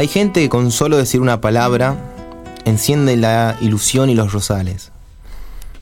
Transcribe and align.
Hay 0.00 0.08
gente 0.08 0.40
que 0.40 0.48
con 0.48 0.70
solo 0.70 0.96
decir 0.96 1.20
una 1.20 1.42
palabra 1.42 1.94
enciende 2.64 3.18
la 3.18 3.58
ilusión 3.60 4.08
y 4.08 4.14
los 4.14 4.32
rosales, 4.32 4.92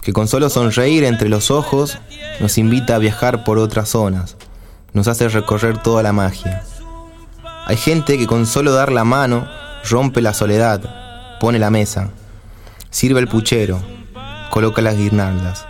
que 0.02 0.12
con 0.12 0.26
solo 0.26 0.50
sonreír 0.50 1.04
entre 1.04 1.28
los 1.28 1.52
ojos 1.52 2.00
nos 2.40 2.58
invita 2.58 2.96
a 2.96 2.98
viajar 2.98 3.44
por 3.44 3.58
otras 3.58 3.90
zonas, 3.90 4.36
nos 4.92 5.06
hace 5.06 5.28
recorrer 5.28 5.78
toda 5.78 6.02
la 6.02 6.12
magia. 6.12 6.64
Hay 7.66 7.76
gente 7.76 8.18
que 8.18 8.26
con 8.26 8.46
solo 8.46 8.72
dar 8.72 8.90
la 8.90 9.04
mano 9.04 9.46
rompe 9.88 10.20
la 10.20 10.34
soledad, 10.34 10.80
pone 11.38 11.60
la 11.60 11.70
mesa, 11.70 12.10
sirve 12.90 13.20
el 13.20 13.28
puchero, 13.28 13.80
coloca 14.50 14.82
las 14.82 14.96
guirnaldas, 14.96 15.64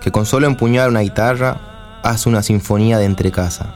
que 0.00 0.10
con 0.10 0.26
solo 0.26 0.48
empuñar 0.48 0.88
una 0.88 1.02
guitarra 1.02 2.00
hace 2.02 2.28
una 2.28 2.42
sinfonía 2.42 2.98
de 2.98 3.04
entrecasa. 3.04 3.72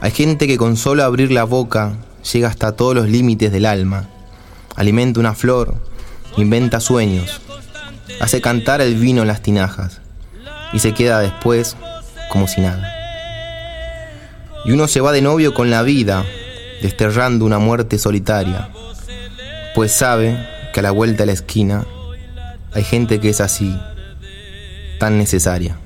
Hay 0.00 0.12
gente 0.12 0.46
que 0.46 0.56
con 0.56 0.78
solo 0.78 1.04
abrir 1.04 1.30
la 1.30 1.44
boca 1.44 1.92
llega 2.32 2.48
hasta 2.48 2.72
todos 2.72 2.94
los 2.94 3.08
límites 3.08 3.52
del 3.52 3.66
alma, 3.66 4.08
alimenta 4.76 5.20
una 5.20 5.34
flor, 5.34 5.74
inventa 6.36 6.80
sueños, 6.80 7.40
hace 8.20 8.40
cantar 8.40 8.80
el 8.80 8.96
vino 8.96 9.22
en 9.22 9.28
las 9.28 9.42
tinajas 9.42 10.00
y 10.72 10.78
se 10.80 10.92
queda 10.94 11.20
después 11.20 11.76
como 12.30 12.46
si 12.46 12.60
nada. 12.60 12.94
Y 14.64 14.72
uno 14.72 14.88
se 14.88 15.00
va 15.00 15.12
de 15.12 15.22
novio 15.22 15.54
con 15.54 15.70
la 15.70 15.82
vida, 15.82 16.24
desterrando 16.82 17.44
una 17.44 17.58
muerte 17.58 17.98
solitaria, 17.98 18.70
pues 19.74 19.92
sabe 19.92 20.36
que 20.72 20.80
a 20.80 20.82
la 20.82 20.90
vuelta 20.90 21.22
de 21.22 21.26
la 21.26 21.32
esquina 21.32 21.86
hay 22.72 22.84
gente 22.84 23.20
que 23.20 23.30
es 23.30 23.40
así, 23.40 23.76
tan 24.98 25.16
necesaria. 25.16 25.78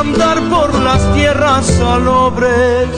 Andar 0.00 0.40
por 0.48 0.74
las 0.80 1.12
tierras 1.14 1.66
salobres 1.66 2.88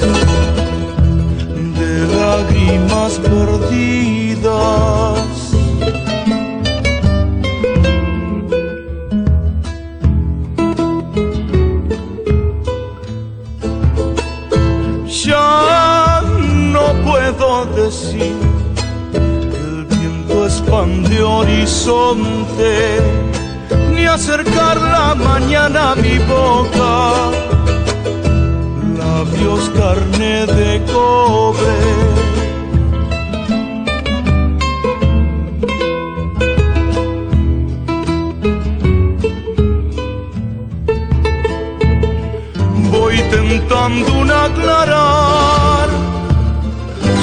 de 1.79 2.07
lágrimas 2.17 3.19
perdidas. 3.19 4.53
Ya 15.25 16.23
no 16.73 16.87
puedo 17.05 17.67
decir 17.67 18.53
de 21.09 21.23
horizonte, 21.23 23.01
ni 23.01 23.22
acercar 24.13 24.79
la 24.79 25.15
mañana 25.15 25.93
a 25.93 25.95
mi 25.95 26.19
boca, 26.19 27.31
labios 28.99 29.71
carne 29.71 30.47
de 30.47 30.83
cobre. 30.93 31.79
Voy 42.91 43.17
tentando 43.31 44.13
un 44.13 44.31
aclarar 44.31 45.89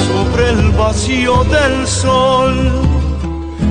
sobre 0.08 0.50
el 0.50 0.70
vacío 0.72 1.44
del 1.44 1.86
sol 1.86 2.89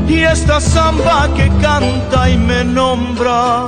y 0.10 0.24
esta 0.24 0.60
samba 0.60 1.30
que 1.36 1.48
canta 1.62 2.30
y 2.30 2.38
me 2.38 2.64
nombra. 2.64 3.68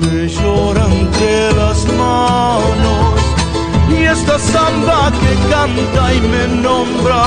Me 0.00 0.28
llora 0.28 0.84
entre 0.84 1.52
las 1.52 1.86
manos. 1.92 3.14
Y 3.88 4.02
esta 4.02 4.38
samba 4.38 5.12
que 5.12 5.32
canta 5.50 6.14
y 6.14 6.20
me 6.20 6.62
nombra. 6.62 7.22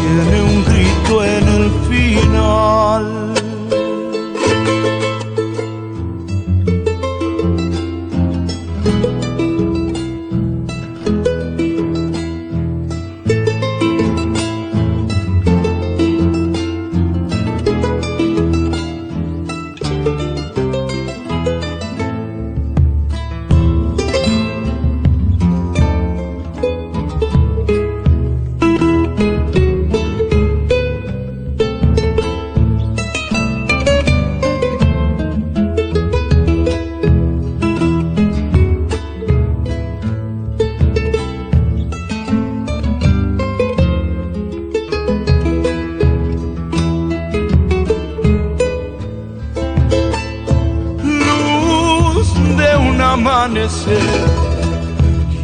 Tiene 0.00 0.42
un 0.42 0.64
grito 0.64 1.24
en 1.24 1.48
el 1.48 1.70
final 1.88 3.11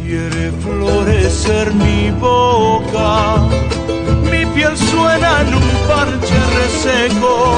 quiere 0.03 0.51
florecer 0.61 1.73
mi 1.73 2.11
boca, 2.19 3.37
mi 4.29 4.45
piel 4.47 4.75
suena 4.75 5.41
en 5.41 5.53
un 5.53 5.69
parche 5.87 6.39
reseco, 6.59 7.55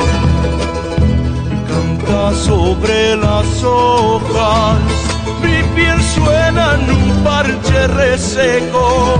canta 1.67 2.35
sobre 2.35 3.15
las 3.17 3.63
hojas, 3.63 4.77
mi 5.41 5.63
piel 5.73 5.99
suena 6.13 6.75
en 6.75 6.91
un 6.91 7.23
parche 7.23 7.87
reseco, 7.87 9.17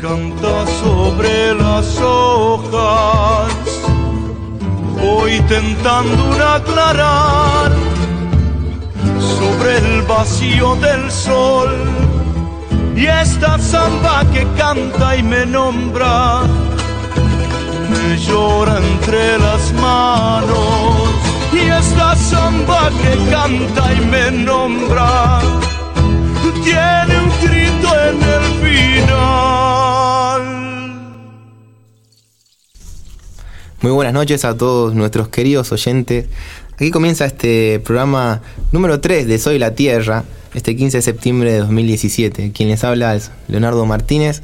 canta 0.00 0.66
sobre 0.82 1.52
las 1.54 1.98
hojas, 2.00 3.52
voy 5.02 5.40
tentando 5.48 6.24
un 6.26 6.40
aclarar 6.40 7.95
sobre 9.26 9.78
el 9.78 10.02
vacío 10.02 10.76
del 10.76 11.10
sol. 11.10 11.70
Y 12.94 13.06
esta 13.06 13.58
samba 13.58 14.24
que 14.32 14.46
canta 14.56 15.16
y 15.16 15.22
me 15.22 15.44
nombra, 15.44 16.42
me 17.90 18.18
llora 18.18 18.78
entre 18.78 19.38
las 19.38 19.72
manos. 19.74 21.10
Y 21.52 21.58
esta 21.58 22.16
samba 22.16 22.90
que 23.02 23.30
canta 23.30 23.92
y 23.92 24.00
me 24.06 24.30
nombra, 24.30 25.40
tiene 26.64 27.20
un 27.20 27.30
grito 27.42 27.88
en 28.08 28.22
el 28.22 28.44
final. 28.62 29.26
Muy 33.82 33.92
buenas 33.92 34.14
noches 34.14 34.44
a 34.44 34.56
todos 34.56 34.94
nuestros 34.94 35.28
queridos 35.28 35.70
oyentes 35.70 36.26
Aquí 36.76 36.90
comienza 36.90 37.24
este 37.24 37.80
programa 37.80 38.42
número 38.70 39.00
3 39.00 39.26
de 39.26 39.38
Soy 39.38 39.58
la 39.58 39.74
Tierra, 39.74 40.24
este 40.52 40.76
15 40.76 40.98
de 40.98 41.02
septiembre 41.02 41.52
de 41.52 41.60
2017. 41.60 42.52
Quien 42.52 42.68
les 42.68 42.84
habla 42.84 43.14
es 43.14 43.30
Leonardo 43.48 43.86
Martínez. 43.86 44.42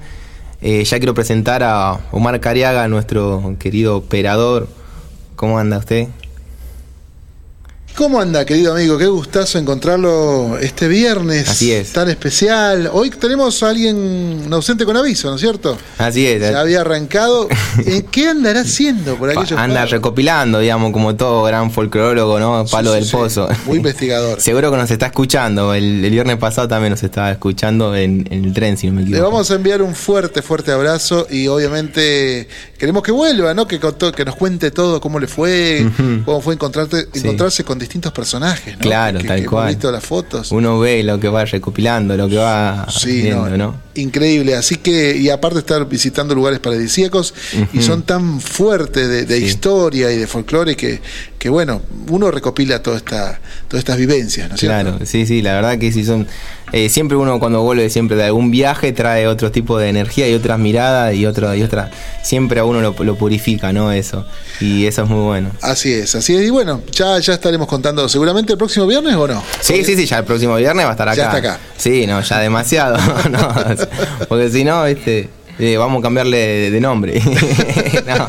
Eh, 0.62 0.82
ya 0.82 0.96
quiero 0.96 1.12
presentar 1.12 1.62
a 1.62 2.00
Omar 2.11 2.40
Cariaga, 2.40 2.88
nuestro 2.88 3.56
querido 3.58 3.99
operador. 3.99 4.67
¿Cómo 5.37 5.58
anda 5.58 5.76
usted? 5.76 6.08
¿Cómo 7.94 8.19
anda, 8.21 8.47
querido 8.47 8.73
amigo? 8.73 8.97
Qué 8.97 9.06
gustazo 9.06 9.59
encontrarlo 9.59 10.56
este 10.59 10.89
viernes. 10.89 11.47
Así 11.49 11.73
es. 11.73 11.93
Tan 11.93 12.09
especial. 12.09 12.89
Hoy 12.91 13.11
tenemos 13.11 13.62
a 13.62 13.69
alguien 13.69 14.49
ausente 14.50 14.87
con 14.87 14.97
aviso, 14.97 15.29
¿no 15.29 15.35
es 15.37 15.43
cierto? 15.43 15.77
Así 15.99 16.27
es. 16.27 16.41
Ya 16.41 16.59
había 16.59 16.81
arrancado. 16.81 17.49
¿En 17.87 18.03
¿Qué 18.05 18.29
andará 18.29 18.61
haciendo 18.62 19.17
por 19.17 19.29
aquellos 19.31 19.53
Anda 19.53 19.85
recopilando, 19.85 20.59
digamos, 20.61 20.91
como 20.93 21.15
todo 21.17 21.43
gran 21.44 21.71
folclólogo, 21.71 22.41
¿no? 22.41 22.65
Palo 22.71 22.91
Sí, 22.93 22.94
del 22.97 23.05
sí, 23.05 23.12
pozo. 23.12 23.49
Muy 23.67 23.77
investigador. 23.77 24.41
Seguro 24.41 24.71
que 24.71 24.79
nos 24.79 24.91
está 24.91 25.06
escuchando. 25.06 25.75
El, 25.75 26.03
el 26.03 26.11
viernes 26.11 26.39
pasado 26.39 26.67
también 26.69 26.93
nos 26.93 27.03
estaba 27.03 27.31
escuchando 27.31 27.94
en, 27.94 28.27
en 28.31 28.47
el 28.47 28.55
tren, 28.55 28.79
si 28.79 28.87
no 28.87 28.94
me 28.94 29.03
Le 29.03 29.09
equivoco. 29.11 29.31
vamos 29.31 29.50
a 29.50 29.55
enviar 29.55 29.83
un 29.83 29.94
fuerte, 29.94 30.41
fuerte 30.41 30.73
abrazo 30.73 31.27
y 31.31 31.47
obviamente 31.47 32.49
queremos 32.79 33.03
que 33.03 33.12
vuelva, 33.12 33.53
¿no? 33.53 33.69
Que, 33.69 33.79
nos 34.25 34.37
cuente 34.37 34.71
todo, 34.71 34.99
cómo 35.00 35.21
le 35.21 35.27
fue, 35.27 35.87
cómo 36.25 36.41
fue 36.41 36.55
encontrarte, 36.55 37.06
encontrarse 37.15 37.62
con 37.65 37.81
distintos 37.82 38.12
personajes, 38.12 38.75
¿no? 38.75 38.81
Claro, 38.81 39.19
que, 39.20 39.29
tal 39.29 39.40
que 39.40 39.46
cual. 39.46 39.64
Hemos 39.64 39.76
visto 39.76 39.93
las 39.93 40.05
fotos. 40.05 40.50
Uno 40.52 40.79
ve 40.79 41.02
lo 41.02 41.20
que 41.20 41.29
va 41.29 41.44
recopilando, 41.44 42.17
lo 42.17 42.29
que 42.29 42.37
va 42.37 42.87
Sí, 42.90 43.23
viendo, 43.23 43.50
no, 43.50 43.56
¿no? 43.58 43.75
increíble. 43.94 44.55
Así 44.56 44.76
que, 44.76 45.17
y 45.17 45.29
aparte 45.29 45.58
estar 45.58 45.87
visitando 45.87 46.34
lugares 46.34 46.58
paradisíacos 46.61 47.34
y 47.75 47.82
son 47.82 48.02
tan 48.02 48.40
fuertes 48.40 49.06
de, 49.08 49.26
de 49.26 49.38
Sí. 49.38 49.44
historia 49.44 50.11
y 50.12 50.17
de 50.17 50.26
folclore 50.26 50.75
que, 50.76 51.00
que, 51.38 51.49
bueno, 51.50 51.82
uno 52.08 52.31
recopila 52.31 52.82
toda 52.82 52.96
esta, 52.96 53.40
todas 53.69 53.81
estas 53.81 53.99
vivencias, 53.99 54.49
¿no 54.49 54.55
es 54.55 54.61
Claro, 54.61 54.90
cierto? 54.90 55.06
sí, 55.06 55.26
sí, 55.26 55.43
la 55.43 55.52
verdad 55.55 55.79
que 55.79 55.93
sí 55.93 56.05
son. 56.05 56.26
Eh, 56.72 56.88
siempre 56.88 57.16
uno 57.16 57.38
cuando 57.38 57.62
vuelve 57.62 57.90
siempre 57.90 58.16
de 58.16 58.24
algún 58.24 58.50
viaje 58.50 58.92
trae 58.92 59.26
otro 59.26 59.52
tipo 59.52 59.78
de 59.78 59.88
energía 59.88 60.28
y 60.28 60.34
otras 60.34 60.58
miradas 60.58 61.14
y 61.14 61.26
otra 61.26 61.56
y 61.56 61.62
otra. 61.62 61.90
Siempre 62.22 62.60
a 62.60 62.64
uno 62.64 62.80
lo, 62.80 62.94
lo 63.04 63.14
purifica, 63.16 63.72
¿no? 63.72 63.92
Eso. 63.92 64.24
Y 64.60 64.86
eso 64.86 65.02
es 65.02 65.08
muy 65.08 65.24
bueno. 65.24 65.50
Así 65.60 65.92
es, 65.92 66.14
así 66.14 66.34
es. 66.34 66.42
Y 66.42 66.50
bueno, 66.50 66.82
ya, 66.92 67.19
ya 67.19 67.34
estaremos 67.34 67.69
contando 67.69 68.08
seguramente 68.08 68.52
el 68.52 68.58
próximo 68.58 68.86
viernes 68.86 69.14
o 69.14 69.28
no. 69.28 69.42
Sí, 69.60 69.84
sí, 69.84 69.96
sí, 69.96 70.06
ya 70.06 70.19
el 70.19 70.24
próximo 70.24 70.56
viernes 70.56 70.84
va 70.84 70.90
a 70.90 70.92
estar 70.92 71.08
acá. 71.08 71.16
Ya 71.16 71.24
está 71.24 71.36
acá. 71.36 71.58
Sí, 71.76 72.06
no, 72.06 72.20
ya 72.20 72.38
demasiado. 72.38 72.96
no, 73.30 73.54
porque 74.28 74.50
si 74.50 74.64
no, 74.64 74.86
este, 74.86 75.28
eh, 75.62 75.76
vamos 75.76 76.00
a 76.00 76.03
cambiarle 76.03 76.37
de, 76.37 76.70
de 76.70 76.81
nombre. 76.81 77.23
No. 78.06 78.29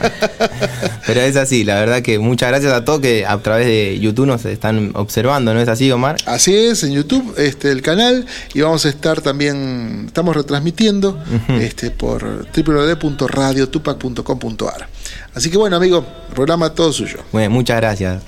Pero 1.07 1.21
es 1.21 1.35
así, 1.35 1.63
la 1.63 1.80
verdad 1.80 2.03
que 2.03 2.19
muchas 2.19 2.50
gracias 2.50 2.74
a 2.74 2.85
todos 2.85 3.01
que 3.01 3.25
a 3.25 3.35
través 3.39 3.65
de 3.65 4.00
YouTube 4.00 4.27
nos 4.27 4.45
están 4.45 4.91
observando, 4.94 5.51
¿no 5.53 5.59
es 5.59 5.68
así, 5.68 5.91
Omar? 5.91 6.15
Así 6.25 6.56
es, 6.56 6.83
en 6.83 6.94
YouTube, 6.94 7.33
este, 7.38 7.71
el 7.71 7.81
canal, 7.81 8.25
y 8.53 8.62
vamos 8.62 8.85
a 8.85 8.89
estar 8.89 9.19
también, 9.21 10.03
estamos 10.07 10.35
retransmitiendo 10.35 11.19
este, 11.59 11.89
por 11.91 12.47
www.radiotupac.com.ar. 12.56 14.88
Así 15.33 15.50
que 15.50 15.57
bueno, 15.57 15.77
amigo, 15.77 16.06
el 16.29 16.33
programa 16.33 16.69
todo 16.69 16.94
suyo. 16.94 17.18
Bueno, 17.31 17.50
muchas 17.50 17.77
gracias. 17.77 18.21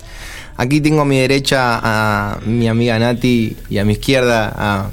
Aquí 0.58 0.82
tengo 0.82 1.02
a 1.02 1.06
mi 1.06 1.20
derecha 1.20 1.80
a 1.84 2.40
mi 2.46 2.68
amiga 2.68 2.98
Nati 2.98 3.56
y 3.70 3.78
a 3.78 3.86
mi 3.86 3.94
izquierda 3.94 4.52
a 4.56 4.90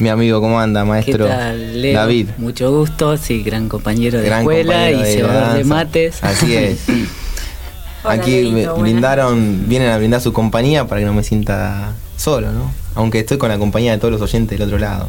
mi 0.00 0.08
amigo, 0.08 0.40
¿cómo 0.40 0.60
anda, 0.60 0.82
¿Qué 0.82 0.88
maestro? 0.88 1.26
tal, 1.26 1.80
Leo? 1.82 1.94
David. 1.98 2.28
Mucho 2.38 2.70
gusto, 2.70 3.16
sí, 3.16 3.42
gran 3.42 3.68
compañero 3.68 4.18
de 4.20 4.26
Gran 4.26 4.40
escuela 4.40 4.72
compañero 4.72 4.98
y 5.00 5.02
de 5.02 5.14
cebador 5.14 5.42
de 5.42 5.48
danza. 5.48 5.68
mates. 5.68 6.24
Así 6.24 6.54
es. 6.54 6.80
Hola, 8.04 8.14
Aquí 8.14 8.42
Leito, 8.50 8.76
brindaron, 8.76 9.68
vienen 9.68 9.90
a 9.90 9.98
brindar 9.98 10.20
su 10.20 10.32
compañía 10.32 10.86
para 10.86 11.00
que 11.00 11.06
no 11.06 11.12
me 11.14 11.24
sienta 11.24 11.92
solo, 12.16 12.52
¿no? 12.52 12.72
Aunque 12.94 13.18
estoy 13.20 13.38
con 13.38 13.48
la 13.48 13.58
compañía 13.58 13.92
de 13.92 13.98
todos 13.98 14.12
los 14.12 14.22
oyentes 14.22 14.56
del 14.58 14.66
otro 14.68 14.78
lado, 14.78 15.08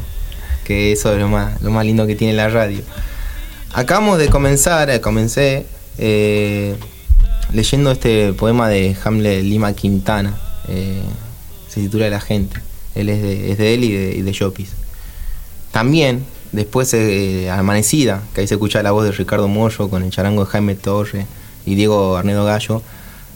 que 0.64 0.92
eso 0.92 1.14
es 1.14 1.20
lo 1.20 1.28
más, 1.30 1.62
lo 1.62 1.70
más 1.72 1.86
lindo 1.86 2.08
que 2.08 2.16
tiene 2.16 2.34
la 2.34 2.50
radio. 2.50 2.82
Acabamos 3.74 4.18
de 4.18 4.30
comenzar, 4.30 4.90
eh, 4.90 5.02
comencé 5.02 5.68
eh, 6.00 6.76
leyendo 7.54 7.92
este 7.92 8.34
poema 8.34 8.68
de 8.70 8.96
Hamlet 9.04 9.44
Lima 9.44 9.74
Quintana, 9.74 10.36
eh, 10.68 11.02
se 11.68 11.82
titula 11.82 12.10
La 12.10 12.20
gente, 12.20 12.60
él 12.96 13.10
es 13.10 13.22
de, 13.22 13.52
es 13.52 13.58
de 13.58 13.74
él 13.74 13.84
y 13.84 13.92
de, 13.92 14.16
y 14.18 14.22
de 14.22 14.32
Llopis. 14.32 14.72
También, 15.72 16.26
después 16.52 16.94
eh, 16.94 17.50
Amanecida, 17.50 18.22
que 18.34 18.42
ahí 18.42 18.48
se 18.48 18.56
escucha 18.56 18.82
la 18.84 18.92
voz 18.92 19.06
de 19.06 19.12
Ricardo 19.12 19.48
Mollo 19.48 19.90
con 19.90 20.04
el 20.04 20.12
charango 20.12 20.46
de 20.46 20.52
Jaime 20.52 20.76
Torre 20.76 21.26
y 21.66 21.76
Diego 21.76 22.18
Arnedo 22.18 22.46
Gallo, 22.46 22.82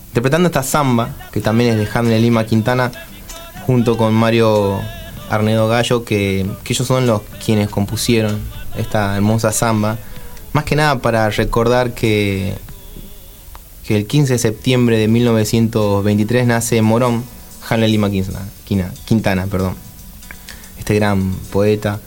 interpretando 0.07 0.47
esta 0.47 0.63
samba, 0.63 1.15
que 1.31 1.41
también 1.41 1.71
es 1.71 1.77
de 1.77 1.88
Hamlet 1.97 2.21
Lima 2.21 2.45
Quintana, 2.45 2.91
junto 3.65 3.97
con 3.97 4.13
Mario 4.13 4.79
Arnedo 5.29 5.67
Gallo, 5.67 6.03
que, 6.03 6.45
que 6.63 6.73
ellos 6.73 6.88
son 6.88 7.07
los 7.07 7.21
quienes 7.44 7.69
compusieron 7.69 8.39
esta 8.77 9.15
hermosa 9.15 9.51
samba, 9.51 9.97
más 10.53 10.63
que 10.63 10.75
nada 10.75 10.99
para 10.99 11.29
recordar 11.29 11.94
que, 11.94 12.56
que 13.85 13.95
el 13.95 14.07
15 14.07 14.33
de 14.33 14.39
septiembre 14.39 14.97
de 14.97 15.07
1923 15.07 16.47
nace 16.47 16.81
Morón, 16.81 17.23
Hamlet 17.69 17.89
Lima 17.89 18.10
Quintana, 18.10 18.92
Quintana, 19.06 19.48
perdón 19.48 19.75
este 20.77 20.95
gran 20.95 21.33
poeta, 21.51 22.00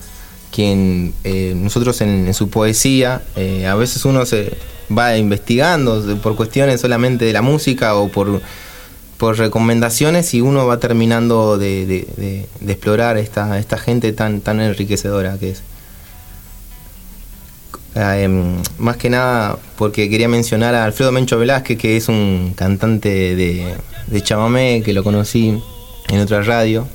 quien 0.53 1.15
eh, 1.25 1.55
nosotros 1.57 1.99
en, 2.03 2.33
su 2.35 2.51
poesía, 2.51 3.23
eh, 3.37 3.67
a 3.67 3.75
veces 3.75 4.05
uno 4.05 4.27
se 4.27 4.55
va 4.97 5.17
investigando 5.17 6.19
por 6.23 6.37
cuestiones 6.37 6.81
solamente 6.83 7.25
de 7.25 7.33
la 7.33 7.41
música 7.41 7.95
o 7.95 8.09
por, 8.09 8.43
recomendaciones 9.39 10.35
y 10.35 10.43
uno 10.43 10.67
va 10.67 10.79
terminando 10.79 11.57
de- 11.57 11.87
de 12.61 12.73
explorar 12.73 13.17
esta, 13.17 13.59
esta 13.59 13.79
gente 13.79 14.13
tan, 14.13 14.43
tan 14.43 14.61
enriquecedora 14.61 15.39
que 15.39 15.51
es. 15.53 15.63
Em, 17.99 18.57
más 18.79 18.99
que 18.99 19.09
nada 19.09 19.57
porque 19.79 20.11
quería 20.11 20.29
mencionar 20.29 20.75
a 20.75 20.85
Alfredo 20.85 21.13
Mencho 21.13 21.39
Velázquez, 21.39 21.79
que 21.79 21.97
es 21.97 22.09
un 22.11 22.53
cantante 22.55 23.09
de, 23.35 23.75
de 24.07 24.21
chamamé, 24.23 24.83
que 24.85 24.93
lo 24.93 25.03
conocí 25.03 25.59
en 26.09 26.21
otra 26.21 26.43
radio, 26.43 26.87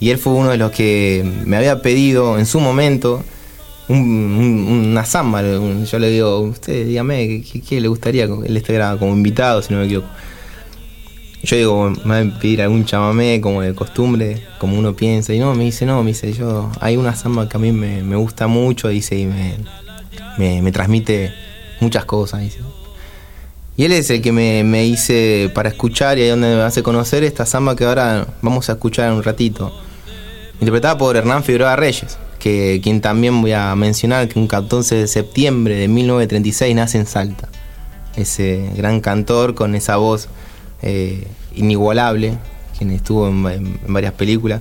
y 0.00 0.10
él 0.10 0.18
fue 0.18 0.32
uno 0.32 0.50
de 0.50 0.56
los 0.56 0.72
que 0.72 1.24
me 1.44 1.56
había 1.56 1.82
pedido 1.82 2.36
en 2.38 2.46
su 2.46 2.58
momento 2.58 3.22
un- 3.88 3.98
un- 3.98 4.88
una 4.90 5.04
samba. 5.04 5.40
Yo 5.42 5.98
le 6.00 6.10
digo, 6.10 6.40
usted 6.40 6.84
dígame, 6.86 7.44
¿qué, 7.68 7.80
le 7.80 7.86
gustaría? 7.88 8.24
Él 8.24 8.56
está 8.56 8.96
como 8.98 9.12
invitado, 9.14 9.62
si 9.62 9.72
no 9.72 9.78
me 9.80 9.86
equivoco. 9.86 10.08
Yo 11.44 11.56
digo, 11.56 11.90
me 12.04 12.24
va 12.24 12.34
a 12.36 12.38
pedir 12.40 12.60
algún 12.60 12.84
chamamé 12.84 13.40
como 13.40 13.62
de 13.62 13.72
costumbre, 13.74 14.42
como 14.58 14.76
uno 14.78 14.94
piensa, 14.94 15.32
y 15.32 15.38
no, 15.38 15.54
me 15.54 15.64
dice, 15.64 15.86
no, 15.86 16.02
me 16.02 16.08
dice, 16.10 16.32
yo, 16.32 16.70
hay 16.80 16.96
una 16.96 17.14
samba 17.14 17.48
que 17.48 17.56
a 17.56 17.60
mí 17.60 17.70
me, 17.72 18.02
me 18.02 18.16
gusta 18.16 18.46
mucho, 18.46 18.88
dice, 18.88 19.16
y 19.18 19.26
me, 19.26 19.54
me, 20.38 20.72
transmite 20.72 21.32
muchas 21.80 22.04
cosas. 22.04 22.42
Y 23.76 23.84
él 23.84 23.92
es 23.92 24.10
el 24.10 24.20
que 24.20 24.32
me, 24.32 24.62
me 24.64 24.84
hice 24.84 25.50
para 25.54 25.68
escuchar 25.70 26.18
y 26.18 26.22
ahí 26.22 26.28
donde 26.28 26.54
me 26.56 26.62
hace 26.62 26.82
conocer 26.82 27.24
esta 27.24 27.46
samba 27.46 27.76
que 27.76 27.84
ahora 27.84 28.26
vamos 28.42 28.68
a 28.68 28.72
escuchar 28.72 29.08
en 29.08 29.14
un 29.14 29.22
ratito. 29.22 29.72
Interpretada 30.60 30.98
por 30.98 31.16
Hernán 31.16 31.42
Figueroa 31.44 31.76
Reyes, 31.76 32.18
que 32.38 32.80
quien 32.82 33.00
también 33.00 33.40
voy 33.40 33.52
a 33.52 33.74
mencionar 33.76 34.28
que 34.28 34.38
un 34.38 34.46
14 34.46 34.94
de 34.96 35.06
septiembre 35.06 35.76
de 35.76 35.88
1936 35.88 36.74
nace 36.74 36.98
en 36.98 37.06
Salta. 37.06 37.48
Ese 38.16 38.70
gran 38.76 39.00
cantor 39.00 39.54
con 39.54 39.74
esa 39.74 39.96
voz 39.96 40.28
eh, 40.82 41.26
inigualable, 41.54 42.36
quien 42.76 42.90
estuvo 42.90 43.28
en, 43.28 43.46
en- 43.46 43.80
en 43.86 43.92
varias 43.92 44.12
películas. 44.12 44.60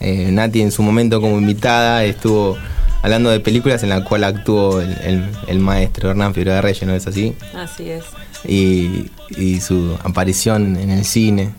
Eh, 0.00 0.28
Nati 0.30 0.60
en 0.60 0.70
su 0.72 0.82
momento 0.82 1.20
como 1.20 1.38
invitada 1.38 2.04
estuvo 2.04 2.56
hablando 3.02 3.30
de 3.30 3.40
películas 3.40 3.82
en 3.82 3.88
la 3.90 4.04
cual 4.04 4.24
actuó 4.24 4.80
el, 4.80 4.92
el- 5.02 5.24
el 5.46 5.58
maestro 5.60 6.10
Hernán 6.10 6.34
Figueroa 6.34 6.60
Reyes, 6.60 6.82
¿no 6.86 6.94
es 6.94 7.06
así? 7.06 7.34
Así 7.54 7.90
es. 7.90 8.04
y, 8.44 9.10
y 9.36 9.60
su 9.60 9.96
aparición 10.04 10.76
en 10.76 10.90
el 10.90 11.04
cine. 11.04 11.50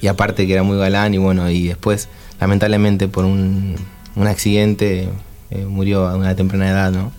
Y 0.00 0.08
aparte 0.08 0.46
que 0.46 0.52
era 0.52 0.62
muy 0.62 0.76
galán 0.78 1.14
y 1.14 1.18
bueno, 1.18 1.48
y 1.50 1.68
después 1.68 2.08
lamentablemente 2.40 3.08
por 3.08 3.24
un, 3.24 3.76
un 4.14 4.26
accidente 4.26 5.08
eh, 5.50 5.64
murió 5.64 6.06
a 6.06 6.16
una 6.16 6.34
temprana 6.36 6.68
edad, 6.68 6.90
¿no? 6.92 7.12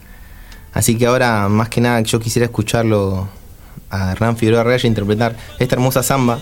Así 0.73 0.95
que 0.97 1.07
ahora 1.07 1.47
más 1.49 1.69
que 1.69 1.81
nada 1.81 1.99
yo 2.01 2.19
quisiera 2.19 2.45
escucharlo 2.45 3.27
a 3.89 4.11
Hernán 4.11 4.37
Figueroa 4.37 4.63
Reyes 4.63 4.85
interpretar 4.85 5.35
esta 5.59 5.75
hermosa 5.75 6.03
samba 6.03 6.39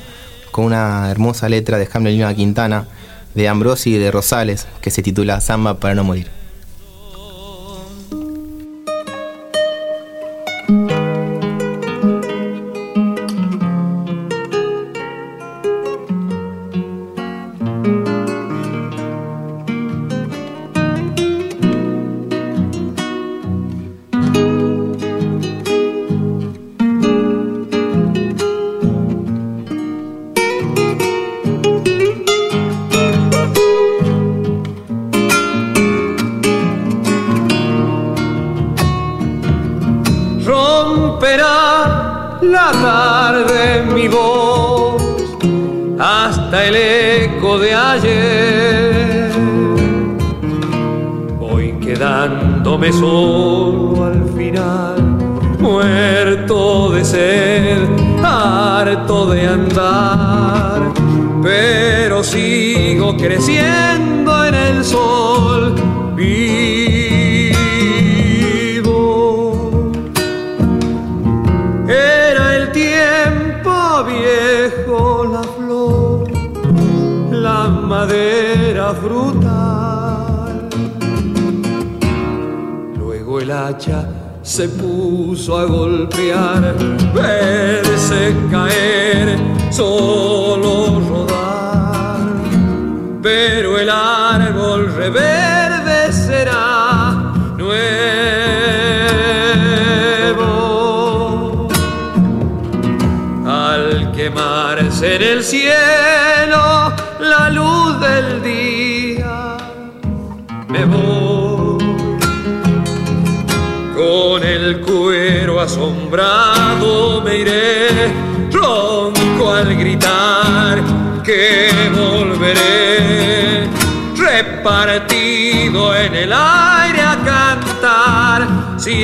con 0.52 0.66
una 0.66 1.10
hermosa 1.10 1.48
letra 1.48 1.78
de 1.78 1.88
Hamlet 1.92 2.14
Lima 2.16 2.34
Quintana, 2.34 2.86
de 3.34 3.48
Ambrosi 3.48 3.96
y 3.96 3.98
de 3.98 4.12
Rosales, 4.12 4.68
que 4.82 4.90
se 4.92 5.02
titula 5.02 5.40
Samba 5.42 5.80
para 5.80 5.96
no 5.96 6.04
morir. 6.04 6.28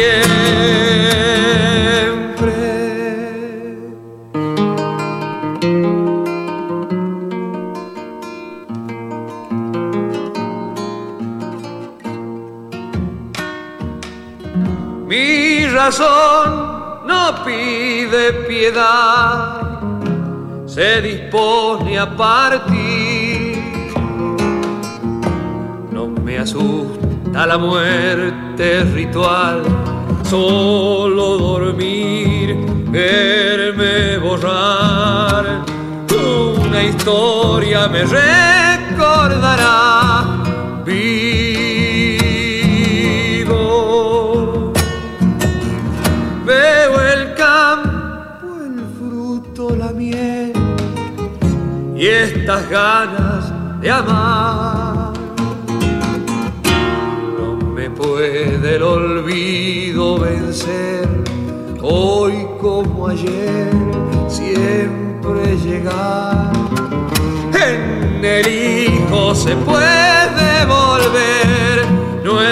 Siempre. 0.02 0.42
Mi 15.08 15.66
razón 15.68 17.06
no 17.06 17.44
pide 17.46 18.34
piedad, 18.48 19.62
se 20.66 21.02
dispone 21.02 22.00
a 22.00 22.16
partir. 22.16 23.60
No 25.92 26.08
me 26.08 26.40
asusta 26.40 27.46
la 27.46 27.58
muerte 27.58 28.84
ritual, 28.94 29.64
solo 30.32 31.38
dormir, 31.38 32.56
verme 32.88 34.18
borrar. 34.18 35.46
Una 36.66 36.82
historia 36.84 37.90
me 37.90 38.04
recordará. 38.04 39.68
Vivo. 40.86 42.32
Veo 46.46 47.02
el 47.14 47.22
campo, 47.36 48.48
el 48.68 48.78
fruto, 48.98 49.76
la 49.76 49.92
miel 49.92 50.54
y 51.94 52.08
estas 52.08 52.70
ganas 52.70 53.52
de 53.82 53.92
amar. 53.92 55.12
No 57.38 57.48
me 57.76 57.90
puede 57.90 58.76
el 58.78 58.84
olvido 58.84 59.21
vencer, 60.22 61.08
hoy 61.82 62.48
como 62.62 63.08
ayer, 63.08 63.72
siempre 64.28 65.58
llegar. 65.58 66.52
En 67.54 68.24
el 68.24 68.48
hijo 68.48 69.36
se 69.36 69.56
puede 69.56 70.66
volver 70.66 71.86
nuevo 72.24 72.52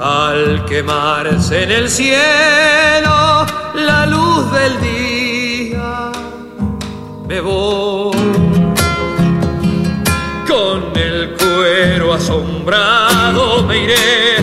al 0.00 0.64
quemarse 0.66 1.64
en 1.64 1.72
el 1.72 1.90
cielo 1.90 3.46
la 3.74 4.06
luz 4.06 4.52
del 4.52 4.80
día, 4.80 6.12
me 7.26 7.40
voy 7.40 7.87
asombrado, 12.68 13.62
me 13.64 13.84
iré 13.84 14.36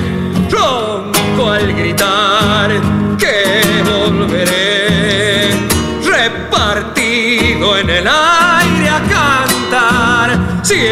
ronco 0.50 1.50
al 1.50 1.74
gritar 1.74 2.72
que 3.18 3.84
volveré 3.84 5.50
repartido 6.04 7.78
en 7.78 7.90
el 7.90 8.08
aire 8.08 8.90
a 8.90 9.02
cantar 9.10 10.62
siempre. 10.64 10.86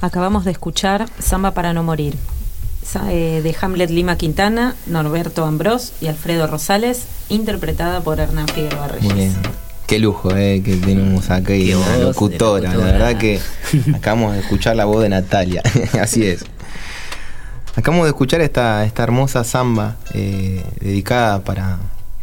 Acabamos 0.00 0.44
de 0.44 0.50
escuchar 0.50 1.06
Samba 1.18 1.52
para 1.52 1.72
no 1.72 1.82
morir, 1.82 2.16
eh, 3.08 3.40
de 3.42 3.56
Hamlet 3.60 3.90
Lima 3.90 4.16
Quintana, 4.16 4.74
Norberto 4.86 5.44
Ambrós 5.44 5.92
y 6.00 6.08
Alfredo 6.08 6.46
Rosales, 6.46 7.06
interpretada 7.28 8.00
por 8.00 8.20
Hernán 8.20 8.48
Figueroa 8.48 8.88
Reyes. 8.88 9.04
Muy 9.04 9.14
bien. 9.14 9.61
Qué 9.92 9.98
lujo 9.98 10.34
eh, 10.34 10.62
que 10.64 10.76
tenemos 10.76 11.28
acá 11.28 11.54
y 11.54 11.74
una 11.74 11.98
locutora. 11.98 12.62
La 12.70 12.74
locutora. 12.76 12.92
verdad 12.92 13.18
que 13.18 13.38
acabamos 13.94 14.32
de 14.32 14.40
escuchar 14.40 14.74
la 14.74 14.86
voz 14.86 15.02
de 15.02 15.10
Natalia. 15.10 15.60
Así 16.00 16.24
es. 16.24 16.46
Acabamos 17.76 18.04
de 18.06 18.08
escuchar 18.12 18.40
esta, 18.40 18.86
esta 18.86 19.02
hermosa 19.02 19.44
samba 19.44 19.96
eh, 20.14 20.64
dedicada 20.80 21.44
para, 21.44 21.76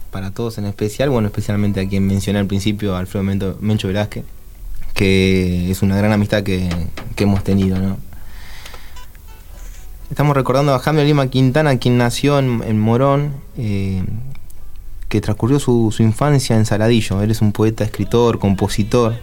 para 0.09 0.31
todos 0.31 0.57
en 0.57 0.65
especial, 0.65 1.11
bueno, 1.11 1.27
especialmente 1.27 1.79
a 1.79 1.87
quien 1.87 2.07
mencioné 2.07 2.39
al 2.39 2.47
principio, 2.47 2.95
Alfredo 2.95 3.23
Mento- 3.23 3.57
Mencho 3.59 3.87
Velázquez, 3.87 4.23
que 4.95 5.69
es 5.69 5.83
una 5.83 5.95
gran 5.95 6.11
amistad 6.11 6.41
que, 6.41 6.69
que 7.15 7.25
hemos 7.25 7.43
tenido, 7.43 7.77
¿no? 7.77 7.97
Estamos 10.09 10.35
recordando 10.35 10.73
a 10.73 10.79
Jaime 10.79 11.05
Lima 11.05 11.27
Quintana, 11.27 11.77
quien 11.77 11.99
nació 11.99 12.39
en, 12.39 12.63
en 12.65 12.79
Morón, 12.79 13.33
eh, 13.59 14.01
que 15.09 15.21
transcurrió 15.21 15.59
su, 15.59 15.93
infancia 15.99 16.55
en 16.55 16.65
Saladillo. 16.65 17.21
Él 17.21 17.31
es 17.31 17.41
un 17.41 17.51
poeta, 17.51 17.83
escritor, 17.83 18.39
compositor, 18.39 19.15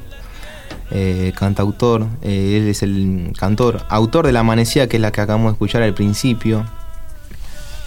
eh, 0.90 1.32
cantautor. 1.36 2.06
eh, 2.22 2.58
él 2.58 2.68
es 2.68 2.82
el 2.82 3.32
cantor, 3.38 3.84
autor 3.88 4.26
de 4.26 4.32
La 4.32 4.40
Amanecida, 4.40 4.88
que 4.88 4.96
es 4.96 5.00
la 5.00 5.12
que 5.12 5.20
acabamos 5.20 5.52
de 5.52 5.52
escuchar 5.52 5.82
al 5.82 5.94
principio. 5.94 6.66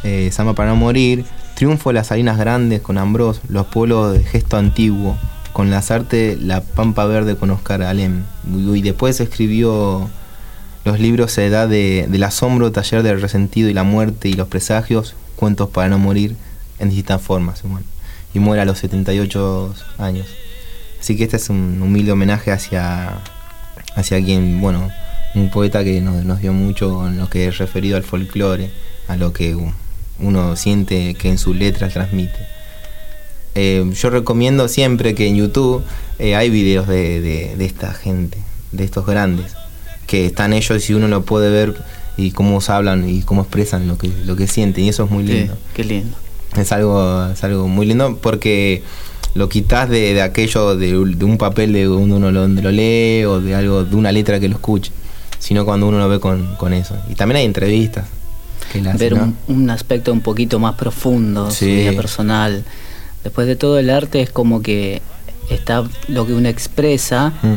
Eh, 0.03 0.29
Samba 0.32 0.53
para 0.53 0.70
no 0.70 0.77
morir. 0.77 1.25
Triunfo 1.56 1.89
de 1.89 1.96
las 1.96 2.08
Salinas 2.08 2.38
Grandes 2.38 2.82
con 2.82 2.98
Ambrós. 2.98 3.41
Los 3.50 3.68
pueblos 3.68 4.13
de 4.13 4.24
gesto 4.24 4.58
antiguo. 4.58 5.18
Con 5.51 5.70
Lazarte, 5.70 6.38
La 6.41 6.62
Pampa 6.62 7.06
Verde 7.06 7.36
con 7.36 7.51
Oscar 7.51 7.82
Alem. 7.82 8.24
Y, 8.56 8.77
y 8.77 8.82
después 8.82 9.20
escribió 9.20 10.10
los 10.86 11.00
libros 11.00 11.38
Edad 11.38 11.68
de, 11.68 12.08
del 12.10 12.24
Asombro, 12.24 12.72
Taller 12.72 13.03
del 13.03 13.22
Resentido 13.22 13.70
y 13.70 13.74
la 13.74 13.84
Muerte 13.84 14.29
y 14.29 14.34
los 14.34 14.48
Presagios, 14.48 15.15
Cuentos 15.36 15.70
para 15.70 15.89
no 15.89 16.00
morir, 16.00 16.36
en 16.79 16.89
distintas 16.89 17.21
formas. 17.21 17.62
Y 18.33 18.39
muere 18.39 18.62
a 18.62 18.65
los 18.65 18.79
78 18.79 19.74
años. 19.98 20.27
Así 21.00 21.15
que 21.17 21.24
este 21.24 21.38
es 21.38 21.50
un 21.50 21.81
humilde 21.81 22.12
homenaje 22.12 22.51
hacia, 22.51 23.19
hacia 23.95 24.24
quien, 24.24 24.59
bueno, 24.62 24.89
un 25.36 25.50
poeta 25.50 25.83
que 25.83 26.01
nos, 26.01 26.24
nos 26.25 26.41
dio 26.41 26.53
mucho 26.53 27.07
en 27.07 27.17
lo 27.17 27.29
que 27.29 27.48
es 27.48 27.57
referido 27.57 27.98
al 27.98 28.03
folclore, 28.03 28.69
a 29.07 29.15
lo 29.15 29.31
que 29.33 29.55
uno 30.19 30.55
siente 30.55 31.15
que 31.15 31.29
en 31.29 31.38
sus 31.38 31.55
letras 31.55 31.93
transmite. 31.93 32.38
Eh, 33.55 33.89
yo 33.93 34.09
recomiendo 34.09 34.67
siempre 34.67 35.15
que 35.15 35.27
en 35.27 35.36
YouTube 35.36 35.83
eh, 36.19 36.36
hay 36.36 36.50
videos 36.50 36.88
de, 36.88 37.19
de- 37.21 37.55
de 37.57 37.65
esta 37.65 37.93
gente, 37.93 38.38
de 38.71 38.83
estos 38.83 39.05
grandes, 39.05 39.53
que 40.07 40.25
están 40.27 40.53
ellos 40.53 40.89
y 40.89 40.93
uno 40.93 41.07
lo 41.07 41.24
puede 41.24 41.50
ver 41.50 41.75
y 42.17 42.31
cómo 42.31 42.59
hablan 42.67 43.09
y 43.09 43.21
cómo 43.24 43.41
expresan 43.41 43.88
lo 43.88 43.98
que, 43.98 44.12
lo 44.25 44.36
que 44.36 44.48
sienten, 44.48 44.83
y 44.83 44.89
eso 44.89 45.05
es 45.05 45.12
muy 45.12 45.25
Sí, 45.25 45.33
lindo. 45.33 45.57
qué 45.74 45.83
lindo. 45.83 46.17
Es 46.58 46.72
algo, 46.72 47.25
es 47.32 47.44
algo 47.44 47.68
muy 47.68 47.86
lindo 47.86 48.18
porque 48.22 48.84
lo 49.36 49.48
quitas 49.50 49.89
de, 49.89 50.13
de 50.13 50.22
aquello 50.22 50.75
de, 50.75 50.88
de 50.88 51.25
un 51.25 51.38
papel 51.38 51.74
de 51.74 51.88
uno, 51.88 52.15
uno 52.15 52.32
lo, 52.32 52.41
donde 52.41 52.62
lo 52.62 52.72
lee 52.72 53.24
o 53.25 53.39
de 53.39 53.53
algo 53.56 53.84
de 53.84 53.96
una 53.96 54.12
letra 54.12 54.39
que 54.39 54.50
lo 54.50 54.56
escuche, 54.56 54.91
sino 55.38 55.65
cuando 55.65 55.88
uno 55.88 56.00
lo 56.00 56.10
ve 56.10 56.20
con, 56.20 56.56
con 56.56 56.74
eso. 56.74 56.96
Y 57.10 57.15
también 57.15 57.38
hay 57.38 57.46
entrevistas. 57.46 58.06
que 58.74 58.82
ver 58.82 59.15
¿no? 59.15 59.34
un, 59.48 59.56
un 59.62 59.70
aspecto 59.70 60.12
un 60.12 60.22
poquito 60.22 60.60
más 60.60 60.75
profundo, 60.75 61.50
su 61.51 61.65
Sí. 61.65 61.75
vida 61.75 61.91
personal. 61.94 62.63
Después 63.24 63.46
de 63.48 63.56
todo 63.56 63.77
el 63.77 63.89
arte 63.89 64.22
es 64.22 64.32
como 64.32 64.62
que 64.62 65.01
está 65.50 65.84
lo 66.08 66.25
que 66.25 66.34
uno 66.34 66.48
expresa 66.50 67.34
Mm. 67.44 67.53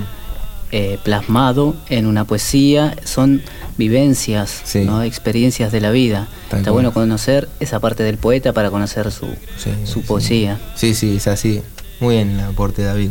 Eh, 0.73 0.99
plasmado 1.05 1.77
en 1.89 2.07
una 2.07 2.25
poesía, 2.25 2.97
son 3.05 3.43
vivencias, 3.79 4.63
Sí. 4.65 4.81
¿no? 4.85 5.03
experiencias 5.03 5.71
de 5.73 5.81
la 5.81 5.91
vida. 5.91 6.29
Está 6.51 6.71
bueno 6.71 6.93
conocer 6.93 7.49
esa 7.61 7.79
parte 7.81 8.03
del 8.03 8.17
poeta 8.19 8.53
para 8.53 8.71
conocer 8.71 9.11
su, 9.13 9.27
Sí, 9.59 9.71
su 9.85 10.01
sí. 10.01 10.07
poesía. 10.07 10.61
Sí, 10.75 10.95
sí, 10.95 11.17
es 11.17 11.27
así. 11.29 11.63
Muy 12.01 12.17
bien 12.17 12.31
el 12.31 12.41
aporte, 12.41 12.83
David. 12.83 13.11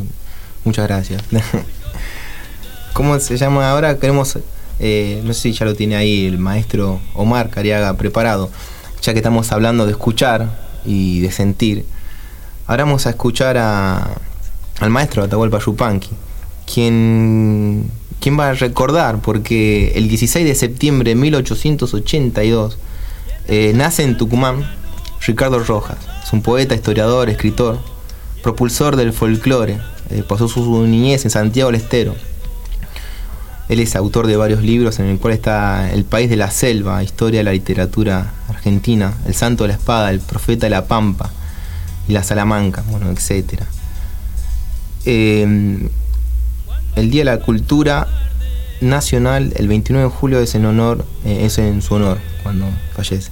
Muchas 0.65 0.87
gracias. 0.87 1.23
¿Cómo 2.93 3.19
se 3.19 3.37
llama 3.37 3.69
ahora? 3.71 3.97
Queremos, 3.97 4.37
eh, 4.79 5.21
no 5.23 5.33
sé 5.33 5.41
si 5.41 5.53
ya 5.53 5.65
lo 5.65 5.75
tiene 5.75 5.95
ahí 5.95 6.25
el 6.25 6.37
maestro 6.37 6.99
Omar 7.15 7.49
Cariaga 7.49 7.95
preparado, 7.95 8.49
ya 9.01 9.13
que 9.13 9.19
estamos 9.19 9.51
hablando 9.51 9.85
de 9.85 9.91
escuchar 9.91 10.49
y 10.85 11.21
de 11.21 11.31
sentir. 11.31 11.85
Ahora 12.67 12.83
vamos 12.85 13.07
a 13.07 13.11
escuchar 13.11 13.57
a, 13.57 14.09
al 14.79 14.89
maestro 14.89 15.23
Atahualpa 15.23 15.59
Yupanqui, 15.59 16.09
quien, 16.73 17.89
quien 18.19 18.39
va 18.39 18.49
a 18.49 18.53
recordar, 18.53 19.21
porque 19.21 19.93
el 19.95 20.07
16 20.07 20.45
de 20.45 20.55
septiembre 20.55 21.09
de 21.09 21.15
1882 21.15 22.77
eh, 23.47 23.73
nace 23.75 24.03
en 24.03 24.17
Tucumán 24.17 24.65
Ricardo 25.25 25.59
Rojas. 25.59 25.97
Es 26.23 26.33
un 26.33 26.41
poeta, 26.41 26.75
historiador, 26.75 27.29
escritor, 27.29 27.79
propulsor 28.41 28.95
del 28.95 29.13
folclore. 29.13 29.79
Eh, 30.09 30.23
pasó 30.27 30.47
su 30.47 30.85
niñez 30.87 31.25
en 31.25 31.31
Santiago 31.31 31.71
del 31.71 31.81
Estero. 31.81 32.15
Él 33.69 33.79
es 33.79 33.95
autor 33.95 34.27
de 34.27 34.35
varios 34.35 34.63
libros 34.63 34.99
en 34.99 35.05
el 35.05 35.17
cual 35.17 35.33
está 35.33 35.91
El 35.93 36.03
país 36.03 36.29
de 36.29 36.35
la 36.35 36.51
selva, 36.51 37.03
historia 37.03 37.39
de 37.39 37.45
la 37.45 37.53
literatura 37.53 38.33
argentina, 38.49 39.13
El 39.25 39.33
santo 39.33 39.63
de 39.63 39.69
la 39.69 39.75
espada, 39.75 40.11
El 40.11 40.19
profeta 40.19 40.65
de 40.65 40.71
la 40.71 40.85
pampa 40.87 41.31
y 42.07 42.11
la 42.11 42.23
salamanca, 42.23 42.83
bueno. 42.89 43.13
Eh, 45.05 45.89
el 46.95 47.10
Día 47.10 47.21
de 47.21 47.25
la 47.25 47.39
Cultura 47.39 48.07
Nacional, 48.81 49.53
el 49.55 49.67
29 49.67 50.10
de 50.10 50.13
julio, 50.13 50.39
es 50.39 50.55
en 50.55 50.65
honor, 50.65 51.05
eh, 51.25 51.45
es 51.45 51.57
en 51.57 51.81
su 51.81 51.95
honor 51.95 52.17
cuando 52.43 52.65
fallece. 52.95 53.31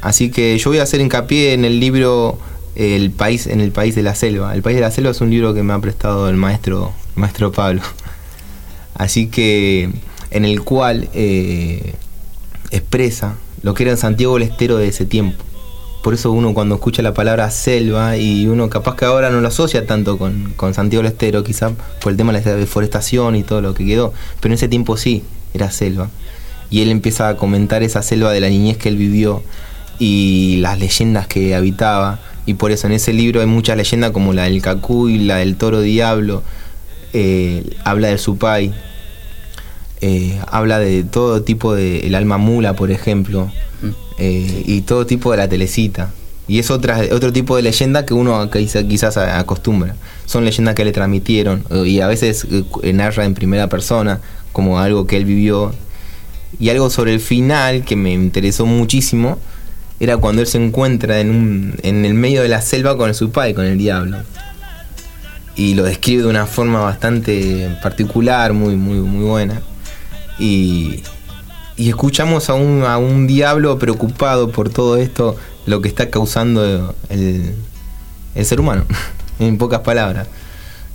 Así 0.00 0.30
que 0.30 0.56
yo 0.58 0.70
voy 0.70 0.78
a 0.78 0.82
hacer 0.82 1.00
hincapié 1.00 1.54
en 1.54 1.64
el 1.64 1.80
libro 1.80 2.38
El 2.76 3.10
país 3.10 3.46
en 3.46 3.60
el 3.60 3.72
país 3.72 3.94
de 3.94 4.02
la 4.02 4.14
selva. 4.14 4.54
El 4.54 4.62
país 4.62 4.76
de 4.76 4.82
la 4.82 4.90
selva 4.90 5.10
es 5.10 5.20
un 5.20 5.30
libro 5.30 5.54
que 5.54 5.62
me 5.62 5.72
ha 5.72 5.78
prestado 5.80 6.28
el 6.28 6.36
maestro 6.36 6.92
el 7.16 7.20
maestro 7.20 7.52
Pablo. 7.52 7.82
Así 8.94 9.28
que 9.28 9.90
en 10.30 10.44
el 10.44 10.62
cual 10.62 11.08
eh, 11.14 11.94
expresa 12.70 13.36
lo 13.62 13.74
que 13.74 13.84
era 13.84 13.96
Santiago 13.96 14.34
del 14.34 14.44
Estero 14.44 14.76
de 14.76 14.88
ese 14.88 15.06
tiempo. 15.06 15.44
Por 16.02 16.14
eso 16.14 16.30
uno 16.30 16.54
cuando 16.54 16.76
escucha 16.76 17.02
la 17.02 17.12
palabra 17.12 17.50
selva 17.50 18.16
y 18.16 18.46
uno 18.46 18.70
capaz 18.70 18.96
que 18.96 19.04
ahora 19.04 19.30
no 19.30 19.40
lo 19.40 19.48
asocia 19.48 19.84
tanto 19.86 20.16
con, 20.16 20.52
con 20.56 20.72
Santiago 20.72 21.02
del 21.02 21.12
Estero, 21.12 21.42
quizá 21.42 21.72
por 22.00 22.12
el 22.12 22.16
tema 22.16 22.32
de 22.32 22.40
la 22.44 22.56
deforestación 22.56 23.34
y 23.36 23.42
todo 23.42 23.60
lo 23.60 23.74
que 23.74 23.84
quedó, 23.84 24.12
pero 24.40 24.52
en 24.52 24.54
ese 24.54 24.68
tiempo 24.68 24.96
sí, 24.96 25.24
era 25.54 25.70
selva. 25.70 26.08
Y 26.70 26.82
él 26.82 26.90
empieza 26.90 27.28
a 27.28 27.36
comentar 27.36 27.82
esa 27.82 28.02
selva 28.02 28.32
de 28.32 28.40
la 28.40 28.48
niñez 28.48 28.76
que 28.76 28.88
él 28.88 28.96
vivió 28.96 29.42
y 29.98 30.58
las 30.60 30.78
leyendas 30.78 31.26
que 31.26 31.54
habitaba. 31.54 32.20
Y 32.46 32.54
por 32.54 32.70
eso 32.70 32.86
en 32.86 32.94
ese 32.94 33.12
libro 33.12 33.40
hay 33.40 33.46
muchas 33.46 33.76
leyendas 33.76 34.10
como 34.12 34.32
la 34.32 34.44
del 34.44 34.62
Cacuy, 34.62 35.18
la 35.18 35.36
del 35.36 35.56
Toro 35.56 35.80
Diablo, 35.80 36.42
eh, 37.12 37.76
habla 37.84 38.08
del 38.08 38.18
Supay, 38.18 38.72
eh, 40.00 40.40
habla 40.46 40.78
de 40.78 41.04
todo 41.04 41.42
tipo 41.42 41.74
de 41.74 42.06
el 42.06 42.14
alma 42.14 42.38
mula, 42.38 42.74
por 42.74 42.90
ejemplo, 42.90 43.50
eh, 44.18 44.62
y 44.66 44.82
todo 44.82 45.06
tipo 45.06 45.30
de 45.30 45.36
la 45.38 45.48
telecita. 45.48 46.10
Y 46.46 46.58
es 46.58 46.70
otra, 46.70 47.00
otro 47.12 47.32
tipo 47.32 47.56
de 47.56 47.62
leyenda 47.62 48.06
que 48.06 48.14
uno 48.14 48.50
quizá- 48.50 48.86
quizás 48.86 49.16
acostumbra. 49.18 49.96
Son 50.24 50.44
leyendas 50.44 50.74
que 50.74 50.84
le 50.84 50.92
transmitieron 50.92 51.64
eh, 51.70 51.86
y 51.86 52.00
a 52.00 52.06
veces 52.06 52.46
eh, 52.82 52.92
narra 52.92 53.24
en 53.24 53.34
primera 53.34 53.68
persona 53.68 54.20
como 54.52 54.78
algo 54.78 55.06
que 55.06 55.16
él 55.16 55.24
vivió. 55.24 55.74
Y 56.58 56.70
algo 56.70 56.88
sobre 56.90 57.12
el 57.12 57.20
final 57.20 57.84
que 57.84 57.96
me 57.96 58.12
interesó 58.12 58.64
muchísimo 58.64 59.38
era 60.00 60.16
cuando 60.16 60.40
él 60.42 60.48
se 60.48 60.56
encuentra 60.62 61.20
en, 61.20 61.30
un, 61.30 61.74
en 61.82 62.04
el 62.04 62.14
medio 62.14 62.42
de 62.42 62.48
la 62.48 62.62
selva 62.62 62.96
con 62.96 63.08
el 63.10 63.14
supay, 63.14 63.52
con 63.52 63.64
el 63.66 63.76
diablo 63.78 64.18
y 65.56 65.74
lo 65.74 65.82
describe 65.82 66.22
de 66.22 66.28
una 66.28 66.46
forma 66.46 66.78
bastante 66.80 67.76
particular, 67.82 68.52
muy, 68.52 68.76
muy, 68.76 68.98
muy 69.00 69.24
buena. 69.24 69.60
Y, 70.38 71.02
y 71.78 71.88
escuchamos 71.88 72.50
a 72.50 72.54
un, 72.54 72.82
a 72.84 72.98
un 72.98 73.26
diablo 73.26 73.78
preocupado 73.78 74.50
por 74.50 74.68
todo 74.68 74.96
esto, 74.98 75.36
lo 75.64 75.80
que 75.80 75.88
está 75.88 76.10
causando 76.10 76.94
el, 77.08 77.54
el 78.34 78.44
ser 78.44 78.60
humano, 78.60 78.84
en 79.38 79.56
pocas 79.56 79.80
palabras. 79.80 80.26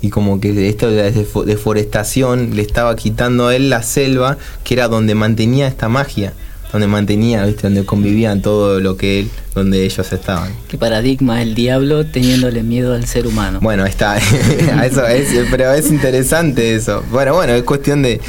Y 0.02 0.10
como 0.10 0.42
que 0.42 0.68
esto 0.68 0.90
de 0.92 0.98
la 0.98 1.10
defo- 1.18 1.46
deforestación 1.46 2.56
le 2.56 2.62
estaba 2.62 2.96
quitando 2.98 3.48
a 3.48 3.56
él 3.56 3.70
la 3.70 3.82
selva, 3.84 4.38
que 4.66 4.74
era 4.74 4.90
donde 4.90 5.16
mantenía 5.16 5.68
esta 5.68 5.88
magia, 5.88 6.34
donde 6.74 6.88
mantenía, 6.88 7.46
¿viste? 7.46 7.62
donde 7.68 7.86
convivían 7.86 8.42
todo 8.42 8.82
lo 8.82 8.98
que 8.98 9.20
él, 9.22 9.30
donde 9.56 9.86
ellos 9.86 10.12
estaban. 10.12 10.52
¿Qué 10.68 10.78
paradigma 10.78 11.42
el 11.42 11.56
diablo 11.56 12.06
teniéndole 12.06 12.64
miedo 12.64 12.94
al 12.96 13.06
ser 13.08 13.28
humano? 13.28 13.60
Bueno, 13.62 13.86
está. 13.86 14.18
Eso 14.84 15.08
es, 15.08 15.30
pero 15.50 15.72
es 15.72 15.90
interesante 15.90 16.76
eso. 16.76 17.04
Bueno, 17.12 17.36
bueno, 17.36 17.54
es 17.54 17.64
cuestión 17.64 18.02
de. 18.02 18.20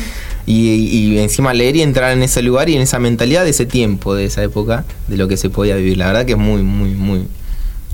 Y, 0.47 0.71
y 0.71 1.19
encima 1.19 1.55
leer 1.55 1.77
y 1.77 1.83
entrar 1.83 2.13
en 2.13 2.23
ese 2.23 2.43
lugar 2.43 2.69
y 2.69 2.77
en 2.77 2.83
esa 2.83 2.99
mentalidad 2.99 3.45
de 3.45 3.51
ese 3.51 3.67
tiempo, 3.67 4.15
de 4.15 4.27
esa 4.27 4.43
época, 4.43 4.85
de 5.09 5.17
lo 5.17 5.29
que 5.29 5.37
se 5.37 5.51
podía 5.51 5.77
vivir. 5.77 5.97
La 5.97 6.07
verdad 6.07 6.27
que 6.27 6.33
es 6.33 6.39
muy, 6.39 6.63
muy, 6.63 6.91
muy. 6.91 7.27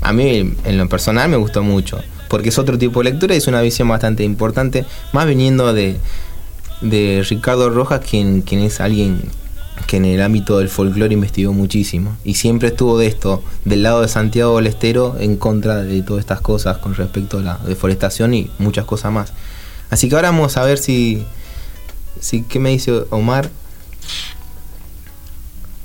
A 0.01 0.13
mí, 0.13 0.53
en 0.65 0.77
lo 0.77 0.89
personal, 0.89 1.29
me 1.29 1.37
gustó 1.37 1.63
mucho. 1.63 1.99
Porque 2.27 2.49
es 2.49 2.57
otro 2.57 2.77
tipo 2.77 3.01
de 3.01 3.11
lectura 3.11 3.35
y 3.35 3.37
es 3.37 3.47
una 3.47 3.61
visión 3.61 3.87
bastante 3.87 4.23
importante. 4.23 4.85
Más 5.13 5.27
viniendo 5.27 5.73
de, 5.73 5.97
de 6.81 7.25
Ricardo 7.29 7.69
Rojas, 7.69 8.01
quien, 8.07 8.41
quien 8.41 8.61
es 8.61 8.81
alguien 8.81 9.21
que 9.87 9.97
en 9.97 10.05
el 10.05 10.21
ámbito 10.21 10.59
del 10.59 10.69
folclore 10.69 11.13
investigó 11.13 11.53
muchísimo 11.53 12.15
y 12.23 12.35
siempre 12.35 12.69
estuvo 12.69 12.97
de 12.97 13.07
esto, 13.07 13.43
del 13.65 13.83
lado 13.83 14.01
de 14.01 14.07
Santiago 14.07 14.57
del 14.57 14.67
Estero, 14.67 15.15
en 15.19 15.37
contra 15.37 15.81
de 15.81 16.01
todas 16.01 16.21
estas 16.21 16.41
cosas 16.41 16.77
con 16.77 16.95
respecto 16.95 17.39
a 17.39 17.41
la 17.41 17.57
deforestación 17.65 18.33
y 18.33 18.49
muchas 18.57 18.85
cosas 18.85 19.11
más. 19.11 19.33
Así 19.89 20.07
que 20.07 20.15
ahora 20.15 20.31
vamos 20.31 20.57
a 20.57 20.63
ver 20.63 20.77
si, 20.77 21.25
si 22.19 22.43
¿qué 22.43 22.59
me 22.59 22.69
dice 22.69 23.03
Omar? 23.09 23.49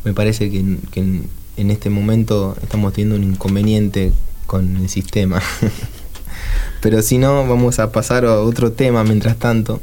Me 0.04 0.12
parece 0.12 0.50
que, 0.50 0.78
que 0.90 1.00
en, 1.00 1.28
en 1.56 1.70
este 1.70 1.90
momento 1.90 2.56
estamos 2.62 2.92
teniendo 2.92 3.16
un 3.16 3.24
inconveniente 3.24 4.12
con 4.46 4.76
el 4.76 4.88
sistema. 4.88 5.42
Pero 6.80 7.02
si 7.02 7.18
no, 7.18 7.46
vamos 7.46 7.78
a 7.78 7.92
pasar 7.92 8.24
a 8.24 8.40
otro 8.40 8.72
tema 8.72 9.02
mientras 9.04 9.36
tanto. 9.38 9.80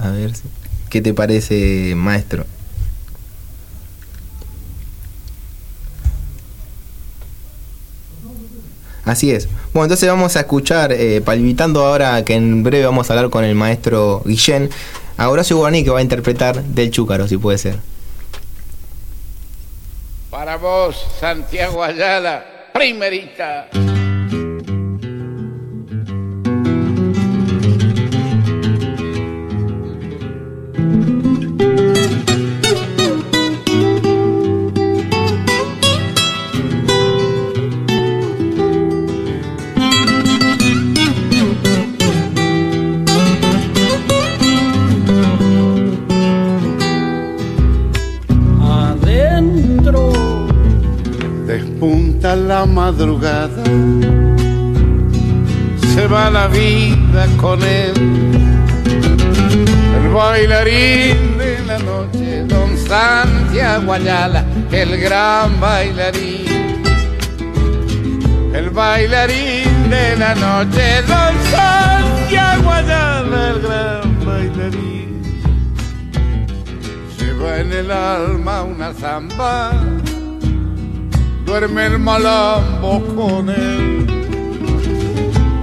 A 0.00 0.10
ver, 0.10 0.32
¿qué 0.90 1.00
te 1.00 1.14
parece, 1.14 1.94
maestro? 1.96 2.44
Así 9.06 9.30
es. 9.30 9.48
Bueno, 9.72 9.84
entonces 9.84 10.08
vamos 10.08 10.36
a 10.36 10.40
escuchar, 10.40 10.92
eh, 10.92 11.22
palpitando 11.24 11.86
ahora 11.86 12.24
que 12.24 12.34
en 12.34 12.64
breve 12.64 12.84
vamos 12.84 13.08
a 13.08 13.14
hablar 13.14 13.30
con 13.30 13.44
el 13.44 13.54
maestro 13.54 14.20
Guillén, 14.24 14.68
a 15.16 15.30
Horacio 15.30 15.56
Guaraní 15.56 15.84
que 15.84 15.90
va 15.90 16.00
a 16.00 16.02
interpretar 16.02 16.62
del 16.62 16.90
Chúcaro, 16.90 17.28
si 17.28 17.38
puede 17.38 17.56
ser. 17.56 17.78
Para 20.28 20.56
vos, 20.56 21.06
Santiago 21.20 21.82
Ayala, 21.82 22.44
primerita. 22.74 23.68
Se 55.94 56.06
va 56.06 56.30
la 56.30 56.48
vida 56.48 57.26
con 57.36 57.62
él. 57.62 57.92
El 59.96 60.08
bailarín 60.12 61.36
de 61.36 61.58
la 61.66 61.78
noche, 61.78 62.44
don 62.44 62.76
Santiago 62.76 63.92
Ayala, 63.92 64.44
el 64.72 64.98
gran 64.98 65.60
bailarín. 65.60 66.82
El 68.54 68.70
bailarín 68.70 69.90
de 69.90 70.16
la 70.16 70.34
noche, 70.34 71.02
don 71.02 71.34
Santiago 71.50 72.72
Ayala, 72.72 73.50
el 73.50 73.60
gran 73.60 74.24
bailarín. 74.24 75.22
Lleva 77.18 77.58
en 77.58 77.72
el 77.72 77.90
alma 77.90 78.62
una 78.62 78.92
zamba, 78.94 79.72
duerme 81.46 81.86
el 81.86 81.98
malambo 81.98 83.02
con 83.14 83.48
él. 83.48 84.06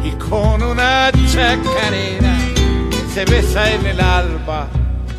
Y 0.04 0.12
con 0.30 0.64
una 0.64 1.12
chacarera 1.32 2.36
se 3.14 3.26
besa 3.26 3.72
en 3.72 3.86
el 3.86 4.00
alba, 4.00 4.68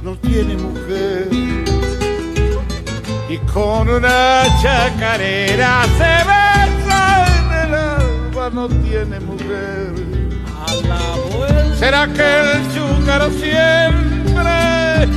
no 0.03 0.16
tiene 0.16 0.57
mujer. 0.57 1.29
Y 3.29 3.37
con 3.53 3.88
una 3.88 4.44
chacarera 4.62 5.85
se 5.98 6.14
besa 6.31 7.27
en 7.37 7.68
el 7.68 7.74
alba, 7.74 8.50
no 8.50 8.68
tiene 8.68 9.20
mujer. 9.20 9.92
¿Será 11.79 12.07
que 12.07 12.22
el 12.22 12.72
chúcaro 12.72 13.31
siempre, 13.31 15.09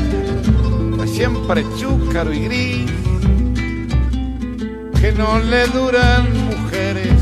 pues 0.97 1.09
siempre 1.11 1.65
chúcaro 1.79 2.33
y 2.33 2.39
gris, 2.45 2.91
no 5.17 5.39
le 5.39 5.65
duran 5.67 6.31
mujeres, 6.45 7.13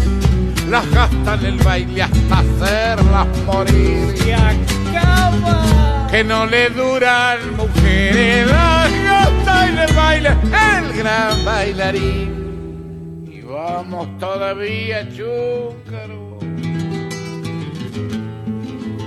las 0.69 0.89
gasta 0.91 1.36
en 1.36 1.45
el 1.45 1.58
baile 1.60 2.03
hasta 2.03 2.39
hacerlas 2.39 3.27
morir? 3.45 4.13
Y 4.25 4.31
acaba. 4.31 6.08
Que 6.12 6.23
no 6.23 6.45
le 6.45 6.69
duran 6.71 7.55
mujeres, 7.55 8.47
las 8.47 8.91
gasta 9.03 9.69
en 9.69 9.77
el 9.77 9.93
baile, 9.93 10.29
el 10.29 10.93
gran 10.97 11.45
bailarín. 11.45 13.31
Y 13.31 13.41
vamos 13.41 14.17
todavía, 14.19 15.08
chúcaro. 15.10 16.39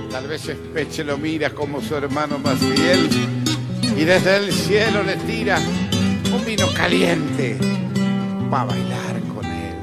Tal 0.09 0.27
vez 0.27 0.49
Espeche 0.49 1.03
lo 1.03 1.17
mira 1.17 1.51
como 1.51 1.79
su 1.79 1.95
hermano 1.95 2.39
más 2.39 2.57
fiel 2.57 3.07
y 3.95 4.03
desde 4.03 4.37
el 4.37 4.51
cielo 4.51 5.03
le 5.03 5.15
tira 5.17 5.59
un 6.33 6.43
vino 6.45 6.65
caliente 6.73 7.57
para 8.49 8.65
bailar 8.65 9.19
con 9.33 9.45
él. 9.45 9.75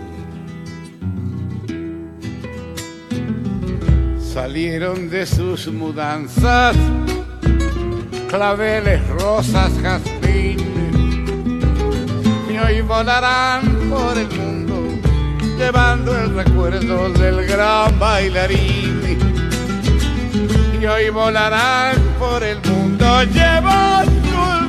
Salieron 4.21 5.09
de 5.09 5.25
sus 5.27 5.69
mudanzas 5.69 6.77
claveles, 8.29 9.07
rosas, 9.09 9.73
jazmines 9.81 10.63
y 12.51 12.59
hoy 12.59 12.81
volarán 12.83 13.63
por 13.89 14.19
el 14.19 14.29
mundo 14.29 14.57
llevando 15.57 16.17
el 16.17 16.35
recuerdo 16.35 17.09
del 17.11 17.47
gran 17.47 17.99
bailarín 17.99 19.19
y 20.81 20.87
hoy 20.87 21.09
volarán 21.11 21.97
por 22.19 22.43
el 22.43 22.59
mundo 22.63 23.23
llevando 23.25 24.11
el 24.53 24.67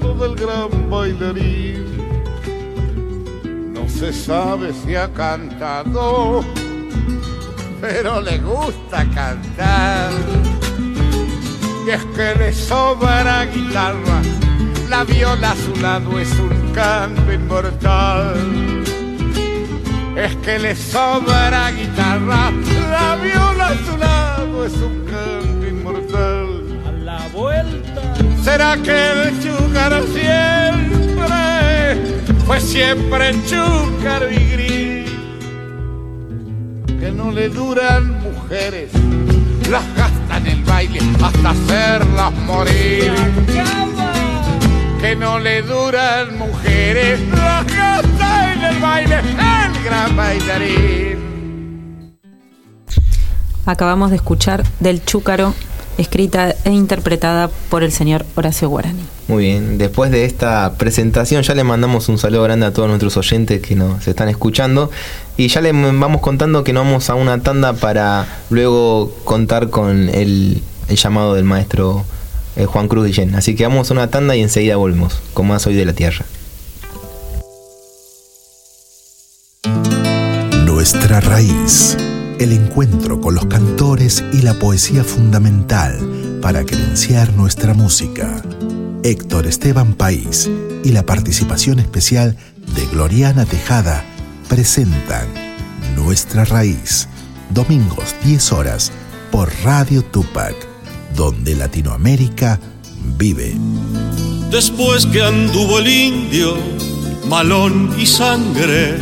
recuerdo 0.00 0.14
del 0.14 0.34
gran 0.34 0.90
bailarín. 0.90 1.79
Se 4.00 4.14
sabe 4.14 4.72
si 4.72 4.96
ha 4.96 5.12
cantado, 5.12 6.42
pero 7.82 8.22
le 8.22 8.38
gusta 8.38 9.04
cantar. 9.14 10.10
Y 11.86 11.90
es 11.90 12.02
que 12.16 12.34
le 12.34 12.50
sobra 12.54 13.44
guitarra, 13.44 14.22
la 14.88 15.04
viola 15.04 15.50
a 15.50 15.54
su 15.54 15.76
lado 15.82 16.18
es 16.18 16.32
un 16.38 16.72
canto 16.72 17.30
inmortal. 17.30 18.82
Es 20.16 20.34
que 20.36 20.58
le 20.58 20.74
sobra 20.74 21.70
guitarra, 21.70 22.52
la 22.90 23.16
viola 23.16 23.66
a 23.66 23.76
su 23.84 23.98
lado 23.98 24.64
es 24.64 24.76
un 24.76 25.04
canto 25.04 25.66
inmortal. 25.66 26.80
A 26.88 26.92
la 26.92 27.28
vuelta. 27.34 28.00
¿Será 28.42 28.78
que 28.78 29.10
el 29.10 29.40
chúcaro 29.42 30.06
siempre 30.06 30.99
fue 32.50 32.60
siempre 32.60 33.32
chúcaro 33.46 34.28
y 34.28 34.44
gris? 34.50 35.10
Que 36.98 37.12
no 37.12 37.30
le 37.30 37.48
duran 37.48 38.20
mujeres, 38.22 38.90
las 39.70 39.84
gasta 39.94 40.36
en 40.38 40.46
el 40.48 40.64
baile 40.64 40.98
hasta 41.22 41.50
hacerlas 41.50 42.32
morir. 42.48 43.12
Que 45.00 45.14
no 45.14 45.38
le 45.38 45.62
duran 45.62 46.38
mujeres, 46.38 47.20
las 47.28 47.64
gasta 47.66 48.52
en 48.52 48.64
el 48.64 48.78
baile 48.80 49.18
el 49.20 49.84
gran 49.84 50.16
bailarín. 50.16 51.18
Acabamos 53.64 54.10
de 54.10 54.16
escuchar 54.16 54.64
del 54.80 55.04
Chúcaro, 55.04 55.54
escrita 55.98 56.54
e 56.64 56.70
interpretada 56.70 57.50
por 57.68 57.82
el 57.82 57.92
señor 57.92 58.24
Horacio 58.34 58.68
Guarani. 58.68 59.02
Muy 59.28 59.44
bien, 59.44 59.78
después 59.78 60.10
de 60.10 60.24
esta 60.24 60.74
presentación 60.76 61.42
ya 61.42 61.54
le 61.54 61.62
mandamos 61.62 62.08
un 62.08 62.18
saludo 62.18 62.42
grande 62.42 62.66
a 62.66 62.72
todos 62.72 62.88
nuestros 62.88 63.16
oyentes 63.16 63.60
que 63.60 63.76
nos 63.76 64.06
están 64.08 64.28
escuchando 64.28 64.90
y 65.36 65.48
ya 65.48 65.60
le 65.60 65.72
vamos 65.72 66.20
contando 66.20 66.64
que 66.64 66.72
nos 66.72 66.84
vamos 66.84 67.10
a 67.10 67.14
una 67.14 67.42
tanda 67.42 67.74
para 67.74 68.26
luego 68.50 69.12
contar 69.24 69.70
con 69.70 70.08
el, 70.08 70.62
el 70.88 70.96
llamado 70.96 71.34
del 71.34 71.44
maestro 71.44 72.04
eh, 72.56 72.66
Juan 72.66 72.88
Cruz 72.88 73.06
Guillén. 73.06 73.34
Así 73.34 73.54
que 73.54 73.64
vamos 73.64 73.90
a 73.90 73.94
una 73.94 74.10
tanda 74.10 74.36
y 74.36 74.40
enseguida 74.40 74.76
volvemos 74.76 75.20
con 75.32 75.46
más 75.46 75.66
Hoy 75.66 75.74
de 75.74 75.84
la 75.84 75.92
Tierra. 75.92 76.24
Nuestra 80.64 81.20
raíz, 81.20 81.96
el 82.40 82.52
encuentro 82.52 83.20
con 83.20 83.34
los 83.34 83.44
cantores 83.46 84.24
y 84.32 84.40
la 84.40 84.54
poesía 84.54 85.04
fundamental 85.04 86.38
para 86.40 86.64
credenciar 86.64 87.34
nuestra 87.34 87.74
música. 87.74 88.42
Héctor 89.04 89.46
Esteban 89.46 89.92
País 89.92 90.48
y 90.82 90.88
la 90.92 91.04
participación 91.04 91.80
especial 91.80 92.38
de 92.74 92.86
Gloriana 92.86 93.44
Tejada 93.44 94.02
presentan 94.48 95.28
Nuestra 95.94 96.46
Raíz, 96.46 97.08
domingos 97.50 98.14
10 98.24 98.52
horas 98.52 98.90
por 99.30 99.52
Radio 99.62 100.02
Tupac, 100.02 100.56
donde 101.14 101.54
Latinoamérica 101.54 102.58
vive. 103.18 103.54
Después 104.50 105.04
que 105.04 105.22
anduvo 105.22 105.78
el 105.78 105.88
indio, 105.88 106.56
malón 107.28 107.94
y 107.98 108.06
sangre, 108.06 108.96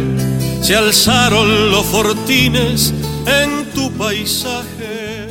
se 0.61 0.74
alzaron 0.74 1.70
los 1.70 1.87
fortines 1.87 2.92
en 3.29 3.67
tu 3.75 3.93
paisaje. 3.93 5.29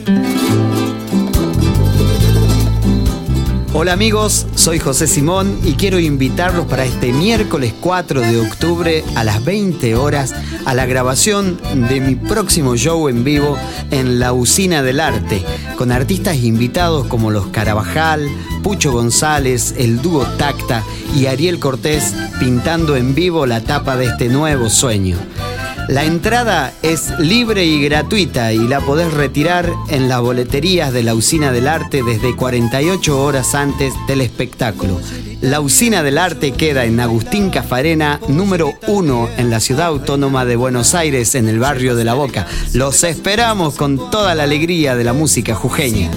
Hola 3.74 3.94
amigos, 3.94 4.48
soy 4.56 4.80
José 4.80 5.06
Simón 5.06 5.60
y 5.64 5.74
quiero 5.74 6.00
invitarlos 6.00 6.66
para 6.66 6.86
este 6.86 7.12
miércoles 7.14 7.74
4 7.80 8.22
de 8.22 8.40
octubre 8.40 9.04
a 9.16 9.24
las 9.24 9.44
20 9.46 9.96
horas 9.96 10.34
a 10.66 10.74
la 10.74 10.86
grabación 10.86 11.60
de 11.88 12.00
mi 12.00 12.16
próximo 12.16 12.76
show 12.76 13.08
en 13.08 13.24
vivo 13.24 13.56
en 13.92 14.20
la 14.20 14.34
Usina 14.34 14.82
del 14.82 15.00
Arte, 15.00 15.44
con 15.78 15.92
artistas 15.92 16.38
invitados 16.38 17.06
como 17.06 17.30
los 17.30 17.48
Carabajal, 17.48 18.28
Pucho 18.64 18.92
González, 18.92 19.76
el 19.78 20.02
dúo 20.02 20.26
Tacta 20.38 20.84
y 21.16 21.28
Ariel 21.28 21.60
Cortés 21.60 22.16
pintando 22.40 22.96
en 22.96 23.14
vivo 23.14 23.46
la 23.46 23.62
tapa 23.62 23.96
de 23.96 24.06
este 24.06 24.28
nuevo 24.28 24.70
sueño. 24.70 25.18
La 25.88 26.04
entrada 26.04 26.74
es 26.82 27.12
libre 27.18 27.64
y 27.64 27.82
gratuita 27.82 28.52
y 28.52 28.68
la 28.68 28.82
podés 28.82 29.14
retirar 29.14 29.72
en 29.90 30.10
las 30.10 30.20
boleterías 30.20 30.92
de 30.92 31.02
la 31.02 31.16
Usina 31.16 31.54
del 31.54 31.66
Arte 31.68 32.04
desde 32.04 32.36
48 32.36 33.24
horas 33.24 33.56
antes 33.56 33.94
del 34.06 34.20
espectáculo. 34.20 35.00
La 35.40 35.62
Usina 35.62 36.04
del 36.04 36.18
Arte 36.18 36.52
queda 36.52 36.84
en 36.84 37.00
Agustín 37.00 37.50
Cafarena, 37.50 38.20
número 38.28 38.74
1 38.88 39.30
en 39.38 39.50
la 39.50 39.62
ciudad 39.62 39.88
autónoma 39.88 40.44
de 40.44 40.58
Buenos 40.58 40.94
Aires, 40.94 41.36
en 41.36 41.48
el 41.48 41.60
barrio 41.60 41.96
de 41.96 42.04
La 42.04 42.16
Boca. 42.16 42.48
Los 42.74 43.06
esperamos 43.06 43.76
con 43.76 44.12
toda 44.12 44.36
la 44.36 44.44
alegría 44.44 44.98
de 44.98 45.06
la 45.06 45.14
música 45.14 45.56
jujeña. 45.56 46.12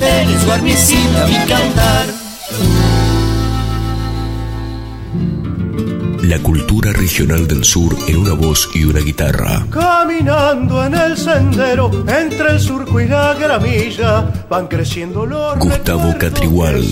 La 6.31 6.39
cultura 6.39 6.93
regional 6.93 7.49
del 7.49 7.65
sur 7.65 7.93
en 8.07 8.19
una 8.19 8.35
voz 8.35 8.71
y 8.73 8.85
una 8.85 9.01
guitarra. 9.01 9.67
Caminando 9.69 10.85
en 10.87 10.95
el 10.95 11.17
sendero 11.17 11.91
entre 12.07 12.53
el 12.53 12.61
surco 12.61 13.01
y 13.01 13.09
la 13.09 13.35
gramilla 13.35 14.47
van 14.49 14.69
creciendo 14.69 15.27
los 15.27 15.59
Gustavo 15.59 16.17
Catrigual 16.21 16.85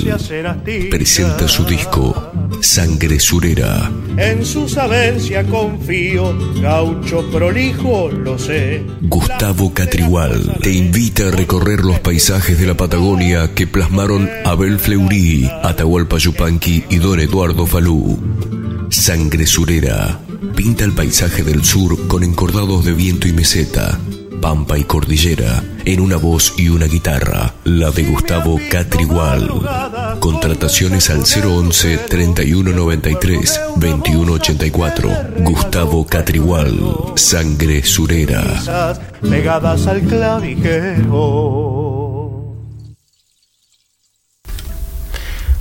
presenta 0.90 1.46
su 1.46 1.64
disco 1.64 2.33
Sangre 2.61 3.20
Surera. 3.20 3.88
En 4.16 4.44
su 4.44 4.68
sabencia 4.68 5.46
confío, 5.46 6.37
gaucho 6.61 7.24
prolijo 7.31 8.11
lo 8.11 8.37
sé. 8.40 8.85
Gustavo 9.03 9.72
Catrigual 9.72 10.59
te 10.61 10.72
invita 10.72 11.29
a 11.29 11.31
recorrer 11.31 11.85
los 11.85 12.01
paisajes 12.01 12.59
de 12.59 12.66
la 12.66 12.77
Patagonia 12.77 13.55
que 13.55 13.68
plasmaron 13.68 14.29
Abel 14.44 14.81
Fleury, 14.81 15.48
Atahualpa 15.62 16.18
Yupanqui 16.18 16.87
y 16.90 16.96
Don 16.96 17.20
Eduardo 17.20 17.66
Falú. 17.66 18.18
Sangre 18.90 19.46
Surera 19.46 20.18
pinta 20.57 20.85
el 20.85 20.92
paisaje 20.92 21.42
del 21.42 21.64
sur 21.64 22.09
con 22.09 22.24
encordados 22.24 22.85
de 22.85 22.92
viento 22.92 23.29
y 23.29 23.33
meseta, 23.33 23.98
pampa 24.40 24.79
y 24.79 24.85
cordillera, 24.85 25.62
en 25.85 26.01
una 26.01 26.16
voz 26.16 26.55
y 26.57 26.68
una 26.68 26.87
guitarra, 26.87 27.55
la 27.64 27.90
de 27.90 28.05
Gustavo 28.05 28.59
Catrigual. 28.70 29.51
Contrataciones 30.20 31.11
al 31.11 31.24
011 31.24 31.98
3193 32.09 33.61
2184. 33.77 35.11
Gustavo 35.40 36.07
Catrigual, 36.07 36.81
Sangre 37.16 37.85
Surera. 37.85 38.42
Esas 38.61 39.01
pegadas 39.20 39.87
al 39.87 40.03
clavijero. 40.03 41.78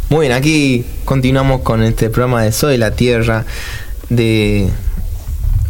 Muy 0.09 0.27
bien, 0.27 0.31
aquí 0.31 0.85
continuamos 1.03 1.63
con 1.63 1.83
este 1.83 2.09
programa 2.09 2.41
de 2.41 2.53
Soy 2.53 2.77
la 2.77 2.91
Tierra 2.91 3.45
de 4.07 4.69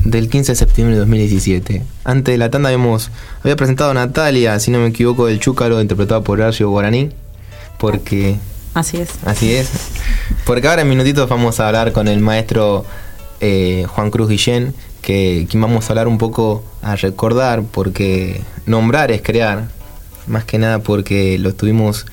del 0.04 0.30
15 0.30 0.52
de 0.52 0.56
septiembre 0.56 0.94
de 0.94 1.00
2017. 1.00 1.82
Antes 2.04 2.34
de 2.34 2.38
la 2.38 2.52
tanda 2.52 2.70
habíamos 2.70 3.10
había 3.42 3.56
presentado 3.56 3.90
a 3.90 3.94
Natalia, 3.96 4.60
si 4.60 4.70
no 4.70 4.78
me 4.78 4.90
equivoco, 4.90 5.26
del 5.26 5.40
Chúcaro 5.40 5.82
interpretado 5.82 6.24
por 6.24 6.40
Horacio 6.40 6.70
Guaraní, 6.70 7.10
porque 7.80 8.36
Así 8.76 8.98
es. 8.98 9.10
Así 9.26 9.56
es. 9.56 9.72
Porque 10.46 10.68
ahora 10.68 10.84
en 10.84 10.90
minutitos 10.90 11.28
vamos 11.28 11.60
a 11.60 11.66
hablar 11.66 11.92
con 11.92 12.08
el 12.08 12.20
maestro 12.20 12.86
eh, 13.40 13.88
Juan 13.88 14.12
Cruz 14.12 14.30
Guillén, 14.30 14.76
que, 15.02 15.48
que 15.50 15.58
vamos 15.58 15.90
a 15.90 15.94
hablar 15.94 16.08
un 16.08 16.20
poco 16.20 16.64
a 16.84 16.96
recordar, 16.96 17.64
porque 17.64 18.42
nombrar 18.68 19.12
es 19.12 19.24
crear, 19.24 19.70
más 20.28 20.46
que 20.46 20.60
nada 20.60 20.78
porque 20.78 21.40
lo 21.40 21.56
tuvimos 21.56 22.06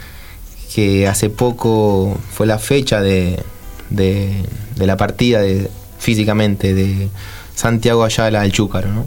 que 0.74 1.06
hace 1.06 1.30
poco 1.30 2.18
fue 2.32 2.46
la 2.46 2.58
fecha 2.58 3.00
de, 3.00 3.38
de, 3.90 4.44
la 4.76 4.96
partida 4.96 5.40
de, 5.40 5.70
físicamente 5.98 6.74
de 6.74 7.08
Santiago 7.54 8.02
Ayala 8.02 8.40
al 8.40 8.50
Chúcaro, 8.50 8.88
¿no? 8.88 9.06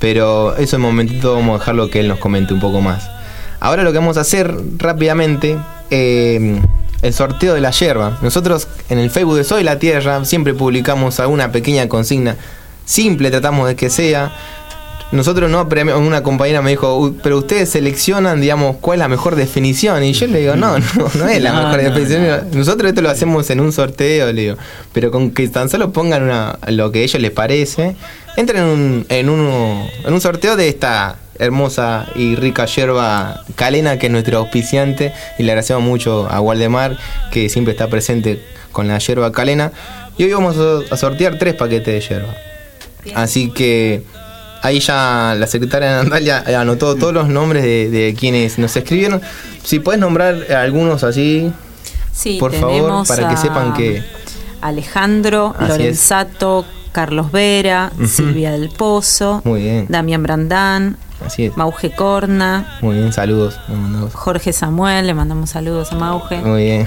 Pero 0.00 0.56
eso 0.56 0.76
en 0.76 0.82
momentito 0.82 1.34
vamos 1.34 1.56
a 1.56 1.58
dejarlo 1.60 1.90
que 1.90 2.00
él 2.00 2.08
nos 2.08 2.18
comente 2.18 2.54
un 2.54 2.60
poco 2.60 2.80
más. 2.80 3.08
Ahora 3.60 3.84
lo 3.84 3.92
que 3.92 3.98
vamos 3.98 4.16
a 4.16 4.22
hacer 4.22 4.52
rápidamente, 4.78 5.58
eh, 5.90 6.60
el 7.02 7.14
sorteo 7.14 7.54
de 7.54 7.60
la 7.60 7.70
yerba. 7.70 8.18
Nosotros 8.22 8.66
en 8.88 8.98
el 8.98 9.10
Facebook 9.10 9.36
de 9.36 9.44
Soy 9.44 9.62
la 9.62 9.78
Tierra 9.78 10.24
siempre 10.24 10.54
publicamos 10.54 11.20
alguna 11.20 11.52
pequeña 11.52 11.88
consigna. 11.88 12.36
Simple 12.84 13.30
tratamos 13.30 13.68
de 13.68 13.76
que 13.76 13.90
sea. 13.90 14.32
Nosotros 15.12 15.50
no, 15.50 15.68
premi- 15.68 15.96
una 15.96 16.22
compañera 16.22 16.62
me 16.62 16.70
dijo, 16.70 16.96
"Uy, 16.96 17.16
pero 17.22 17.38
ustedes 17.38 17.68
seleccionan, 17.70 18.40
digamos, 18.40 18.76
cuál 18.80 18.96
es 18.96 19.00
la 19.00 19.08
mejor 19.08 19.34
definición. 19.34 20.04
Y 20.04 20.12
yo 20.12 20.26
le 20.28 20.38
digo, 20.40 20.54
no, 20.54 20.78
no, 20.78 20.84
no 21.14 21.28
es 21.28 21.42
la 21.42 21.52
No, 21.52 21.62
mejor 21.64 21.82
no, 21.82 21.90
definición. 21.90 22.48
Nosotros 22.52 22.88
esto 22.90 23.02
lo 23.02 23.10
hacemos 23.10 23.50
en 23.50 23.58
un 23.60 23.72
sorteo, 23.72 24.32
le 24.32 24.40
digo. 24.42 24.56
Pero 24.92 25.10
con 25.10 25.32
que 25.32 25.48
tan 25.48 25.68
solo 25.68 25.92
pongan 25.92 26.22
una- 26.22 26.58
lo 26.68 26.92
que 26.92 27.00
a 27.00 27.02
ellos 27.02 27.20
les 27.20 27.32
parece, 27.32 27.96
entren 28.36 28.62
en 28.62 28.68
un, 28.68 29.06
en, 29.08 29.28
uno, 29.30 29.84
en 30.04 30.12
un 30.14 30.20
sorteo 30.20 30.54
de 30.54 30.68
esta 30.68 31.16
hermosa 31.40 32.06
y 32.14 32.36
rica 32.36 32.66
yerba 32.66 33.42
calena 33.56 33.98
que 33.98 34.06
es 34.06 34.12
nuestro 34.12 34.38
auspiciante 34.38 35.12
y 35.38 35.42
le 35.42 35.52
agradecemos 35.52 35.82
mucho 35.82 36.28
a 36.30 36.38
Waldemar 36.40 36.98
que 37.32 37.48
siempre 37.48 37.72
está 37.72 37.88
presente 37.88 38.42
con 38.72 38.86
la 38.86 38.98
yerba 38.98 39.32
calena 39.32 39.72
y 40.18 40.24
hoy 40.24 40.32
vamos 40.34 40.56
a- 40.58 40.94
a 40.94 40.96
sortear 40.98 41.38
tres 41.38 41.54
paquetes 41.54 41.94
de 41.94 42.00
yerba 42.14 42.34
así 43.14 43.50
que 43.50 44.02
ahí 44.62 44.80
ya 44.80 45.34
la 45.38 45.46
secretaria 45.46 46.02
Natalia 46.02 46.44
anotó 46.60 46.94
todos 46.96 47.12
los 47.14 47.28
nombres 47.28 47.62
de, 47.62 47.88
de 47.90 48.14
quienes 48.18 48.58
nos 48.58 48.76
escribieron 48.76 49.20
si 49.64 49.78
puedes 49.80 50.00
nombrar 50.00 50.52
algunos 50.52 51.02
así 51.04 51.52
Sí, 52.12 52.36
por 52.38 52.52
favor 52.52 53.06
para 53.06 53.28
que 53.28 53.36
sepan 53.36 53.72
que 53.72 54.02
Alejandro, 54.60 55.54
Así 55.58 55.64
es. 55.64 55.78
Lorenzato, 55.78 56.66
Carlos 56.92 57.32
Vera. 57.32 57.90
Silvia 58.06 58.50
del 58.52 58.68
Pozo, 58.68 59.40
muy 59.44 59.62
bien 59.62 59.86
Damián 59.88 60.22
Brandán, 60.22 60.96
así 61.24 61.46
es 61.46 61.56
Mauge 61.56 61.92
Corna, 61.94 62.76
muy 62.82 62.96
bien 62.96 63.12
saludos. 63.12 63.58
Jorge 64.12 64.52
Samuel, 64.52 65.06
le 65.06 65.14
mandamos 65.14 65.50
saludos 65.50 65.92
a 65.92 65.94
Mauge. 65.96 66.36
muy 66.42 66.64
bien 66.64 66.86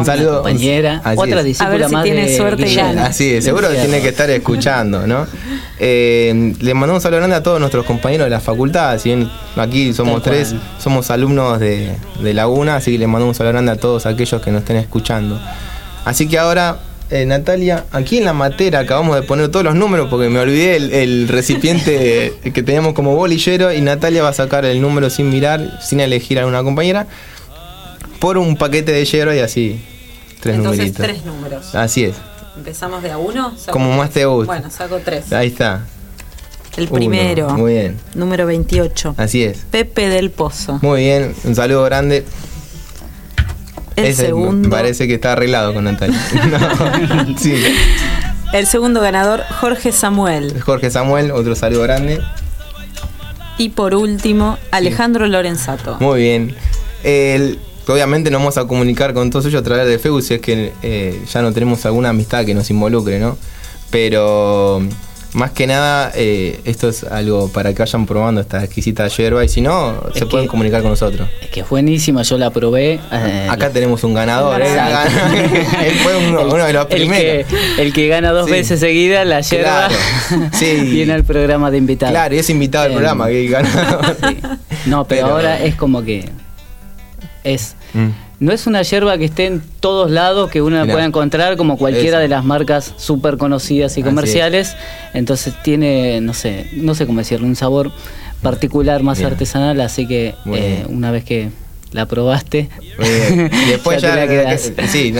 un 0.00 0.06
saludo 0.06 0.42
compañera, 0.42 1.00
Así 1.04 1.18
otra 1.20 1.38
es. 1.40 1.44
discípula 1.44 1.68
A 1.68 1.78
ver 1.78 1.86
si 1.88 1.92
más 1.94 2.04
tiene 2.04 2.28
de 2.28 2.36
suerte 2.36 2.62
y 2.62 2.64
Guillermo. 2.66 3.02
Así 3.02 3.34
es, 3.34 3.44
seguro 3.44 3.68
que 3.68 3.76
tiene 3.76 4.00
que 4.00 4.08
estar 4.08 4.28
escuchando, 4.30 5.06
¿no? 5.06 5.26
Eh, 5.78 6.54
le 6.60 6.72
mandamos 6.72 7.00
un 7.00 7.02
saludo 7.02 7.18
grande 7.18 7.36
a 7.36 7.42
todos 7.42 7.60
nuestros 7.60 7.84
compañeros 7.84 8.24
de 8.26 8.30
la 8.30 8.40
facultad. 8.40 8.98
Si 8.98 9.10
bien 9.10 9.30
aquí 9.56 9.92
somos 9.92 10.22
Tal 10.22 10.32
tres, 10.32 10.48
cual. 10.48 10.62
somos 10.78 11.10
alumnos 11.10 11.60
de, 11.60 11.90
de 12.22 12.32
Laguna, 12.34 12.76
así 12.76 12.92
que 12.92 12.98
le 12.98 13.06
mandamos 13.06 13.34
un 13.34 13.38
saludo 13.38 13.52
grande 13.52 13.72
a 13.72 13.76
todos 13.76 14.06
aquellos 14.06 14.40
que 14.40 14.50
nos 14.50 14.60
estén 14.62 14.76
escuchando. 14.76 15.38
Así 16.06 16.28
que 16.28 16.38
ahora, 16.38 16.78
eh, 17.10 17.26
Natalia, 17.26 17.84
aquí 17.92 18.16
en 18.18 18.24
la 18.24 18.32
matera 18.32 18.78
acabamos 18.78 19.16
de 19.16 19.22
poner 19.22 19.48
todos 19.50 19.66
los 19.66 19.74
números 19.74 20.08
porque 20.08 20.30
me 20.30 20.38
olvidé 20.38 20.76
el, 20.76 20.92
el 20.94 21.28
recipiente 21.28 22.32
que 22.54 22.62
teníamos 22.62 22.94
como 22.94 23.14
bolillero 23.14 23.70
y 23.72 23.82
Natalia 23.82 24.22
va 24.22 24.30
a 24.30 24.32
sacar 24.32 24.64
el 24.64 24.80
número 24.80 25.10
sin 25.10 25.28
mirar, 25.28 25.78
sin 25.82 26.00
elegir 26.00 26.38
a 26.40 26.46
una 26.46 26.62
compañera, 26.62 27.06
por 28.26 28.38
un 28.38 28.56
paquete 28.56 28.90
de 28.90 29.04
hierro 29.04 29.32
y 29.32 29.38
así. 29.38 29.80
Tres 30.40 30.56
Entonces 30.56 30.78
numeritos. 30.96 31.06
tres 31.06 31.24
números. 31.24 31.74
Así 31.76 32.02
es. 32.06 32.16
Empezamos 32.56 33.00
de 33.00 33.12
a 33.12 33.18
uno. 33.18 33.56
saco 33.56 33.70
Como 33.70 33.96
más 33.96 34.10
te 34.10 34.24
guste. 34.24 34.46
Bueno, 34.46 34.68
saco 34.68 34.98
tres. 35.04 35.32
Ahí 35.32 35.46
está. 35.46 35.86
El 36.76 36.86
Uno. 36.88 36.94
primero, 36.96 37.50
Muy 37.50 37.74
bien. 37.74 37.96
número 38.16 38.44
28. 38.46 39.14
Así 39.16 39.44
es. 39.44 39.58
Pepe 39.70 40.08
del 40.08 40.30
Pozo. 40.32 40.80
Muy 40.82 41.02
bien. 41.02 41.36
Un 41.44 41.54
saludo 41.54 41.84
grande. 41.84 42.24
El 43.94 44.06
Ese 44.06 44.26
segundo, 44.26 44.68
Parece 44.70 45.06
que 45.06 45.14
está 45.14 45.34
arreglado 45.34 45.72
con 45.72 45.84
Natalia. 45.84 46.18
No. 46.50 47.38
Sí. 47.38 47.54
el 48.52 48.66
segundo 48.66 49.00
ganador, 49.00 49.44
Jorge 49.60 49.92
Samuel. 49.92 50.60
Jorge 50.60 50.90
Samuel, 50.90 51.30
otro 51.30 51.54
saludo 51.54 51.82
grande. 51.84 52.20
Y 53.56 53.68
por 53.68 53.94
último, 53.94 54.58
Alejandro 54.72 55.28
Lorenzato. 55.28 55.96
Muy 56.00 56.22
bien. 56.22 56.56
El- 57.04 57.60
obviamente 57.86 58.30
nos 58.30 58.40
vamos 58.40 58.58
a 58.58 58.64
comunicar 58.66 59.14
con 59.14 59.30
todos 59.30 59.46
ellos 59.46 59.60
a 59.60 59.64
través 59.64 59.86
de 59.86 59.98
Facebook 59.98 60.22
si 60.22 60.34
es 60.34 60.40
que 60.40 60.72
eh, 60.82 61.20
ya 61.32 61.42
no 61.42 61.52
tenemos 61.52 61.84
alguna 61.86 62.08
amistad 62.10 62.44
que 62.44 62.54
nos 62.54 62.68
involucre, 62.70 63.18
¿no? 63.18 63.36
Pero 63.90 64.82
más 65.32 65.50
que 65.50 65.66
nada, 65.66 66.12
eh, 66.14 66.60
esto 66.64 66.88
es 66.88 67.04
algo 67.04 67.48
para 67.52 67.72
que 67.74 67.80
vayan 67.80 68.06
probando 68.06 68.40
esta 68.40 68.64
exquisita 68.64 69.06
yerba 69.08 69.44
y 69.44 69.48
si 69.48 69.60
no, 69.60 69.94
Es 70.12 70.18
se 70.18 70.26
pueden 70.26 70.48
comunicar 70.48 70.80
con 70.80 70.90
nosotros. 70.92 71.28
Es 71.42 71.50
que 71.50 71.60
es 71.60 71.68
buenísima, 71.68 72.22
yo 72.22 72.38
la 72.38 72.50
probé. 72.50 72.98
eh, 73.12 73.46
Acá 73.50 73.70
tenemos 73.70 74.02
un 74.04 74.14
ganador, 74.14 74.60
¿eh? 74.62 74.68
Fue 76.02 76.16
uno, 76.28 76.42
uno 76.46 76.64
de 76.64 76.72
los 76.72 76.86
el 76.90 76.96
primeros. 76.96 77.46
que, 77.76 77.82
el 77.82 77.92
que 77.92 78.08
gana 78.08 78.30
dos 78.32 78.46
Sí. 78.46 78.52
veces 78.52 78.80
seguida 78.80 79.24
la 79.24 79.40
yerba 79.42 79.88
Claro. 79.88 80.48
Sí. 80.52 80.74
viene 80.82 81.12
al 81.12 81.24
programa 81.24 81.70
de 81.70 81.78
invitados. 81.78 82.12
Claro, 82.12 82.34
y 82.34 82.38
es 82.38 82.48
invitado 82.50 82.86
al 82.86 82.92
programa 82.92 83.28
que 83.28 83.46
ganador. 83.48 84.16
Sí. 84.28 84.36
No, 84.86 85.04
pero, 85.06 85.22
Pero- 85.22 85.34
ahora 85.36 85.62
es 85.62 85.74
como 85.74 86.02
que 86.02 86.28
es 87.46 87.74
Mm. 87.94 88.08
no 88.40 88.52
es 88.52 88.66
una 88.66 88.82
yerba 88.82 89.16
que 89.16 89.24
esté 89.24 89.46
en 89.46 89.62
todos 89.80 90.10
lados 90.10 90.50
que 90.50 90.60
uno 90.60 90.76
la 90.76 90.82
Mirá. 90.82 90.94
pueda 90.94 91.06
encontrar 91.06 91.56
como 91.56 91.78
cualquiera 91.78 92.18
Eso. 92.18 92.22
de 92.22 92.28
las 92.28 92.44
marcas 92.44 92.92
súper 92.98 93.38
conocidas 93.38 93.96
y 93.96 94.02
comerciales. 94.02 94.76
Entonces 95.14 95.54
tiene, 95.62 96.20
no 96.20 96.34
sé, 96.34 96.68
no 96.74 96.94
sé 96.94 97.06
cómo 97.06 97.20
decirlo, 97.20 97.46
un 97.46 97.56
sabor 97.56 97.90
particular, 98.42 99.02
más 99.02 99.18
Bien. 99.18 99.30
artesanal, 99.32 99.80
así 99.80 100.06
que 100.06 100.34
eh, 100.52 100.84
una 100.88 101.10
vez 101.10 101.24
que 101.24 101.48
la 101.92 102.04
probaste. 102.06 102.68
Y 102.98 103.70
después 103.70 104.02
Ya 104.02 104.16
ya, 104.16 104.26
te 104.26 104.44
la 104.44 104.58
sí, 104.88 105.14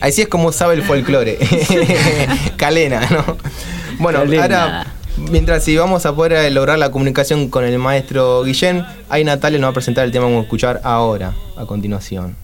así 0.00 0.22
es 0.22 0.28
como 0.28 0.52
sabe 0.52 0.74
el 0.74 0.82
folclore. 0.82 1.38
Calena, 2.56 3.00
¿no? 3.10 3.36
Bueno, 3.98 4.18
Calena. 4.20 4.42
ahora 4.42 4.86
mientras 5.30 5.64
si 5.64 5.76
vamos 5.76 6.06
a 6.06 6.14
poder 6.14 6.50
lograr 6.52 6.78
la 6.78 6.90
comunicación 6.90 7.48
con 7.48 7.64
el 7.64 7.78
maestro 7.78 8.42
Guillén, 8.44 8.84
ahí 9.08 9.24
Natalia 9.24 9.58
nos 9.58 9.68
va 9.68 9.70
a 9.70 9.74
presentar 9.74 10.04
el 10.04 10.12
tema 10.12 10.26
que 10.26 10.32
vamos 10.32 10.42
a 10.42 10.44
escuchar 10.44 10.80
ahora, 10.84 11.34
a 11.56 11.66
continuación. 11.66 12.36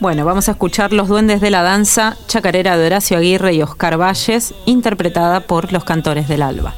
Bueno, 0.00 0.24
vamos 0.24 0.48
a 0.48 0.52
escuchar 0.52 0.92
Los 0.94 1.08
Duendes 1.08 1.42
de 1.42 1.50
la 1.50 1.62
Danza, 1.62 2.16
chacarera 2.26 2.78
de 2.78 2.86
Horacio 2.86 3.18
Aguirre 3.18 3.52
y 3.52 3.62
Oscar 3.62 4.00
Valles, 4.00 4.54
interpretada 4.64 5.40
por 5.40 5.72
los 5.74 5.84
cantores 5.84 6.26
del 6.26 6.40
Alba. 6.40 6.74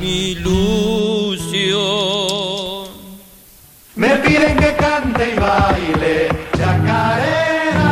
mi 0.00 0.32
ilusión. 0.32 1.82
Me 3.94 4.08
piden 4.16 4.56
que 4.56 4.74
cante 4.74 5.34
y 5.36 5.38
baile 5.38 6.28
chacarera, 6.56 7.84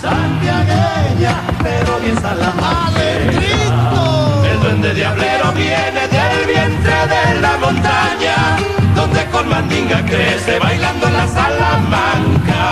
santiagueña, 0.00 1.42
pero 1.62 2.00
bien. 2.00 2.16
El 2.16 3.51
duende 4.82 4.94
diablero 4.94 5.52
viene 5.52 6.08
del 6.08 6.46
vientre 6.46 6.92
de 7.14 7.40
la 7.40 7.56
montaña, 7.58 8.56
donde 8.96 9.24
con 9.26 9.48
mandinga 9.48 10.04
crece 10.04 10.58
bailando 10.58 11.08
la 11.08 11.26
Salamanca. 11.28 12.62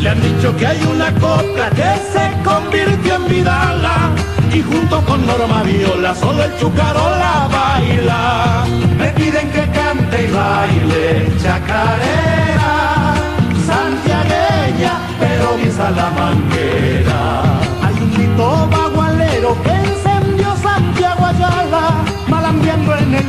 Le 0.00 0.08
han 0.10 0.20
dicho 0.20 0.56
que 0.56 0.66
hay 0.66 0.82
una 0.94 1.12
copla 1.14 1.70
que 1.70 1.90
se 2.12 2.42
convirtió 2.44 3.14
en 3.16 3.28
vidala 3.28 4.10
y 4.52 4.60
junto 4.60 5.00
con 5.06 5.26
Norma 5.26 5.62
Viola 5.62 6.14
solo 6.14 6.44
el 6.44 6.58
chucaro 6.58 7.10
la 7.16 7.48
baila. 7.50 8.64
Me 8.98 9.08
piden 9.10 9.50
que 9.52 9.71
baile 10.32 11.28
chacarera, 11.42 13.14
santiagueña, 13.66 14.92
pero 15.18 15.56
bien 15.56 15.72
salamanquera. 15.72 17.42
Hay 17.82 17.94
un 18.00 18.14
grito 18.14 18.68
bagualero 18.70 19.60
que 19.62 19.70
encendió 19.70 20.54
Santiago 20.56 21.26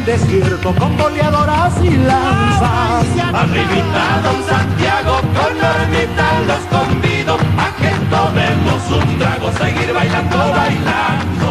desierto 0.06 0.74
con 0.76 0.96
boleadoras 0.98 1.74
y 1.84 1.90
lanzas. 1.92 3.06
Arribita 3.34 4.22
Don 4.24 4.44
Santiago 4.44 5.22
con 5.22 5.58
Normita 5.58 6.40
los 6.48 6.66
convido 6.68 7.38
a 7.58 7.72
que 7.80 7.90
tomemos 8.10 8.92
un 8.92 9.18
trago, 9.18 9.52
seguir 9.54 9.94
bailando, 9.94 10.38
bailando. 10.38 11.50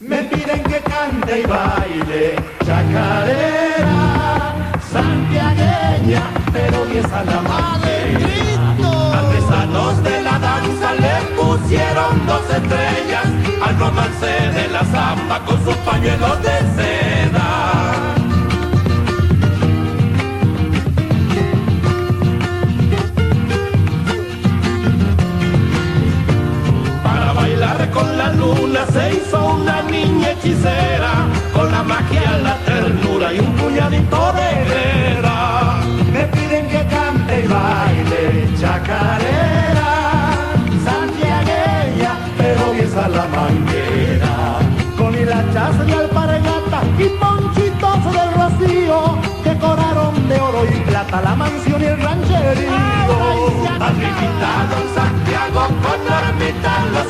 Me 0.00 0.24
piden 0.24 0.64
que 0.64 0.80
cante 0.80 1.40
y 1.40 1.46
baile 1.46 2.36
chacarera, 2.74 3.96
santiagueña, 4.92 6.22
pero 6.52 6.84
bien 6.86 7.06
a 7.06 7.24
la 7.24 7.40
manera. 7.52 8.68
Artesanos 9.18 10.02
de 10.02 10.22
la 10.22 10.38
danza 10.38 10.88
le 11.04 11.14
pusieron 11.36 12.26
dos 12.26 12.44
estrellas 12.58 13.26
al 13.64 13.78
romance 13.78 14.32
de 14.56 14.68
la 14.68 14.84
zamba 14.84 15.36
con 15.46 15.64
sus 15.64 15.76
pañuelos 15.88 16.42
de 16.42 16.56
seda. 16.76 17.50
Para 27.04 27.32
bailar 27.32 27.90
con 27.90 28.18
la 28.18 28.32
luna 28.32 28.80
se 28.92 29.14
hizo 29.14 29.38
una 29.54 29.82
niña 29.82 30.30
hechicera, 30.32 31.12
con 31.52 31.70
la 31.70 31.82
magia, 31.82 32.38
la 32.42 32.63
ternura 33.34 33.36
y 33.36 33.38
un 33.40 33.52
puñadito 33.56 34.32
de 34.32 34.48
guerra. 34.70 35.80
Me 36.12 36.24
piden 36.24 36.68
que 36.68 36.86
cante 36.86 37.44
y 37.44 37.48
baile 37.48 38.48
chacarera, 38.58 40.32
santiagueña, 40.84 42.18
pero 42.38 42.72
bien 42.72 42.90
salamanquera. 42.90 44.58
Con 44.96 45.14
hilachas 45.14 45.74
y 45.86 45.92
alpargata 45.92 46.82
y 46.98 47.08
ponchitos 47.20 48.04
del 48.12 48.30
rocío, 48.34 49.18
decoraron 49.44 50.28
de 50.28 50.40
oro 50.40 50.64
y 50.64 50.80
plata 50.80 51.22
la 51.22 51.34
mansión 51.34 51.82
y 51.82 51.86
el 51.86 52.00
rancherío. 52.00 52.74
Arribita 53.80 54.50
Don 54.70 54.86
Santiago 54.94 55.68
con 55.82 56.04
los 56.92 57.06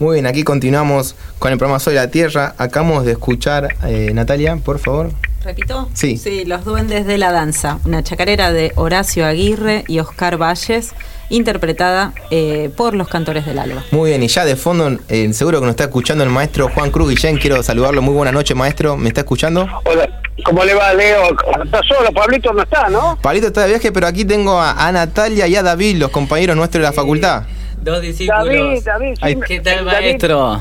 Muy 0.00 0.14
bien, 0.14 0.26
aquí 0.26 0.44
continuamos 0.44 1.14
con 1.38 1.52
el 1.52 1.58
programa 1.58 1.78
Soy 1.78 1.94
la 1.94 2.10
Tierra. 2.10 2.54
Acabamos 2.56 3.04
de 3.04 3.12
escuchar, 3.12 3.68
eh, 3.84 4.10
Natalia, 4.14 4.56
por 4.56 4.78
favor. 4.78 5.10
¿Repito? 5.44 5.90
Sí. 5.92 6.16
Sí, 6.16 6.46
Los 6.46 6.64
Duendes 6.64 7.04
de 7.04 7.18
la 7.18 7.32
Danza, 7.32 7.80
una 7.84 8.02
chacarera 8.02 8.50
de 8.50 8.72
Horacio 8.76 9.26
Aguirre 9.26 9.84
y 9.88 9.98
Oscar 9.98 10.38
Valles, 10.38 10.92
interpretada 11.28 12.14
eh, 12.30 12.70
por 12.74 12.94
los 12.94 13.08
cantores 13.08 13.44
del 13.44 13.58
alba. 13.58 13.84
Muy 13.90 14.08
bien, 14.08 14.22
y 14.22 14.28
ya 14.28 14.46
de 14.46 14.56
fondo, 14.56 14.98
eh, 15.10 15.30
seguro 15.34 15.60
que 15.60 15.66
nos 15.66 15.72
está 15.74 15.84
escuchando 15.84 16.24
el 16.24 16.30
maestro 16.30 16.70
Juan 16.70 16.90
Cruz 16.90 17.10
Guillén. 17.10 17.36
Quiero 17.36 17.62
saludarlo. 17.62 18.00
Muy 18.00 18.14
buena 18.14 18.32
noche, 18.32 18.54
maestro. 18.54 18.96
¿Me 18.96 19.08
está 19.08 19.20
escuchando? 19.20 19.68
Hola, 19.84 20.08
¿cómo 20.46 20.64
le 20.64 20.72
va, 20.72 20.94
Leo? 20.94 21.24
Está 21.62 21.82
solo, 21.86 22.10
Pablito 22.10 22.54
no 22.54 22.62
está, 22.62 22.88
¿no? 22.88 23.18
Pablito 23.20 23.48
está 23.48 23.64
de 23.64 23.68
viaje, 23.68 23.92
pero 23.92 24.06
aquí 24.06 24.24
tengo 24.24 24.58
a, 24.58 24.86
a 24.86 24.90
Natalia 24.92 25.46
y 25.46 25.56
a 25.56 25.62
David, 25.62 25.98
los 25.98 26.10
compañeros 26.10 26.56
nuestros 26.56 26.80
de 26.80 26.88
la 26.88 26.92
facultad. 26.94 27.42
Dos 27.82 28.02
discípulos. 28.02 28.46
David, 28.46 28.82
David, 28.84 29.14
sí, 29.14 29.20
Ay, 29.22 29.40
¿Qué 29.46 29.60
tal, 29.60 29.84
David 29.84 30.06
maestro? 30.06 30.60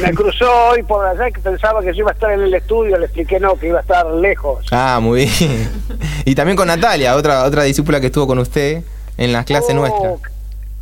Me 0.00 0.14
cruzó 0.14 0.50
hoy 0.70 0.82
por 0.84 1.04
allá 1.04 1.30
que 1.30 1.40
pensaba 1.40 1.80
que 1.82 1.88
yo 1.88 1.98
iba 2.00 2.10
a 2.10 2.14
estar 2.14 2.32
en 2.32 2.40
el 2.40 2.54
estudio, 2.54 2.96
le 2.96 3.04
expliqué 3.06 3.38
no, 3.38 3.56
que 3.56 3.68
iba 3.68 3.78
a 3.78 3.82
estar 3.82 4.06
lejos. 4.06 4.64
Ah, 4.70 4.98
muy 5.02 5.26
bien. 5.26 5.70
Y 6.24 6.34
también 6.34 6.56
con 6.56 6.68
Natalia, 6.68 7.16
otra 7.16 7.44
otra 7.44 7.64
discípula 7.64 8.00
que 8.00 8.06
estuvo 8.06 8.26
con 8.28 8.38
usted 8.38 8.82
en 9.18 9.32
las 9.32 9.44
clases 9.44 9.70
Oh, 9.72 9.74
nuestras. 9.74 10.14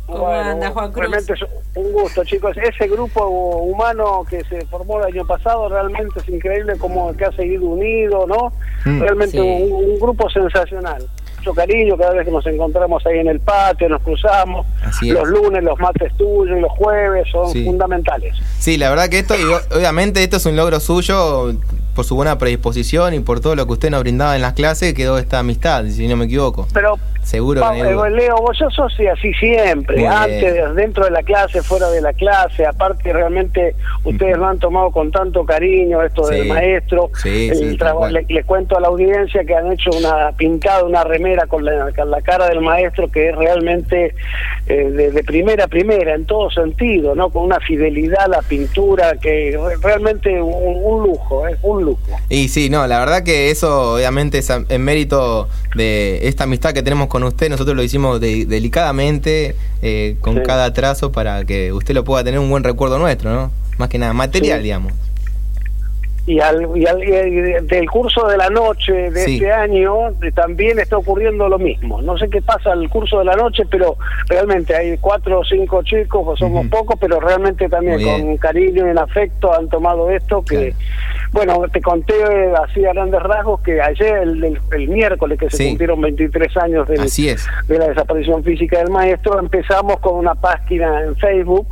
¿Cómo 0.05 0.27
anda, 0.27 0.69
Juan 0.71 0.91
Cruz? 0.91 0.99
Realmente 1.09 1.33
es 1.33 1.39
un 1.75 1.91
gusto, 1.93 2.23
chicos. 2.25 2.55
Ese 2.57 2.87
grupo 2.87 3.25
humano 3.27 4.23
que 4.29 4.43
se 4.43 4.65
formó 4.67 4.99
el 4.99 5.05
año 5.13 5.25
pasado 5.25 5.67
realmente 5.69 6.19
es 6.19 6.29
increíble 6.29 6.77
como 6.77 7.15
que 7.15 7.25
ha 7.25 7.31
seguido 7.31 7.63
unido, 7.65 8.27
¿no? 8.27 8.51
Mm. 8.85 8.99
realmente 9.01 9.31
Sí. 9.31 9.39
un, 9.39 9.71
un 9.91 9.99
grupo 9.99 10.29
sensacional. 10.29 11.07
Mucho 11.41 11.55
cariño 11.55 11.97
cada 11.97 12.11
vez 12.13 12.25
que 12.25 12.31
nos 12.31 12.45
encontramos 12.45 13.03
ahí 13.07 13.17
en 13.17 13.27
el 13.27 13.39
patio, 13.39 13.89
nos 13.89 13.99
cruzamos. 14.03 14.67
Los 15.01 15.27
lunes, 15.27 15.63
los 15.63 15.79
mates 15.79 16.15
tuyos 16.17 16.55
y 16.55 16.61
los 16.61 16.71
jueves 16.73 17.27
son 17.31 17.51
Sí. 17.51 17.65
fundamentales. 17.65 18.35
Sí, 18.59 18.77
la 18.77 18.91
verdad 18.91 19.09
que 19.09 19.17
esto, 19.19 19.33
y 19.35 19.41
obviamente 19.75 20.21
esto 20.23 20.37
es 20.37 20.45
un 20.45 20.55
logro 20.55 20.79
suyo 20.79 21.55
por 21.95 22.05
su 22.05 22.15
buena 22.15 22.37
predisposición 22.37 23.13
y 23.13 23.19
por 23.19 23.39
todo 23.39 23.55
lo 23.55 23.65
que 23.65 23.73
usted 23.73 23.89
nos 23.89 24.01
brindaba 24.01 24.35
en 24.35 24.41
las 24.41 24.53
clases, 24.53 24.93
quedó 24.93 25.17
esta 25.17 25.39
amistad, 25.39 25.85
si 25.85 26.07
no 26.07 26.15
me 26.17 26.25
equivoco. 26.25 26.67
Pero 26.73 26.95
Seguro 27.23 27.61
que 27.71 27.83
no 27.83 28.03
eh, 28.07 28.09
Leo, 28.09 28.35
vos 28.37 28.57
sos 28.57 28.93
así 29.13 29.31
siempre, 29.35 29.95
Muy 29.97 30.05
antes, 30.07 30.53
bien. 30.53 30.75
dentro 30.75 31.05
de 31.05 31.11
la 31.11 31.21
clase, 31.21 31.61
fuera 31.61 31.87
de 31.91 32.01
la 32.01 32.13
clase, 32.13 32.65
aparte 32.65 33.13
realmente 33.13 33.75
ustedes 34.03 34.37
lo 34.37 34.47
han 34.47 34.57
tomado 34.57 34.89
con 34.89 35.11
tanto 35.11 35.45
cariño, 35.45 36.01
esto 36.01 36.23
Sí. 36.23 36.33
del 36.35 36.47
maestro, 36.47 37.11
Sí, 37.21 37.49
el 37.49 37.57
sí, 37.57 37.77
trabajo- 37.77 38.07
le, 38.09 38.25
le 38.27 38.43
cuento 38.43 38.75
a 38.75 38.81
la 38.81 38.87
audiencia 38.87 39.43
que 39.45 39.55
han 39.55 39.71
hecho 39.71 39.91
una 39.95 40.31
pintada, 40.35 40.83
una 40.83 41.03
remera 41.03 41.45
con 41.45 41.63
la, 41.63 41.91
con 41.95 42.09
la 42.09 42.21
cara 42.21 42.47
del 42.47 42.61
maestro 42.61 43.11
que 43.11 43.29
es 43.29 43.35
realmente 43.35 44.15
eh, 44.65 44.73
de, 44.89 45.11
de 45.11 45.23
primera 45.23 45.65
a 45.65 45.67
primera, 45.67 46.15
en 46.15 46.25
todo 46.25 46.49
sentido, 46.49 47.13
¿no? 47.13 47.29
Con 47.29 47.43
una 47.43 47.59
fidelidad 47.59 48.21
a 48.23 48.27
la 48.29 48.41
pintura 48.41 49.13
que 49.21 49.55
re- 49.63 49.75
realmente 49.79 50.41
un, 50.41 50.51
un 50.83 51.03
lujo, 51.03 51.47
es 51.47 51.57
un 51.61 51.80
lujo. 51.81 51.99
Y 52.29 52.47
sí, 52.49 52.69
no, 52.69 52.85
la 52.87 52.99
verdad 52.99 53.23
que 53.23 53.51
eso 53.51 53.95
obviamente 53.95 54.37
es 54.39 54.49
en 54.49 54.81
mérito 54.83 55.49
de 55.75 56.27
esta 56.27 56.45
amistad 56.45 56.73
que 56.73 56.83
tenemos 56.83 57.07
con 57.07 57.23
usted, 57.23 57.49
nosotros 57.49 57.75
lo 57.75 57.83
hicimos 57.83 58.19
de- 58.21 58.45
delicadamente, 58.45 59.55
eh, 59.81 60.15
con 60.21 60.35
Sí. 60.35 60.41
cada 60.45 60.73
trazo 60.73 61.11
para 61.11 61.43
que 61.45 61.71
usted 61.73 61.93
lo 61.93 62.03
pueda 62.03 62.23
tener 62.23 62.39
un 62.39 62.49
buen 62.49 62.63
recuerdo 62.63 62.97
nuestro, 62.99 63.31
¿no? 63.33 63.51
Más 63.77 63.89
que 63.89 63.97
nada, 63.97 64.13
material, 64.13 64.59
Sí. 64.59 64.63
digamos. 64.63 64.93
Y, 66.27 66.39
al, 66.39 66.69
y, 66.77 66.85
al- 66.85 67.03
y 67.03 67.07
de- 67.09 67.61
del 67.61 67.89
curso 67.89 68.27
de 68.27 68.37
la 68.37 68.49
noche 68.49 69.09
de 69.11 69.25
Sí. 69.25 69.35
este 69.35 69.51
año 69.51 70.09
eh, 70.21 70.31
también 70.33 70.79
está 70.79 70.97
ocurriendo 70.97 71.49
lo 71.49 71.57
mismo. 71.57 72.01
No 72.01 72.17
sé 72.17 72.29
qué 72.29 72.41
pasa 72.41 72.71
al 72.73 72.87
curso 72.89 73.19
de 73.19 73.25
la 73.25 73.35
noche, 73.35 73.63
pero 73.69 73.97
realmente 74.27 74.75
hay 74.75 74.97
cuatro 74.99 75.39
o 75.39 75.43
cinco 75.43 75.81
chicos, 75.83 76.21
pues 76.23 76.39
somos 76.39 76.67
pocos, 76.67 76.95
pero 76.99 77.19
realmente 77.19 77.67
también 77.69 78.01
con 78.03 78.37
cariño 78.37 78.85
y 78.87 78.89
en 78.91 78.97
afecto 78.99 79.53
han 79.53 79.67
tomado 79.69 80.09
esto 80.11 80.43
que... 80.43 80.73
Bueno, 81.31 81.61
te 81.71 81.81
conté 81.81 82.13
así 82.61 82.83
a 82.85 82.91
grandes 82.91 83.21
rasgos 83.23 83.61
que 83.61 83.81
ayer, 83.81 84.17
el, 84.17 84.43
el- 84.43 84.59
el 84.73 84.87
miércoles, 84.89 85.39
que 85.39 85.49
se 85.49 85.57
Sí. 85.57 85.67
cumplieron 85.69 86.01
23 86.01 86.57
años 86.57 86.87
del, 86.87 86.99
Así 87.01 87.29
es. 87.29 87.47
de 87.67 87.77
la 87.79 87.87
desaparición 87.87 88.43
física 88.43 88.79
del 88.79 88.89
maestro, 88.89 89.39
empezamos 89.39 89.99
con 90.01 90.15
una 90.15 90.35
página 90.35 91.01
en 91.03 91.15
Facebook 91.15 91.67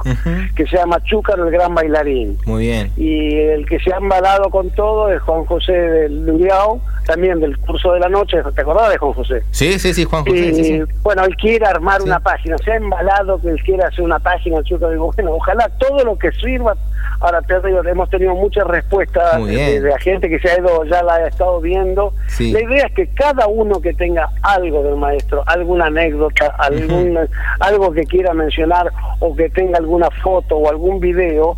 que 0.56 0.66
se 0.66 0.78
llama 0.78 1.02
Chúcaro 1.04 1.46
el 1.46 1.52
Gran 1.52 1.76
Bailarín 1.76 2.38
Muy 2.46 2.68
bien. 2.68 2.92
y 2.96 3.36
el 3.36 3.66
que 3.68 3.80
se 3.80 3.94
ha 3.94 3.98
embalado 3.98 4.39
con 4.50 4.70
todo 4.72 5.10
es 5.12 5.22
Juan 5.22 5.46
José 5.46 5.74
del 5.74 6.26
Luriao, 6.26 6.80
también 7.06 7.40
del 7.40 7.58
curso 7.58 7.92
de 7.94 8.00
la 8.00 8.08
noche, 8.10 8.38
¿te 8.56 8.62
acordás 8.62 8.92
de 8.92 8.98
Juan 8.98 9.14
José? 9.14 9.44
Sí, 9.52 9.80
sí, 9.80 9.94
sí, 9.94 10.06
Juan 10.06 10.24
José. 10.24 10.38
y 10.38 10.54
sí, 10.56 10.64
sí. 10.64 10.82
bueno, 11.02 11.24
él 11.26 11.36
quiere 11.36 11.66
armar 11.66 12.02
Sí. 12.02 12.08
una 12.08 12.20
página, 12.20 12.58
se 12.60 12.72
ha 12.72 12.76
embalado 12.76 13.42
que 13.42 13.50
él 13.50 13.62
quiere 13.64 13.84
hacer 13.84 14.02
una 14.06 14.20
página, 14.20 14.62
yo 14.64 14.78
digo, 14.78 15.12
bueno, 15.16 15.32
ojalá 15.34 15.68
todo 15.80 16.04
lo 16.06 16.18
que 16.18 16.32
sirva, 16.34 16.76
ahora 17.20 17.42
te 17.42 17.60
digo, 17.68 17.84
hemos 17.84 18.10
tenido 18.10 18.36
muchas 18.36 18.66
respuestas 18.68 19.44
de, 19.46 19.82
de 19.82 19.90
la 19.90 19.98
gente 20.00 20.30
que 20.30 20.40
se 20.40 20.50
ha 20.52 20.60
ido, 20.60 20.84
ya 20.86 21.02
la 21.04 21.16
ha 21.16 21.28
estado 21.28 21.60
viendo, 21.60 22.14
la 22.40 22.62
idea 22.62 22.86
es 22.86 22.94
que 22.94 23.08
cada 23.14 23.48
uno 23.48 23.82
que 23.82 23.94
tenga 23.94 24.30
algo 24.44 24.84
del 24.84 24.96
maestro, 24.96 25.44
alguna 25.48 25.88
anécdota, 25.88 26.48
algún, 26.60 27.18
algo 27.60 27.92
que 27.92 28.06
quiera 28.06 28.34
mencionar 28.34 28.92
o 29.20 29.36
que 29.36 29.50
tenga 29.50 29.78
alguna 29.80 30.10
foto 30.22 30.58
o 30.58 30.70
algún 30.70 31.00
video, 31.00 31.58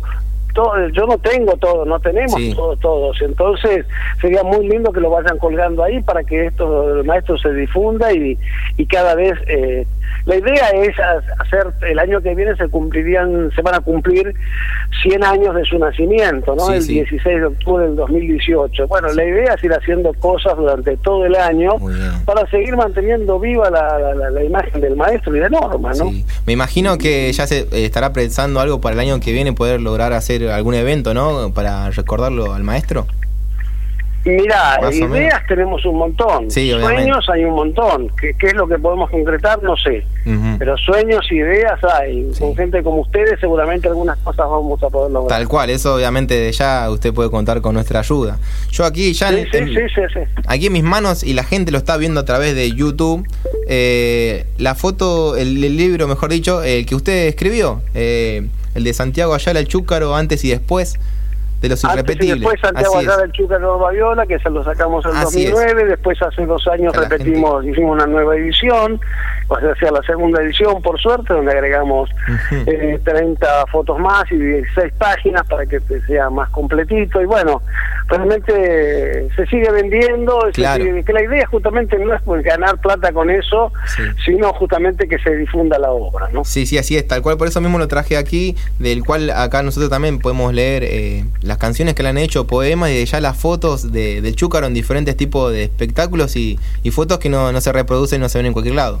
todo, 0.52 0.88
yo 0.90 1.06
no 1.06 1.18
tengo 1.18 1.56
todo, 1.56 1.84
no 1.84 1.98
tenemos 2.00 2.34
Sí. 2.40 2.52
todos, 2.54 2.78
todos. 2.80 3.20
Entonces 3.22 3.84
sería 4.20 4.42
muy 4.42 4.68
lindo 4.68 4.92
que 4.92 5.00
lo 5.00 5.10
vayan 5.10 5.38
colgando 5.38 5.82
ahí 5.82 6.00
para 6.02 6.22
que 6.24 6.46
esto 6.46 7.02
maestro 7.04 7.36
se 7.38 7.52
difunda 7.52 8.12
y, 8.12 8.38
y 8.76 8.86
cada 8.86 9.14
vez 9.14 9.34
eh, 9.46 9.86
la 10.26 10.36
idea 10.36 10.68
es 10.70 10.98
ha- 10.98 11.42
hacer 11.42 11.66
el 11.88 11.98
año 11.98 12.20
que 12.20 12.34
viene 12.34 12.54
se 12.56 12.68
cumplirían 12.68 13.50
se 13.54 13.62
van 13.62 13.74
a 13.74 13.80
cumplir 13.80 14.34
100 15.02 15.24
años 15.24 15.54
de 15.54 15.64
su 15.64 15.78
nacimiento, 15.78 16.54
¿no? 16.54 16.66
Sí, 16.66 16.72
el 16.74 16.82
sí. 16.82 16.92
16 16.94 17.40
de 17.40 17.46
octubre 17.46 17.84
del 17.86 17.96
2018. 17.96 18.86
Bueno, 18.88 19.08
la 19.12 19.24
idea 19.24 19.54
es 19.54 19.64
ir 19.64 19.72
haciendo 19.72 20.12
cosas 20.14 20.56
durante 20.56 20.96
todo 20.98 21.24
el 21.26 21.34
año 21.34 21.72
para 22.24 22.46
seguir 22.50 22.76
manteniendo 22.76 23.38
viva 23.40 23.70
la, 23.70 23.98
la- 24.14 24.30
la- 24.30 24.42
imagen 24.42 24.80
del 24.80 24.96
maestro 24.96 25.34
y 25.36 25.40
de 25.40 25.48
Norma, 25.48 25.92
¿no? 25.94 26.10
Me 26.46 26.52
imagino 26.52 26.98
que 26.98 27.32
ya 27.32 27.46
se 27.46 27.60
eh, 27.60 27.84
estará 27.84 28.12
pensando 28.12 28.58
algo 28.60 28.80
para 28.80 28.94
el 28.94 29.00
año 29.00 29.20
que 29.20 29.32
viene 29.32 29.52
poder 29.52 29.80
lograr 29.80 30.12
hacer 30.12 30.41
algún 30.50 30.74
evento, 30.74 31.14
¿no? 31.14 31.52
Para 31.54 31.90
recordarlo 31.90 32.52
al 32.54 32.62
maestro. 32.64 33.06
Más 34.24 34.78
o 34.84 34.92
ideas 34.92 35.42
tenemos 35.48 35.84
un 35.84 35.96
montón, 35.98 36.48
Sí, 36.48 36.72
obviamente. 36.72 37.02
sueños 37.02 37.28
hay 37.28 37.42
un 37.44 37.54
montón, 37.56 38.08
¿Qué, 38.20 38.32
qué 38.38 38.46
es 38.46 38.54
lo 38.54 38.68
que 38.68 38.78
podemos 38.78 39.10
concretar? 39.10 39.60
No 39.64 39.76
sé. 39.76 40.04
Pero 40.60 40.76
sueños, 40.76 41.26
ideas 41.32 41.80
hay. 41.82 42.30
Con 42.38 42.54
gente 42.54 42.84
como 42.84 43.00
ustedes 43.00 43.40
seguramente 43.40 43.88
algunas 43.88 44.16
cosas 44.18 44.48
vamos 44.48 44.80
a 44.80 44.88
poder 44.90 45.10
lograr. 45.10 45.40
Tal 45.40 45.48
cual, 45.48 45.70
eso 45.70 45.96
obviamente 45.96 46.52
ya 46.52 46.88
usted 46.88 47.12
puede 47.12 47.30
contar 47.30 47.60
con 47.60 47.74
nuestra 47.74 47.98
ayuda. 47.98 48.38
Yo 48.70 48.84
aquí 48.84 49.12
ya 49.12 49.30
Sí, 49.30 49.38
en- 49.38 49.50
sí, 49.50 49.56
en- 49.58 49.68
sí, 49.70 49.80
sí, 49.92 50.00
sí. 50.14 50.20
aquí 50.46 50.66
en 50.66 50.72
mis 50.74 50.84
manos 50.84 51.24
y 51.24 51.32
la 51.32 51.42
gente 51.42 51.72
lo 51.72 51.78
está 51.78 51.96
viendo 51.96 52.20
a 52.20 52.24
través 52.24 52.54
de 52.54 52.70
YouTube. 52.70 53.26
eh, 53.66 54.46
la 54.58 54.74
foto, 54.76 55.36
el, 55.36 55.62
el 55.64 55.76
libro, 55.76 56.06
mejor 56.06 56.30
dicho, 56.30 56.62
el 56.62 56.84
que 56.86 56.94
usted 56.94 57.26
escribió, 57.26 57.80
eh, 57.94 58.46
el 58.74 58.84
de 58.84 58.94
Santiago 58.94 59.34
Ayala 59.34 59.60
el 59.60 59.68
Chúcaro 59.68 60.14
antes 60.14 60.44
y 60.44 60.50
después 60.50 60.98
de 61.62 61.68
los 61.68 61.84
Antes 61.84 62.16
y 62.20 62.30
después 62.32 62.60
Santiago. 62.60 62.98
Ayala 62.98 63.24
el 63.24 63.32
Chúcaro 63.32 63.78
Babiola, 63.78 64.26
que 64.26 64.38
se 64.40 64.50
lo 64.50 64.62
sacamos 64.64 65.04
en 65.06 65.12
Así 65.16 65.44
es. 65.46 65.50
2009, 65.52 65.84
después 65.90 66.20
hace 66.20 66.44
dos 66.44 66.66
años 66.68 66.94
la 66.96 67.02
repetimos, 67.08 67.64
hicimos 67.64 67.92
una 67.92 68.06
nueva 68.06 68.36
edición, 68.36 69.00
o 69.48 69.56
sea, 69.78 69.90
la 69.92 70.02
segunda 70.02 70.42
edición 70.42 70.82
por 70.82 71.00
suerte, 71.00 71.32
donde 71.32 71.52
agregamos 71.52 72.10
eh, 72.66 72.98
30 73.04 73.66
fotos 73.70 73.98
más 73.98 74.30
y 74.32 74.36
16 74.36 74.92
páginas 74.98 75.46
para 75.48 75.64
que 75.66 75.80
sea 76.06 76.28
más 76.30 76.50
completito 76.50 77.20
y 77.22 77.26
bueno, 77.26 77.62
realmente 78.08 79.28
se 79.36 79.46
sigue 79.46 79.70
vendiendo, 79.70 80.40
se 80.46 80.52
Claro. 80.52 80.84
sigue- 80.84 81.04
que 81.04 81.12
la 81.12 81.22
idea 81.22 81.46
justamente 81.46 81.98
no 81.98 82.14
es 82.14 82.22
pues, 82.22 82.42
ganar 82.44 82.78
plata 82.80 83.12
con 83.12 83.30
eso, 83.30 83.72
sino 84.24 84.52
justamente 84.54 85.08
que 85.08 85.18
se 85.18 85.34
difunda 85.36 85.78
la 85.78 85.90
obra, 85.90 86.28
¿no? 86.32 86.44
Sí, 86.44 86.66
sí, 86.66 86.78
así 86.78 86.96
es, 86.96 87.06
tal 87.06 87.22
cual. 87.22 87.36
Por 87.36 87.48
eso 87.48 87.60
mismo 87.60 87.78
lo 87.78 87.88
traje 87.88 88.16
aquí, 88.16 88.56
del 88.78 89.04
cual 89.04 89.30
acá 89.30 89.62
nosotros 89.62 89.90
también 89.90 90.18
podemos 90.18 90.52
leer 90.52 90.84
eh, 90.84 91.24
las 91.52 91.58
canciones 91.58 91.94
que 91.94 92.02
le 92.02 92.08
han 92.08 92.18
hecho, 92.18 92.46
poemas 92.46 92.90
y 92.90 93.04
ya 93.04 93.20
las 93.20 93.36
fotos 93.36 93.92
de, 93.92 94.20
del 94.22 94.34
Chúcaro 94.34 94.66
en 94.66 94.72
diferentes 94.74 95.16
tipos 95.16 95.52
de 95.52 95.64
espectáculos 95.64 96.34
y, 96.36 96.58
y 96.82 96.90
fotos 96.90 97.18
que 97.18 97.28
no, 97.28 97.52
no 97.52 97.60
se 97.60 97.70
reproducen 97.72 98.20
y 98.20 98.22
no 98.22 98.28
se 98.30 98.38
ven 98.38 98.46
en 98.46 98.52
cualquier 98.54 98.74
lado. 98.74 99.00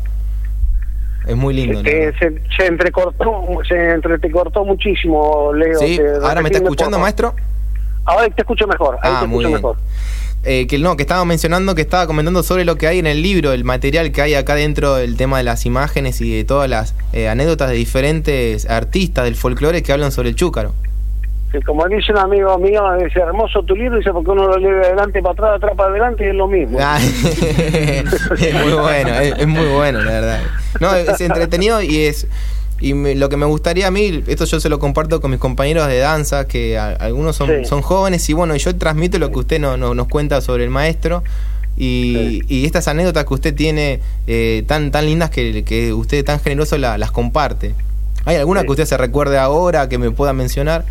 Es 1.26 1.34
muy 1.36 1.54
lindo. 1.54 1.82
la 1.82 1.88
Eh, 1.88 2.12
verdad. 2.12 2.18
se, 2.18 2.56
se 2.56 2.66
entrecortó, 2.66 3.42
se 3.68 3.90
entrecortó 3.92 4.64
muchísimo, 4.64 5.52
Leo. 5.54 5.78
Sí, 5.78 5.96
te- 5.96 6.16
ahora 6.26 6.42
me 6.42 6.48
está 6.48 6.58
escuchando, 6.58 6.96
por 6.98 7.02
maestro. 7.02 7.34
Ahora 8.04 8.28
te 8.28 8.42
escucho 8.42 8.66
mejor, 8.66 8.96
ahí 9.02 9.12
Ah, 9.14 9.20
te 9.22 9.26
muy 9.28 9.44
bien. 9.44 9.54
mejor. 9.54 9.76
Eh, 10.44 10.66
que 10.66 10.76
no, 10.78 10.96
que 10.96 11.04
estaba 11.04 11.24
mencionando 11.24 11.76
que 11.76 11.82
estaba 11.82 12.08
comentando 12.08 12.42
sobre 12.42 12.64
lo 12.64 12.76
que 12.76 12.88
hay 12.88 12.98
en 12.98 13.06
el 13.06 13.22
libro, 13.22 13.52
el 13.52 13.62
material 13.62 14.10
que 14.10 14.20
hay 14.22 14.34
acá 14.34 14.56
dentro, 14.56 14.98
el 14.98 15.16
tema 15.16 15.38
de 15.38 15.44
las 15.44 15.64
imágenes 15.66 16.20
y 16.20 16.36
de 16.36 16.42
todas 16.44 16.68
las 16.68 16.94
eh, 17.12 17.28
anécdotas 17.28 17.70
de 17.70 17.76
diferentes 17.76 18.68
artistas 18.68 19.24
del 19.24 19.36
folclore 19.36 19.82
que 19.84 19.92
hablan 19.92 20.10
sobre 20.10 20.30
el 20.30 20.34
Chúcaro. 20.34 20.74
Sí, 21.52 21.60
como 21.66 21.86
dice 21.86 22.12
un 22.12 22.18
amigo 22.18 22.58
mío, 22.58 22.82
dice, 23.02 23.20
hermoso 23.20 23.62
tu 23.62 23.76
libro, 23.76 23.98
dice, 23.98 24.10
porque 24.10 24.30
uno 24.30 24.46
lo 24.48 24.56
lee 24.56 24.70
de 24.70 24.86
adelante 24.86 25.20
para 25.20 25.32
atrás, 25.34 25.50
de 25.50 25.56
atrás 25.56 25.72
para 25.76 25.90
adelante 25.90 26.24
y 26.24 26.28
es 26.28 26.34
lo 26.34 26.48
mismo. 26.48 26.78
Ah, 26.80 26.98
es 27.52 28.54
muy 28.64 28.72
bueno, 28.72 29.10
es, 29.20 29.34
es 29.38 29.46
muy 29.46 29.66
bueno, 29.66 30.00
la 30.00 30.10
verdad. 30.12 30.40
No, 30.80 30.94
es 30.94 31.20
entretenido 31.20 31.82
y 31.82 32.04
es 32.06 32.26
y 32.80 32.94
me- 32.94 33.14
lo 33.14 33.28
que 33.28 33.36
me 33.36 33.46
gustaría 33.46 33.86
a 33.86 33.90
mí, 33.92 34.24
esto 34.26 34.44
yo 34.44 34.58
se 34.58 34.68
lo 34.68 34.78
comparto 34.80 35.20
con 35.20 35.30
mis 35.30 35.38
compañeros 35.38 35.86
de 35.86 35.98
danza, 35.98 36.48
que 36.48 36.76
a- 36.78 36.88
algunos 36.90 37.36
son, 37.36 37.48
Sí. 37.48 37.64
son 37.64 37.80
jóvenes 37.82 38.28
y 38.28 38.32
bueno, 38.32 38.56
yo 38.56 38.74
transmito 38.76 39.18
lo 39.20 39.30
que 39.30 39.38
usted 39.38 39.60
no, 39.60 39.76
no- 39.76 39.94
nos 39.94 40.08
cuenta 40.08 40.40
sobre 40.40 40.64
el 40.64 40.70
maestro 40.70 41.22
y, 41.76 42.40
y 42.48 42.66
estas 42.66 42.88
anécdotas 42.88 43.24
que 43.24 43.34
usted 43.34 43.54
tiene 43.54 44.00
eh, 44.26 44.64
tan 44.66 44.90
tan 44.90 45.06
lindas 45.06 45.30
que, 45.30 45.64
que 45.64 45.92
usted 45.92 46.24
tan 46.24 46.40
generoso 46.40 46.76
la- 46.78 46.98
las 46.98 47.12
comparte. 47.12 47.74
¿Hay 48.24 48.36
alguna 48.36 48.62
que 48.62 48.70
usted 48.70 48.84
se 48.84 48.96
recuerde 48.96 49.38
ahora 49.38 49.88
que 49.88 49.98
me 49.98 50.10
pueda 50.10 50.32
mencionar? 50.32 50.84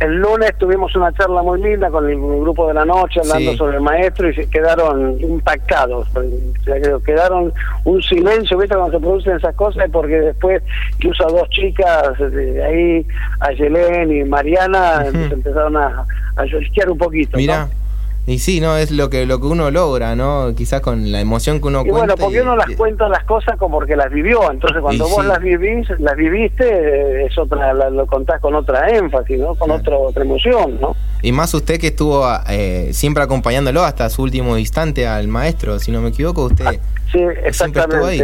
El 0.00 0.16
lunes 0.16 0.52
tuvimos 0.58 0.94
una 0.96 1.12
charla 1.12 1.42
muy 1.42 1.60
linda 1.62 1.90
con 1.90 2.08
el 2.08 2.16
grupo 2.18 2.68
de 2.68 2.74
la 2.74 2.84
noche 2.84 3.20
hablando 3.20 3.52
Sí. 3.52 3.56
sobre 3.56 3.76
el 3.76 3.82
maestro 3.82 4.28
y 4.28 4.34
se 4.34 4.48
quedaron 4.48 5.20
impactados. 5.20 6.06
O 6.14 6.22
sea, 6.64 6.80
que 6.80 6.92
quedaron 7.04 7.52
un 7.84 8.02
silencio, 8.02 8.58
¿viste? 8.58 8.74
Cuando 8.76 8.98
se 8.98 9.02
producen 9.02 9.36
esas 9.36 9.54
cosas, 9.54 9.88
porque 9.92 10.20
después 10.20 10.62
incluso 10.98 11.26
dos 11.28 11.48
chicas 11.50 12.18
de 12.18 12.62
ahí, 12.64 13.06
Ayelén 13.40 14.12
y 14.12 14.24
Mariana, 14.24 15.04
se 15.10 15.34
empezaron 15.34 15.76
a, 15.76 16.04
a 16.36 16.44
un 16.90 16.98
poquito. 16.98 17.36
Mira. 17.36 17.66
¿no? 17.66 17.83
Y 18.26 18.38
sí, 18.38 18.58
no 18.58 18.78
es 18.78 18.90
lo 18.90 19.10
que 19.10 19.26
lo 19.26 19.38
que 19.38 19.46
uno 19.46 19.70
logra, 19.70 20.16
¿no? 20.16 20.54
Quizás 20.56 20.80
con 20.80 21.12
la 21.12 21.20
emoción 21.20 21.60
que 21.60 21.66
uno 21.66 21.82
Y 21.84 21.90
cuenta. 21.90 21.98
bueno, 21.98 22.14
porque 22.16 22.36
y- 22.38 22.40
uno 22.40 22.56
las 22.56 22.70
cuenta 22.70 23.06
las 23.08 23.24
cosas 23.24 23.58
como 23.58 23.76
porque 23.78 23.96
las 23.96 24.10
vivió, 24.10 24.50
entonces 24.50 24.80
cuando 24.80 25.04
vos 25.08 25.20
sí. 25.22 25.28
las 25.28 25.40
vivís, 25.40 25.86
las 25.98 26.16
viviste, 26.16 26.64
eh, 26.66 27.26
es 27.26 27.36
otra, 27.36 27.74
la- 27.74 27.90
lo 27.90 28.06
contás 28.06 28.40
con 28.40 28.54
otra 28.54 28.88
énfasis, 28.88 29.38
¿no? 29.38 29.54
Con 29.56 29.70
otra, 29.70 29.96
otra 29.98 30.24
emoción, 30.24 30.78
¿no? 30.80 30.96
Y 31.20 31.32
más 31.32 31.52
usted 31.52 31.78
que 31.78 31.88
estuvo 31.88 32.26
eh, 32.48 32.90
siempre 32.94 33.22
acompañándolo 33.22 33.84
hasta 33.84 34.08
su 34.08 34.22
último 34.22 34.56
instante 34.56 35.06
al 35.06 35.28
maestro, 35.28 35.78
si 35.78 35.90
no 35.92 36.00
me 36.00 36.08
equivoco, 36.08 36.44
usted 36.46 36.80
Sí, 37.12 37.18
siempre 37.52 37.82
estuvo 37.82 38.06
ahí. 38.06 38.22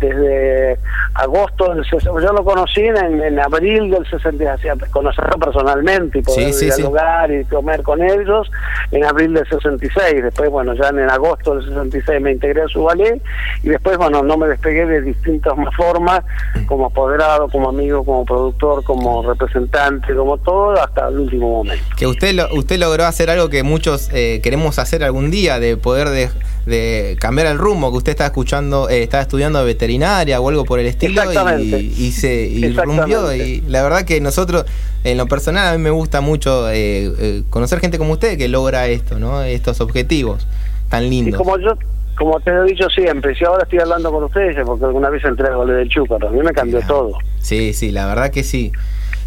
Desde 0.00 0.78
agosto 1.14 1.74
del 1.74 1.84
60, 1.84 2.10
yo 2.22 2.32
lo 2.32 2.42
conocí 2.44 2.80
en, 2.80 2.96
en 3.22 3.38
abril 3.38 3.90
del 3.90 4.08
60, 4.08 4.52
hacía 4.54 4.74
conocerlo 4.90 5.38
personalmente 5.38 6.18
y 6.18 6.22
poder 6.22 6.52
Sí, 6.52 6.52
sí, 6.52 6.70
sí. 6.70 6.76
dialogar 6.82 7.30
y 7.30 7.44
comer 7.44 7.82
con 7.82 8.02
ellos 8.02 8.50
en 8.90 9.04
abril 9.04 9.34
del 9.34 9.46
66. 9.48 10.22
Después, 10.22 10.50
bueno, 10.50 10.74
ya 10.74 10.88
en 10.88 11.00
agosto 11.10 11.54
del 11.56 11.64
66 11.68 12.20
me 12.20 12.32
integré 12.32 12.62
a 12.62 12.68
su 12.68 12.82
ballet 12.82 13.20
y 13.62 13.68
después, 13.68 13.96
bueno, 13.98 14.22
no 14.22 14.36
me 14.36 14.48
despegué 14.48 14.86
de 14.86 15.02
distintas 15.02 15.52
formas, 15.76 16.22
como 16.66 16.86
apoderado, 16.86 17.48
como 17.48 17.68
amigo, 17.68 18.04
como 18.04 18.24
productor, 18.24 18.82
como 18.84 19.22
representante, 19.22 20.14
como 20.14 20.38
todo, 20.38 20.72
hasta 20.82 21.08
el 21.08 21.18
último 21.20 21.50
momento. 21.50 21.84
Que 21.96 22.06
usted 22.06 22.34
lo- 22.34 22.48
usted 22.54 22.78
logró 22.78 23.04
hacer 23.04 23.30
algo 23.30 23.48
que 23.50 23.62
muchos 23.62 24.08
eh, 24.12 24.40
queremos 24.42 24.78
hacer 24.78 25.04
algún 25.04 25.30
día, 25.30 25.60
de 25.60 25.76
poder 25.76 26.08
de, 26.08 26.30
de 26.70 27.16
cambiar 27.20 27.48
el 27.48 27.58
rumbo, 27.58 27.90
que 27.90 27.98
usted 27.98 28.12
está 28.12 28.24
escuchando, 28.26 28.88
eh, 28.88 29.02
está 29.02 29.20
estudiando 29.20 29.62
veterinaria 29.64 30.40
o 30.40 30.48
algo 30.48 30.64
por 30.64 30.78
el 30.78 30.86
estilo 30.86 31.22
y, 31.60 31.74
y 31.98 32.12
se 32.12 32.46
y. 32.46 32.64
Y 32.64 33.60
la 33.68 33.82
verdad 33.82 34.04
que 34.04 34.20
nosotros, 34.20 34.64
en 35.04 35.18
lo 35.18 35.26
personal, 35.26 35.74
a 35.74 35.76
mí 35.76 35.82
me 35.82 35.90
gusta 35.90 36.20
mucho 36.22 36.70
eh, 36.70 37.12
eh, 37.18 37.42
conocer 37.50 37.80
gente 37.80 37.98
como 37.98 38.12
usted 38.12 38.38
que 38.38 38.48
logra 38.48 38.86
esto, 38.86 39.18
¿no? 39.18 39.42
Estos 39.42 39.80
objetivos 39.82 40.46
tan 40.88 41.04
Y 41.04 41.10
lindos. 41.10 41.38
como 41.38 41.58
yo, 41.58 41.74
como 42.16 42.40
te 42.40 42.50
he 42.50 42.62
dicho 42.64 42.88
siempre, 42.88 43.34
si 43.34 43.44
ahora 43.44 43.64
estoy 43.64 43.78
hablando 43.80 44.10
con 44.10 44.24
ustedes, 44.24 44.56
es 44.56 44.64
porque 44.64 44.84
alguna 44.84 45.10
vez 45.10 45.24
entré 45.24 45.48
al 45.48 45.56
ballet 45.56 45.74
del 45.74 45.88
Chúcaro, 45.88 46.28
a 46.28 46.30
mí 46.30 46.40
me 46.42 46.52
cambió 46.52 46.80
todo. 46.86 47.12
Sí, 47.40 47.72
sí, 47.72 47.90
la 47.92 48.06
verdad 48.06 48.30
que 48.30 48.42
sí. 48.42 48.72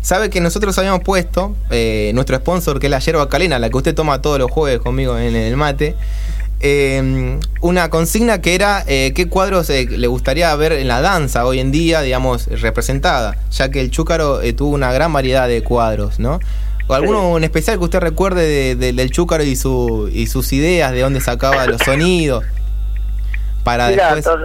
Sabe 0.02 0.30
que 0.30 0.42
nosotros 0.42 0.78
habíamos 0.78 1.00
puesto 1.00 1.56
eh, 1.72 2.12
nuestro 2.14 2.36
sponsor, 2.36 2.78
que 2.80 2.88
es 2.88 2.92
la 2.92 3.00
yerba 3.00 3.30
calena, 3.30 3.58
la 3.58 3.70
que 3.70 3.78
usted 3.78 3.96
toma 3.96 4.22
todos 4.22 4.38
los 4.38 4.52
jueves 4.52 4.82
conmigo 4.82 5.18
en 5.18 5.34
el 5.34 5.56
mate, 5.56 5.96
eh, 6.64 7.38
una 7.62 7.90
consigna 7.90 8.42
que 8.42 8.56
era 8.56 8.84
eh, 8.88 9.12
qué 9.14 9.28
cuadros 9.28 9.70
eh, 9.70 9.86
le 9.88 10.08
gustaría 10.08 10.56
ver 10.56 10.72
en 10.74 10.88
la 10.88 11.02
danza 11.02 11.46
hoy 11.46 11.60
en 11.60 11.72
día, 11.72 12.02
digamos, 12.02 12.48
representada, 12.48 13.36
ya 13.52 13.70
que 13.70 13.82
el 13.82 13.92
Chúcaro 13.92 14.42
eh, 14.42 14.54
tuvo 14.54 14.74
una 14.74 14.92
gran 14.92 15.12
variedad 15.14 15.48
de 15.48 15.62
cuadros, 15.62 16.20
¿no? 16.20 16.40
¿O 16.88 16.94
alguno 16.94 17.38
en 17.38 17.44
especial 17.44 17.78
que 17.78 17.84
usted 17.86 18.00
recuerde 18.00 18.46
de- 18.48 18.76
de- 18.76 18.94
del 18.94 19.10
Chúcaro 19.12 19.44
y, 19.44 19.56
su, 19.56 20.10
y 20.12 20.28
sus 20.28 20.52
ideas, 20.54 20.92
de 20.94 21.02
dónde 21.02 21.22
sacaba 21.22 21.66
los 21.68 21.82
sonidos? 21.82 22.44
Para 23.64 23.88
Mira, 23.90 24.16
después... 24.16 24.36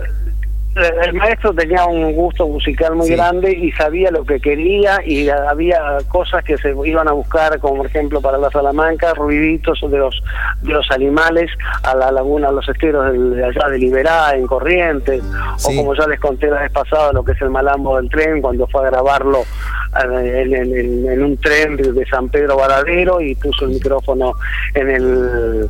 el 1.04 1.12
maestro 1.14 1.52
tenía 1.54 1.84
un 1.86 2.12
gusto 2.12 2.46
musical 2.46 2.94
muy 2.96 3.06
Sí. 3.08 3.14
grande 3.14 3.52
y 3.52 3.72
sabía 3.72 4.10
lo 4.10 4.24
que 4.24 4.40
quería 4.40 4.98
y 5.04 5.28
había 5.28 5.80
cosas 6.08 6.44
que 6.44 6.56
se 6.58 6.74
iban 6.84 7.08
a 7.08 7.12
buscar, 7.12 7.58
como 7.58 7.78
por 7.78 7.86
ejemplo 7.86 8.20
para 8.20 8.38
la 8.38 8.50
Salamanca, 8.50 9.14
ruiditos 9.14 9.80
de 9.90 9.98
los 9.98 10.22
de 10.62 10.72
los 10.72 10.90
animales 10.90 11.50
a 11.82 11.94
la 11.94 12.10
laguna, 12.12 12.48
a 12.48 12.52
los 12.52 12.68
esteros 12.68 13.12
de 13.34 13.44
allá 13.44 13.68
de 13.68 13.78
Liberá, 13.78 14.34
en 14.34 14.46
Corrientes, 14.46 15.22
Sí. 15.56 15.72
o 15.74 15.76
como 15.82 15.94
ya 15.94 16.06
les 16.06 16.20
conté 16.20 16.48
la 16.48 16.60
vez 16.62 16.72
pasada, 16.72 17.12
lo 17.12 17.24
que 17.24 17.32
es 17.32 17.42
el 17.42 17.50
malambo 17.50 17.96
del 17.96 18.08
tren, 18.10 18.40
cuando 18.40 18.66
fue 18.66 18.82
a 18.86 18.90
grabarlo 18.90 19.38
eh, 19.40 20.42
en, 20.44 20.54
en- 20.54 20.76
en- 20.78 21.08
en 21.12 21.24
un 21.24 21.36
tren 21.38 21.76
de, 21.76 21.92
de 21.92 22.04
San 22.06 22.28
Pedro 22.28 22.56
Varadero 22.56 23.20
y 23.20 23.34
puso 23.34 23.64
el 23.64 23.70
micrófono 23.72 24.32
en 24.74 24.90
el 24.90 25.68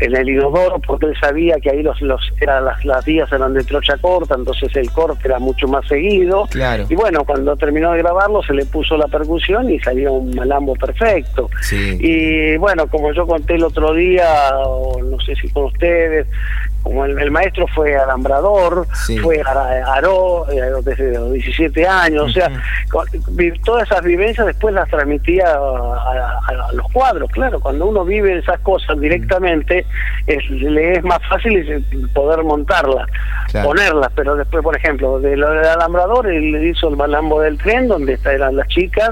en 0.00 0.16
el 0.16 0.28
inodoro 0.28 0.80
porque 0.84 1.06
él 1.06 1.14
sabía 1.20 1.56
que 1.60 1.70
ahí 1.70 1.82
los 1.82 2.00
los 2.02 2.20
eran 2.40 2.64
las, 2.64 2.84
las 2.84 3.04
vías 3.04 3.30
eran 3.32 3.54
de 3.54 3.62
trocha 3.62 3.96
corta 3.98 4.34
entonces 4.42 4.74
el 4.76 4.90
corte 4.90 5.20
era 5.24 5.38
mucho 5.38 5.66
más 5.68 5.86
seguido 5.88 6.46
Claro. 6.50 6.84
y 6.88 6.94
bueno 6.94 7.24
cuando 7.24 7.56
terminó 7.56 7.92
de 7.92 7.98
grabarlo 7.98 8.42
se 8.42 8.52
le 8.54 8.64
puso 8.66 8.96
la 8.96 9.06
percusión 9.08 9.70
y 9.70 9.78
salió 9.80 10.12
un 10.12 10.34
malambo 10.34 10.74
perfecto 10.74 11.48
Sí. 11.62 11.96
y 12.00 12.56
bueno 12.58 12.86
como 12.88 13.12
yo 13.12 13.26
conté 13.26 13.54
el 13.54 13.64
otro 13.64 13.94
día 13.94 14.50
o 14.66 15.02
no 15.02 15.18
sé 15.20 15.34
si 15.36 15.48
con 15.50 15.64
ustedes 15.64 16.26
como 16.82 17.04
el, 17.04 17.18
el 17.20 17.30
maestro 17.30 17.66
fue 17.68 17.96
alambrador, 17.96 18.86
Sí. 19.06 19.18
fue 19.18 19.40
aró 19.86 20.46
eh, 20.50 20.60
desde 20.82 21.12
los 21.14 21.32
17 21.32 21.86
años, 21.86 22.24
o 22.24 22.28
sea, 22.30 22.50
con- 22.90 23.06
todas 23.64 23.84
esas 23.90 24.02
vivencias 24.02 24.46
después 24.46 24.74
las 24.74 24.88
transmitía 24.88 25.46
a, 25.46 25.58
a- 25.58 26.40
a 26.68 26.72
los 26.72 26.86
cuadros, 26.92 27.30
claro, 27.30 27.60
cuando 27.60 27.86
uno 27.86 28.04
vive 28.04 28.38
esas 28.38 28.58
cosas 28.60 28.98
directamente, 29.00 29.86
es, 30.26 30.48
le 30.50 30.92
es 30.98 31.04
más 31.04 31.20
fácil 31.28 31.84
poder 32.14 32.42
montarlas, 32.44 33.08
Claro. 33.50 33.68
ponerlas, 33.68 34.10
pero 34.14 34.34
después, 34.36 34.62
por 34.62 34.74
ejemplo, 34.76 35.20
de 35.20 35.36
lo 35.36 35.50
del 35.50 35.64
alambrador, 35.66 36.26
él 36.26 36.64
hizo 36.66 36.88
el 36.88 36.96
malambo 36.96 37.40
del 37.40 37.58
tren, 37.58 37.86
donde 37.88 38.18
eran 38.24 38.56
las 38.56 38.66
chicas, 38.68 39.10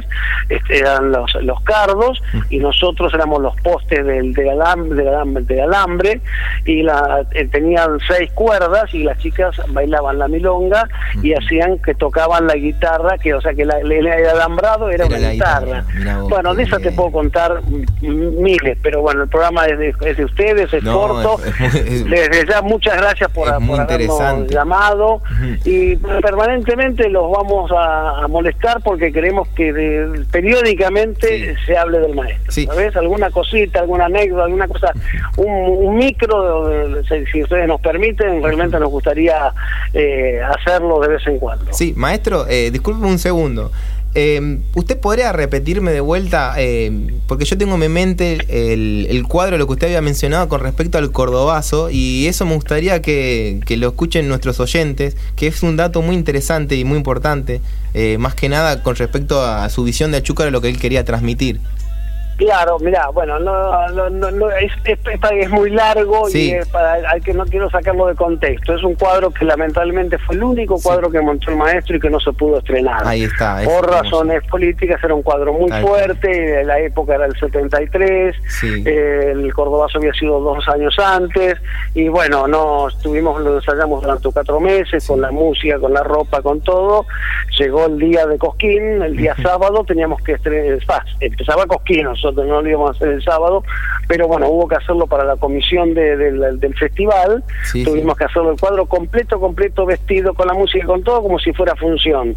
este, 0.48 0.78
eran 0.78 1.12
los, 1.12 1.34
los 1.42 1.60
cardos, 1.62 2.22
y 2.48 2.58
nosotros 2.58 3.12
éramos 3.12 3.42
los 3.42 3.54
postes 3.60 4.04
del, 4.04 4.32
del 4.32 4.48
alambre, 4.50 4.96
del 5.04 5.08
alambre, 5.08 5.44
del 5.44 5.60
alambre, 5.60 6.20
y 6.64 6.82
la, 6.82 7.26
eh, 7.32 7.48
tenían 7.60 7.98
seis 8.08 8.30
cuerdas 8.32 8.92
y 8.94 9.02
las 9.04 9.18
chicas 9.18 9.54
bailaban 9.68 10.18
la 10.18 10.28
milonga 10.28 10.88
y 11.22 11.34
hacían 11.34 11.78
que 11.78 11.94
tocaban 11.94 12.46
la 12.46 12.54
guitarra, 12.54 13.18
que 13.18 13.34
o 13.34 13.40
sea 13.40 13.52
que 13.52 13.64
la, 13.66 13.78
el, 13.78 14.06
alambrado 14.28 14.88
era, 14.88 15.04
Era 15.04 15.18
una 15.18 15.30
guitarra. 15.30 15.60
guitarra, 15.66 15.84
mirá 15.98 16.18
vos, 16.20 16.30
bueno, 16.30 16.54
de 16.54 16.62
esas 16.62 16.80
te 16.80 16.90
puedo 16.92 17.10
contar 17.12 17.60
miles, 18.00 18.78
pero 18.82 19.02
bueno, 19.02 19.24
el 19.24 19.28
programa 19.28 19.66
es 19.66 19.78
de, 19.78 19.94
es 20.06 20.16
de 20.16 20.24
ustedes, 20.24 20.72
es 20.72 20.82
No, 20.82 20.98
corto. 21.00 21.40
es- 21.60 21.74
es 21.74 22.04
Desde 22.10 22.46
ya 22.48 22.62
muchas 22.62 22.96
gracias 22.96 23.30
por, 23.30 23.46
por 23.66 23.80
habernos 23.80 24.48
llamado 24.50 25.20
y 25.64 25.96
permanentemente 25.96 27.08
los 27.10 27.30
vamos 27.30 27.70
a, 27.72 28.24
a 28.24 28.28
molestar 28.28 28.80
porque 28.82 29.12
queremos 29.12 29.48
que 29.48 29.72
de- 29.72 30.24
periódicamente 30.32 31.56
se 31.66 31.76
hable 31.76 31.98
del 32.00 32.14
maestro. 32.14 32.50
¿Sabes? 32.66 32.96
Alguna 32.96 33.30
cosita, 33.30 33.80
alguna 33.80 34.06
anécdota, 34.06 34.44
alguna 34.44 34.66
cosa, 34.68 34.92
un, 35.36 35.48
un 35.50 35.96
micro, 35.96 36.68
de- 36.68 36.88
de- 36.88 37.04
ustedes 37.50 37.66
nos 37.66 37.80
permiten, 37.80 38.42
realmente 38.42 38.78
nos 38.78 38.90
gustaría 38.90 39.52
eh, 39.92 40.40
hacerlo 40.40 41.00
de 41.00 41.08
vez 41.08 41.26
en 41.26 41.38
cuando. 41.38 41.72
Sí, 41.72 41.92
maestro, 41.96 42.46
eh, 42.48 42.70
disculpe 42.70 43.04
un 43.04 43.18
segundo. 43.18 43.72
Eh, 44.14 44.58
¿Usted 44.74 44.98
podría 44.98 45.32
repetirme 45.32 45.92
de 45.92 46.00
vuelta, 46.00 46.54
eh, 46.58 46.90
porque 47.28 47.44
yo 47.44 47.56
tengo 47.56 47.74
en 47.74 47.80
mi 47.80 47.88
mente 47.88 48.38
el, 48.48 49.06
el 49.08 49.24
cuadro, 49.26 49.56
lo 49.56 49.66
que 49.66 49.72
usted 49.74 49.86
había 49.86 50.00
mencionado 50.00 50.48
con 50.48 50.60
respecto 50.60 50.98
al 50.98 51.12
cordobazo, 51.12 51.90
y 51.90 52.26
eso 52.26 52.44
me 52.44 52.54
gustaría 52.54 53.02
que, 53.02 53.60
que 53.66 53.76
lo 53.76 53.88
escuchen 53.88 54.28
nuestros 54.28 54.58
oyentes, 54.58 55.16
que 55.36 55.46
es 55.46 55.62
un 55.62 55.76
dato 55.76 56.02
muy 56.02 56.16
interesante 56.16 56.74
y 56.76 56.84
muy 56.84 56.98
importante, 56.98 57.60
eh, 57.94 58.16
más 58.18 58.34
que 58.34 58.48
nada 58.48 58.82
con 58.82 58.96
respecto 58.96 59.44
a 59.44 59.68
su 59.68 59.84
visión 59.84 60.10
de 60.10 60.22
Chúcaro, 60.22 60.50
lo 60.50 60.60
que 60.60 60.68
él 60.68 60.78
quería 60.78 61.04
transmitir. 61.04 61.60
Claro, 62.40 62.78
mira, 62.80 63.08
bueno, 63.10 63.38
no, 63.38 63.86
no, 63.90 64.08
no, 64.08 64.30
no, 64.30 64.50
es, 64.50 64.72
muy 65.50 65.68
largo 65.68 66.26
Sí. 66.30 66.48
y 66.48 66.52
es 66.52 66.66
para 66.68 66.94
al 66.94 67.22
que 67.22 67.34
no 67.34 67.44
quiero 67.44 67.68
sacarlo 67.68 68.06
de 68.06 68.14
contexto. 68.14 68.74
Es 68.74 68.82
un 68.82 68.94
cuadro 68.94 69.30
que 69.30 69.44
lamentablemente 69.44 70.16
fue 70.16 70.36
el 70.36 70.42
único 70.44 70.80
cuadro 70.80 71.10
que 71.10 71.20
montó 71.20 71.50
el 71.50 71.58
maestro 71.58 71.96
y 71.96 72.00
que 72.00 72.08
no 72.08 72.18
se 72.18 72.32
pudo 72.32 72.58
estrenar. 72.60 73.06
Ahí 73.06 73.24
está. 73.24 73.60
Por 73.62 73.84
es- 73.84 73.90
razones 73.90 74.42
políticas 74.48 74.98
era 75.04 75.14
un 75.14 75.22
cuadro 75.22 75.52
muy 75.52 75.68
cual. 75.68 75.82
fuerte, 75.82 76.64
la 76.64 76.78
época 76.80 77.16
era 77.16 77.26
el 77.26 77.36
73, 77.38 78.34
Sí. 78.58 78.84
eh, 78.86 79.32
el 79.32 79.52
Cordobazo 79.52 79.98
había 79.98 80.14
sido 80.14 80.40
dos 80.40 80.66
años 80.70 80.98
antes 80.98 81.56
y 81.94 82.08
bueno, 82.08 82.48
no 82.48 82.88
estuvimos, 82.88 83.38
lo 83.42 83.56
ensayamos 83.56 84.00
durante 84.02 84.30
cuatro 84.32 84.58
meses 84.60 85.06
con 85.06 85.20
la 85.20 85.30
música, 85.30 85.78
con 85.78 85.92
la 85.92 86.02
ropa, 86.02 86.40
con 86.40 86.62
todo. 86.62 87.04
Llegó 87.58 87.84
el 87.84 87.98
día 87.98 88.26
de 88.26 88.38
Cosquín, 88.38 89.02
el 89.02 89.14
día 89.14 89.36
sábado 89.42 89.84
teníamos 89.84 90.22
que 90.22 90.32
estrenar, 90.32 90.78
empezaba 91.20 91.66
Cosquín, 91.66 92.04
nosotros 92.04 92.29
no 92.32 92.62
lo 92.62 92.68
íbamos 92.68 92.90
a 92.90 92.92
hacer 92.92 93.08
el 93.08 93.22
sábado, 93.22 93.62
pero 94.08 94.26
bueno, 94.28 94.48
hubo 94.48 94.66
que 94.68 94.76
hacerlo 94.76 95.06
para 95.06 95.24
la 95.24 95.36
comisión 95.36 95.94
de- 95.94 96.16
del- 96.16 96.58
del 96.60 96.74
festival, 96.76 97.42
Sí, 97.64 97.84
tuvimos 97.84 98.16
que 98.16 98.24
hacerlo 98.24 98.52
el 98.52 98.60
cuadro 98.60 98.86
completo, 98.86 99.38
completo, 99.40 99.86
vestido 99.86 100.34
con 100.34 100.46
la 100.46 100.54
música, 100.54 100.86
con 100.86 101.02
todo, 101.02 101.22
como 101.22 101.38
si 101.38 101.52
fuera 101.52 101.74
función. 101.76 102.36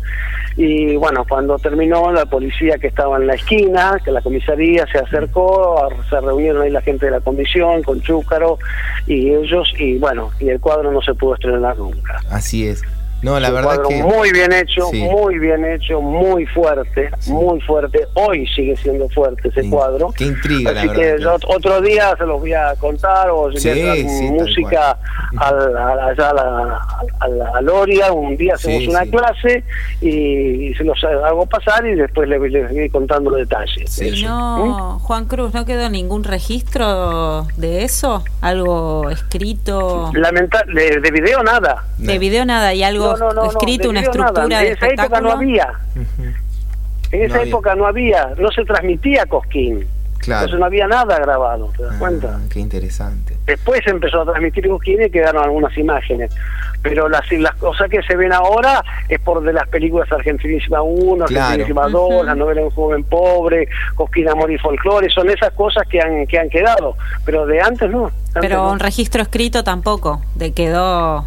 Y 0.58 0.96
bueno, 0.98 1.26
cuando 1.28 1.58
terminó, 1.58 2.12
la 2.12 2.26
policía 2.26 2.78
que 2.78 2.88
estaba 2.88 3.18
en 3.18 3.28
la 3.28 3.34
esquina, 3.36 4.00
que 4.04 4.12
la 4.12 4.22
comisaría 4.22 4.86
se 4.92 5.00
acercó, 5.00 5.90
se 6.10 6.20
reunieron 6.22 6.62
ahí 6.62 6.70
la 6.70 6.82
gente 6.82 7.06
de 7.08 7.12
la 7.14 7.20
comisión 7.22 7.82
con 7.84 8.02
Chúcaro 8.02 8.58
y 9.08 9.32
ellos, 9.34 9.74
y 9.80 9.98
bueno, 9.98 10.30
y 10.40 10.50
el 10.50 10.60
cuadro 10.60 10.92
no 10.92 11.02
se 11.02 11.14
pudo 11.16 11.34
estrenar 11.36 11.78
nunca. 11.78 12.20
Así 12.30 12.68
es. 12.68 12.84
No, 13.24 13.40
la 13.40 13.48
un 13.50 13.54
verdad 13.56 13.68
cuadro 13.76 13.88
que... 13.90 14.04
muy 14.04 14.32
bien 14.32 14.52
hecho, 14.54 14.88
Sí. 14.92 15.02
muy 15.04 15.40
bien 15.40 15.66
hecho, 15.66 16.02
muy 16.02 16.46
fuerte, 16.46 17.10
muy 17.28 17.60
fuerte. 17.62 18.06
Hoy 18.16 18.46
sigue 18.48 18.76
siendo 18.78 19.08
fuerte 19.10 19.48
ese 19.48 19.70
cuadro. 19.70 20.10
Qué 20.16 20.26
intriga, 20.26 20.72
la 20.74 20.82
Así 20.82 20.90
que 20.90 21.02
verdad. 21.14 21.18
yo 21.20 21.36
ot- 21.36 21.56
otro 21.56 21.82
día 21.82 22.14
se 22.18 22.26
los 22.26 22.40
voy 22.40 22.54
a 22.54 22.76
contar 22.76 23.30
o 23.32 23.52
si 23.54 23.70
música 24.32 24.98
al, 25.38 25.78
al- 25.78 26.00
allá 26.00 26.30
a 26.30 26.34
la, 26.34 26.82
a 27.20 27.28
la- 27.30 27.50
a 27.58 27.62
Loria, 27.62 28.12
un 28.12 28.36
día 28.38 28.56
hacemos 28.56 28.84
Sí, 28.84 28.88
una 28.90 29.04
sí. 29.04 29.12
clase 29.12 29.64
y, 30.02 30.68
y 30.70 30.74
se 30.76 30.84
los 30.84 31.02
hago 31.04 31.46
pasar 31.46 31.86
y 31.86 31.96
después 31.96 32.28
les, 32.28 32.42
les 32.52 32.72
voy 32.72 32.90
contando 32.90 33.30
los 33.30 33.40
detalles. 33.40 33.96
de 33.98 34.22
no, 34.24 35.00
Juan 35.00 35.26
Cruz, 35.26 35.54
¿no 35.54 35.66
quedó 35.66 35.90
ningún 35.90 36.24
registro 36.24 37.48
de 37.58 37.84
eso? 37.84 38.24
¿Algo 38.42 39.10
escrito? 39.10 40.12
Lamenta- 40.14 40.66
de, 40.74 41.00
de 41.00 41.12
video 41.12 41.42
nada. 41.44 41.84
De 41.98 42.20
video 42.20 42.44
nada, 42.46 42.74
y 42.74 42.84
algo 42.84 43.12
No, 43.12 43.13
no, 43.18 43.32
no, 43.34 43.44
no, 43.46 43.50
escrito, 43.52 43.84
de 43.84 43.90
una 43.90 44.02
nada. 44.02 44.12
estructura 44.12 44.60
de 44.60 44.68
En 44.68 44.74
esa 44.74 44.88
época 44.88 45.22
no 45.22 45.32
había. 45.32 45.68
En 47.12 47.22
esa 47.24 47.34
No 47.36 47.40
había. 47.42 47.50
época 47.52 47.76
no 47.76 47.86
había, 47.88 48.34
no 48.38 48.52
se 48.52 48.66
transmitía 48.66 49.26
Cosquín. 49.26 49.88
Claro. 50.20 50.44
Entonces 50.46 50.60
no 50.62 50.66
había 50.68 50.88
nada 50.88 51.20
grabado, 51.20 51.70
¿te 51.76 51.84
das 51.84 51.98
cuenta? 51.98 52.40
Qué 52.50 52.62
interesante. 52.62 53.36
Después 53.46 53.82
se 53.84 53.90
empezó 53.92 54.22
a 54.22 54.26
transmitir 54.26 54.70
Cosquín 54.70 55.02
y 55.04 55.10
quedaron 55.10 55.44
algunas 55.44 55.78
imágenes. 55.78 56.32
Pero 56.82 57.10
las, 57.10 57.30
las 57.34 57.54
cosas 57.56 57.90
que 57.90 58.02
se 58.04 58.16
ven 58.16 58.32
ahora 58.32 58.82
es 59.10 59.20
por 59.20 59.44
de 59.44 59.52
las 59.52 59.68
películas 59.68 60.10
Argentinísima 60.10 60.82
1, 60.82 61.26
Claro. 61.26 61.44
Argentinísima 61.46 61.90
2, 61.90 62.26
la 62.26 62.36
novela 62.36 62.62
Un 62.62 62.70
joven 62.72 63.04
pobre, 63.04 63.68
Cosquín, 63.96 64.30
Amor 64.30 64.50
y 64.50 64.58
Folclore, 64.58 65.10
son 65.10 65.30
esas 65.30 65.52
cosas 65.54 65.84
que 65.90 66.00
han, 66.00 66.26
que 66.26 66.40
han 66.40 66.50
quedado. 66.50 66.96
Pero 67.26 67.46
de 67.46 67.60
antes 67.62 67.92
no. 67.92 68.06
antes 68.06 68.22
Pero 68.40 68.58
no. 68.64 68.72
un 68.72 68.80
registro 68.80 69.22
escrito 69.22 69.66
tampoco, 69.66 70.22
de 70.36 70.54
quedó 70.54 71.26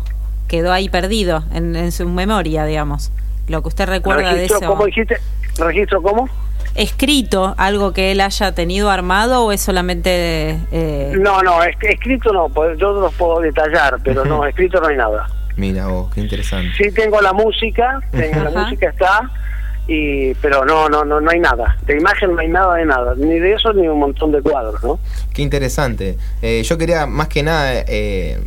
quedó 0.48 0.72
ahí 0.72 0.88
perdido 0.88 1.44
en, 1.52 1.74
en 1.76 1.92
su 1.92 2.08
memoria, 2.08 2.64
digamos. 2.64 3.10
Lo 3.48 3.62
que 3.62 3.68
usted 3.68 3.86
recuerda 3.88 4.32
registro, 4.32 4.58
de 4.60 4.64
eso. 4.64 4.72
¿Cómo 4.72 4.86
dijiste? 4.86 5.16
¿Registro 5.58 6.02
cómo? 6.02 6.28
¿Escrito 6.74 7.54
algo 7.56 7.92
que 7.92 8.12
él 8.12 8.20
haya 8.20 8.52
tenido 8.52 8.90
armado 8.90 9.44
o 9.44 9.52
es 9.52 9.60
solamente... 9.62 10.58
eh, 10.72 11.12
No, 11.18 11.42
no, 11.42 11.62
es- 11.62 11.76
escrito 11.80 12.32
no, 12.32 12.48
pues 12.50 12.78
yo 12.78 12.92
los 12.92 13.14
puedo 13.14 13.40
detallar, 13.40 13.98
pero 14.04 14.24
no, 14.24 14.44
escrito 14.44 14.80
no 14.80 14.88
hay 14.88 14.96
nada. 14.96 15.26
Mira 15.56 15.86
vos, 15.86 16.12
qué 16.14 16.20
interesante. 16.20 16.70
Sí 16.76 16.90
tengo 16.92 17.20
la 17.22 17.32
música, 17.32 18.00
tengo 18.10 18.40
la 18.44 18.50
música 18.50 18.90
está, 18.90 19.22
y 19.88 20.34
pero 20.34 20.66
no, 20.66 20.88
no, 20.90 21.02
no, 21.04 21.18
no 21.18 21.30
hay 21.30 21.40
nada. 21.40 21.78
De 21.86 21.96
imagen 21.96 22.34
no 22.34 22.40
hay 22.40 22.48
nada 22.48 22.74
de 22.74 22.84
nada, 22.84 23.14
ni 23.16 23.38
de 23.38 23.54
eso 23.54 23.72
ni 23.72 23.88
un 23.88 23.98
montón 23.98 24.32
de 24.32 24.42
cuadros, 24.42 24.82
¿no? 24.84 24.98
Qué 25.32 25.40
interesante. 25.40 26.18
Eh, 26.42 26.62
yo 26.62 26.76
quería 26.76 27.06
más 27.06 27.28
que 27.28 27.42
nada 27.42 27.72
eh, 27.86 28.38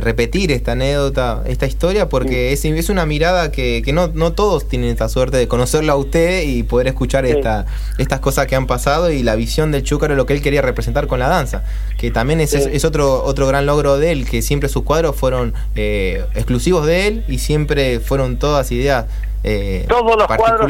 repetir 0.00 0.52
esta 0.52 0.72
anécdota, 0.72 1.42
esta 1.46 1.66
historia, 1.66 2.08
porque 2.08 2.52
es, 2.52 2.64
es 2.64 2.88
una 2.88 3.06
mirada 3.06 3.50
que, 3.52 3.82
que 3.84 3.92
no, 3.92 4.08
no 4.14 4.32
todos 4.32 4.68
tienen 4.68 4.90
esta 4.90 5.08
suerte 5.08 5.36
de 5.36 5.48
conocerla 5.48 5.94
a 5.94 5.96
usted 5.96 6.42
y 6.44 6.62
poder 6.62 6.88
escuchar 6.88 7.24
Sí. 7.26 7.32
esta, 7.32 7.66
estas 7.98 8.20
cosas 8.20 8.46
que 8.46 8.56
han 8.56 8.66
pasado 8.66 9.10
y 9.10 9.22
la 9.22 9.34
visión 9.36 9.72
del 9.72 9.82
Chúcaro, 9.82 10.14
lo 10.14 10.26
que 10.26 10.32
él 10.34 10.42
quería 10.42 10.62
representar 10.62 11.06
con 11.06 11.18
la 11.18 11.28
danza, 11.28 11.62
que 11.98 12.10
también 12.10 12.40
es, 12.40 12.50
Sí. 12.50 12.56
es, 12.58 12.66
es 12.66 12.84
otro, 12.84 13.22
otro 13.24 13.46
gran 13.46 13.66
logro 13.66 13.98
de 13.98 14.12
él, 14.12 14.28
que 14.28 14.42
siempre 14.42 14.68
sus 14.68 14.82
cuadros 14.84 15.16
fueron 15.16 15.54
eh, 15.74 16.24
exclusivos 16.34 16.86
de 16.86 17.06
él 17.08 17.24
y 17.28 17.38
siempre 17.38 18.00
fueron 18.00 18.36
todas 18.38 18.70
ideas. 18.72 19.06
eh, 19.44 19.84
Todos 19.88 20.16
los 20.16 20.26
cuadros 20.26 20.68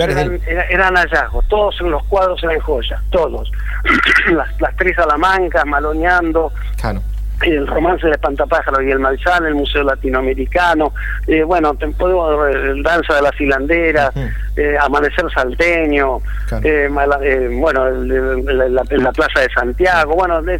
eran, 0.70 0.94
hallazgos, 0.96 1.44
todos 1.48 1.80
los 1.80 2.04
cuadros 2.04 2.42
eran 2.42 2.58
joyas, 2.60 3.00
todos. 3.10 3.50
las, 4.34 4.60
las 4.60 4.76
tres 4.76 4.94
Salamancas, 4.96 5.64
Maloneando, 5.66 6.52
Claro. 6.80 7.02
El 7.42 7.66
romance 7.66 8.06
de 8.06 8.12
Espantapájaros 8.12 8.82
y 8.82 8.90
el 8.90 8.98
Malsán, 8.98 9.44
el 9.46 9.54
Museo 9.54 9.82
Latinoamericano, 9.82 10.92
eh, 11.26 11.42
bueno, 11.42 11.74
te- 11.74 11.88
podemos 11.88 12.48
el 12.54 12.82
Danza 12.82 13.16
de 13.16 13.22
las 13.22 13.40
Hilanderas, 13.40 14.10
eh, 14.56 14.76
Amanecer 14.80 15.26
Salteño, 15.32 16.20
eh, 16.62 16.88
mala- 16.90 17.18
eh, 17.22 17.48
bueno, 17.52 17.86
el- 17.88 18.10
el- 18.10 18.46
la, 18.58 18.68
la- 18.68 18.82
la 18.90 19.12
Plaza 19.12 19.40
de 19.40 19.48
Santiago, 19.50 20.14
bueno, 20.14 20.40
de 20.42 20.58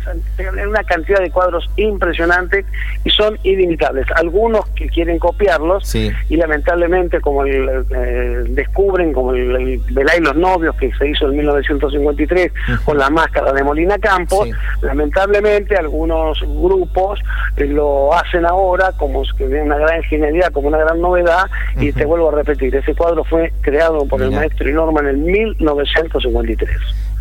una 0.69 0.85
cantidad 0.85 1.21
de 1.21 1.31
cuadros 1.31 1.69
impresionantes 1.77 2.67
y 3.05 3.11
son 3.11 3.39
inimitables. 3.43 4.07
Algunos 4.15 4.67
que 4.71 4.89
quieren 4.89 5.19
copiarlos 5.19 5.87
Sí. 5.89 6.11
y 6.29 6.37
lamentablemente 6.37 7.21
como 7.21 7.45
el, 7.45 7.87
eh, 7.97 8.43
descubren 8.49 9.13
como 9.15 9.33
el, 9.33 9.57
el 9.57 9.81
Velá 9.93 10.17
y 10.17 10.21
los 10.21 10.37
novios 10.37 10.77
que 10.77 10.93
se 10.99 11.09
hizo 11.09 11.27
en 11.31 11.37
1953 11.39 12.53
con 12.85 12.99
la 12.99 13.09
máscara 13.09 13.53
de 13.53 13.65
Molina 13.65 13.99
Campos, 13.99 14.49
lamentablemente 14.83 15.77
algunos 15.77 16.41
grupos 16.67 17.21
eh, 17.57 17.65
lo 17.67 18.15
hacen 18.15 18.45
ahora 18.47 18.93
como 18.97 19.23
de 19.39 19.63
una 19.63 19.77
gran 19.79 20.03
genialidad, 20.05 20.53
como 20.53 20.69
una 20.69 20.79
gran 20.79 21.01
novedad 21.01 21.47
y 21.81 21.93
te 21.93 22.05
vuelvo 22.05 22.29
a 22.31 22.33
repetir, 22.33 22.75
ese 22.77 22.95
cuadro 22.95 23.25
fue 23.25 23.53
creado 23.61 24.07
por 24.07 24.23
el 24.23 24.31
maestro 24.31 24.69
Norman 24.71 25.07
en 25.09 25.25
1953. 25.25 26.71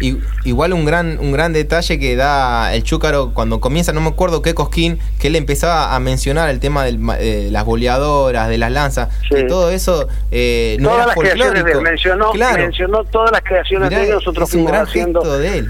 Y- 0.02 0.18
igual 0.43 0.74
un 0.74 0.84
gran, 0.86 1.18
un 1.20 1.32
gran 1.32 1.54
detalle 1.54 1.98
que 2.00 2.16
da 2.18 2.74
el 2.74 2.84
Chúcaro 2.84 3.32
cuando 3.34 3.62
comienza, 3.62 3.93
no 3.93 4.02
me 4.02 4.10
acuerdo 4.10 4.41
qué 4.41 4.54
cosquín, 4.54 5.00
que 5.22 5.28
él 5.28 5.36
empezaba 5.38 5.96
a 5.96 6.00
mencionar 6.02 6.50
el 6.50 6.60
tema 6.60 6.84
de 6.84 7.50
las 7.50 7.64
boleadoras, 7.66 8.50
de 8.50 8.58
las 8.58 8.72
lanzas, 8.72 9.10
que 9.30 9.43
todo 9.43 9.70
eso 9.72 10.08
eh, 10.32 10.76
no 10.82 10.89
todas 10.89 11.06
era 11.06 11.08
las 11.08 11.16
creaciones 11.16 11.64
de 11.64 11.72
él, 11.72 11.82
mencionó, 11.82 12.32
Claro. 12.32 12.58
mencionó 12.64 13.04
todas 13.06 13.32
las 13.32 13.41
creaciones 13.41 13.89
Mirá, 13.89 14.02
de 14.02 14.08
él, 14.10 14.14
nosotros 14.16 14.50
fuimos 14.50 14.72
gran 14.72 14.84
haciendo 14.86 15.38
de 15.38 15.58
él. 15.60 15.70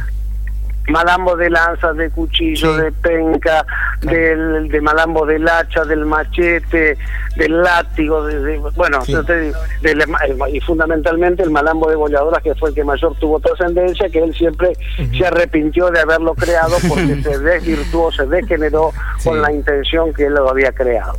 Malambo 0.87 1.35
de 1.35 1.49
lanza, 1.49 1.93
de 1.93 2.09
cuchillo, 2.09 2.77
de 2.77 2.91
penca, 2.91 3.65
del, 4.01 4.67
de 4.69 4.81
malambo 4.81 5.25
del 5.25 5.47
hacha, 5.47 5.83
del 5.85 6.05
machete, 6.05 6.97
del 7.35 7.61
látigo, 7.61 8.23
de, 8.25 8.39
de- 8.39 8.57
bueno, 8.75 9.03
Sí. 9.03 9.13
el- 9.83 10.03
y 10.53 10.59
fundamentalmente 10.61 11.43
el 11.43 11.49
malambo 11.51 11.89
de 11.89 11.95
bolladoras 11.95 12.41
que 12.43 12.55
fue 12.55 12.69
el 12.69 12.75
que 12.75 12.83
mayor 12.83 13.15
tuvo 13.19 13.39
trascendencia, 13.39 14.09
que 14.09 14.19
él 14.19 14.33
siempre 14.35 14.73
se 15.17 15.25
arrepintió 15.25 15.89
de 15.89 15.99
haberlo 15.99 16.33
creado 16.35 16.75
porque 16.87 17.21
se 17.23 17.39
desvirtuó, 17.39 18.11
se 18.11 18.25
degeneró 18.25 18.91
Sí. 19.19 19.29
con 19.29 19.41
la 19.41 19.51
intención 19.51 20.13
que 20.13 20.25
él 20.27 20.33
lo 20.33 20.49
había 20.49 20.71
creado. 20.71 21.13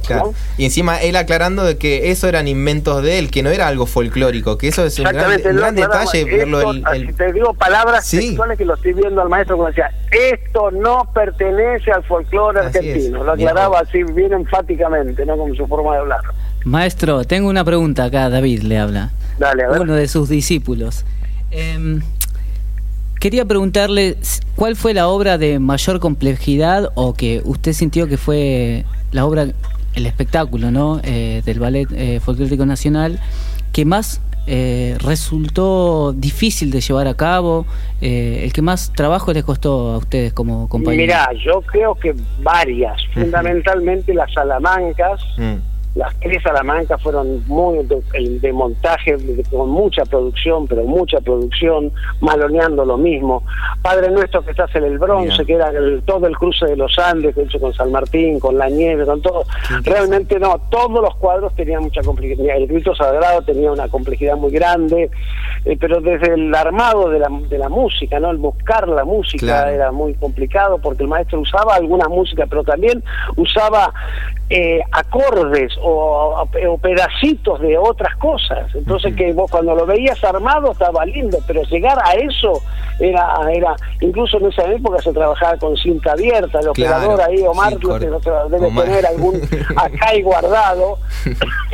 Y 0.59 0.65
encima 0.67 1.01
él 1.03 1.17
aclarando 1.17 1.65
de 1.65 1.77
que 1.79 2.11
eso 2.11 2.29
eran 2.29 2.47
inventos 2.49 3.03
de 3.03 3.19
él, 3.19 3.31
que 3.31 3.43
no 3.43 3.51
era 3.51 3.67
algo 3.69 3.87
folclórico, 3.87 4.59
que 4.59 4.69
eso 4.69 4.85
es 4.85 4.99
un 4.99 5.05
gran, 5.07 5.31
no, 5.31 5.73
detalle 5.73 6.21
esto, 6.21 6.37
verlo 6.37 6.71
el- 6.93 7.15
te 7.17 7.33
digo 7.33 7.53
palabras 7.55 8.07
Sí. 8.07 8.19
textuales 8.29 8.59
que 8.59 8.65
lo 8.65 8.75
estoy 8.75 8.93
viendo 8.93 9.21
al 9.23 9.29
maestro 9.29 9.57
como 9.57 9.69
decía, 9.69 9.91
esto 10.11 10.71
no 10.71 11.11
pertenece 11.13 11.91
al 11.91 12.05
folclore 12.05 12.61
Lo 13.11 13.33
aclaraba 13.33 13.81
así 13.81 14.03
bien 14.03 14.33
enfáticamente, 14.33 15.25
no 15.27 15.37
como 15.37 15.55
su 15.55 15.67
forma 15.67 15.93
de 15.95 15.99
hablar. 16.01 16.21
Maestro, 16.65 17.25
tengo 17.25 17.49
una 17.49 17.65
pregunta 17.65 18.05
acá, 18.05 18.29
David 18.29 18.63
le 18.63 18.79
habla. 18.79 19.13
Dale, 19.39 19.65
a 19.65 19.69
ver. 19.69 19.81
Uno 19.81 19.95
de 19.95 20.09
sus 20.09 20.29
discípulos. 20.29 21.05
Em, 21.51 22.03
quería 23.21 23.45
preguntarle 23.45 24.17
cuál 24.57 24.77
fue 24.77 24.95
la 24.95 25.09
obra 25.09 25.39
de 25.39 25.59
mayor 25.59 26.01
complejidad 26.01 26.91
o 26.95 27.15
que 27.15 27.41
usted 27.45 27.73
sintió 27.73 28.09
que 28.09 28.17
fue 28.17 28.85
la 29.13 29.27
obra, 29.27 29.47
el 29.95 30.07
espectáculo, 30.07 30.71
¿no? 30.71 31.01
Eh, 31.05 31.43
del 31.45 31.61
Ballet 31.61 31.89
eh, 31.93 32.21
Folclórico 32.21 32.67
Nacional 32.67 33.21
que 33.73 33.85
más 33.85 34.23
eh, 34.47 34.97
resultó 35.01 36.13
difícil 36.13 36.71
de 36.71 36.81
llevar 36.81 37.07
a 37.09 37.15
cabo, 37.15 37.67
eh, 38.01 38.43
el 38.45 38.53
que 38.53 38.63
más 38.63 38.93
trabajo 38.93 39.33
les 39.33 39.45
costó 39.45 39.93
a 39.93 39.99
ustedes 39.99 40.33
como 40.33 40.69
compañeros. 40.69 41.07
Mirá, 41.07 41.29
yo 41.45 41.61
creo 41.63 41.95
que 41.95 42.15
varias, 42.43 42.97
fundamentalmente 43.13 44.15
las 44.15 44.33
salamancas, 44.33 45.21
Mm. 45.39 45.76
Las 45.97 46.15
tres 46.21 46.43
salamancas 46.43 47.03
fueron 47.03 47.43
muy 47.49 47.79
de, 47.85 48.53
montaje 48.53 49.17
de- 49.17 49.43
con 49.51 49.71
mucha 49.71 50.05
producción, 50.05 50.67
pero 50.69 50.85
mucha 50.85 51.19
producción, 51.21 51.91
maloneando 52.21 52.85
lo 52.85 52.97
mismo. 52.99 53.43
Padre 53.83 54.11
Nuestro 54.11 54.45
que 54.45 54.51
estás 54.51 54.75
en 54.77 54.85
el 54.85 54.99
bronce, 54.99 55.45
que 55.47 55.55
era 55.55 55.71
el- 55.71 56.03
todo 56.05 56.27
el 56.27 56.37
cruce 56.37 56.67
de 56.67 56.77
los 56.77 56.99
Andes, 56.99 57.35
que 57.35 57.43
hecho 57.43 57.59
con 57.59 57.73
San 57.73 57.91
Martín, 57.91 58.39
con 58.39 58.59
la 58.59 58.69
nieve, 58.69 59.05
con 59.07 59.23
todo. 59.23 59.45
Realmente 59.85 60.39
no, 60.39 60.59
todos 60.71 61.01
los 61.01 61.17
cuadros 61.17 61.55
tenían 61.55 61.83
mucha 61.85 62.03
complejidad. 62.03 62.57
El 62.57 62.67
grito 62.67 62.95
sagrado 62.95 63.43
tenía 63.43 63.73
una 63.73 63.89
complejidad 63.89 64.37
muy 64.37 64.51
grande, 64.53 65.11
eh, 65.65 65.77
pero 65.81 66.01
desde 66.01 66.35
el 66.35 66.55
armado 66.55 67.09
de 67.09 67.19
la, 67.21 67.29
de 67.49 67.59
la 67.59 67.69
música, 67.71 68.21
¿no? 68.21 68.31
El 68.31 68.37
buscar 68.37 68.87
la 68.87 69.05
música 69.05 69.47
Claro. 69.47 69.71
era 69.71 69.93
muy 69.93 70.13
complicado 70.15 70.79
porque 70.79 71.05
el 71.05 71.09
maestro 71.09 71.41
usaba 71.41 71.75
alguna 71.77 72.07
música, 72.09 72.45
pero 72.49 72.63
también 72.65 73.03
usaba 73.37 73.93
eh, 74.49 74.81
acordes 74.93 75.73
o, 75.83 76.45
o 76.69 76.79
pedacitos 76.79 77.61
de 77.61 77.77
otras 77.79 78.15
cosas. 78.17 78.73
Entonces 78.75 79.15
que 79.17 79.33
vos 79.33 79.51
cuando 79.51 79.75
lo 79.75 79.87
veías 79.87 80.23
armado 80.25 80.73
estaba 80.73 81.05
lindo, 81.05 81.39
pero 81.47 81.63
llegar 81.65 81.99
a 82.05 82.13
eso 82.15 82.63
era, 83.01 83.37
era 83.53 83.75
incluso 84.01 84.39
en 84.39 84.47
esa 84.47 84.65
época 84.73 85.03
se 85.03 85.13
trabajaba 85.13 85.57
con 85.57 85.77
cinta 85.77 86.13
abierta, 86.13 86.61
el 86.61 86.71
Claro, 86.73 86.97
operador 87.07 87.21
ahí, 87.23 87.43
Omar, 87.43 87.73
sí, 87.75 87.79
lo 87.83 87.99
debe 87.99 88.67
Omar. 88.67 88.85
tener 88.85 89.07
algún 89.07 89.41
acá 89.77 90.15
y 90.15 90.23
guardado 90.23 90.99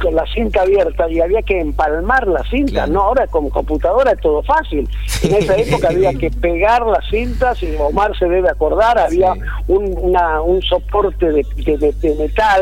con 0.00 0.14
la 0.14 0.24
cinta 0.34 0.62
abierta 0.62 1.08
y 1.10 1.20
había 1.20 1.42
que 1.42 1.60
empalmar 1.60 2.26
la 2.26 2.42
cinta, 2.44 2.72
Claro. 2.72 2.92
no 2.92 3.02
ahora 3.02 3.26
con 3.26 3.50
computadora 3.50 4.12
es 4.12 4.20
todo 4.20 4.42
fácil. 4.42 4.88
En 5.22 5.34
esa 5.34 5.56
época 5.56 5.88
había 5.90 6.12
que 6.14 6.30
pegar 6.30 6.86
las 6.86 7.04
cintas 7.10 7.62
y 7.62 7.74
Omar 7.76 8.16
se 8.18 8.26
debe 8.26 8.48
acordar, 8.48 8.98
había 8.98 9.34
Sí. 9.34 9.40
un, 9.68 9.94
una, 10.00 10.40
un 10.40 10.60
soporte 10.62 11.26
de, 11.30 11.46
de- 11.56 11.76
de- 11.78 11.92
de 11.92 12.14
metal 12.16 12.61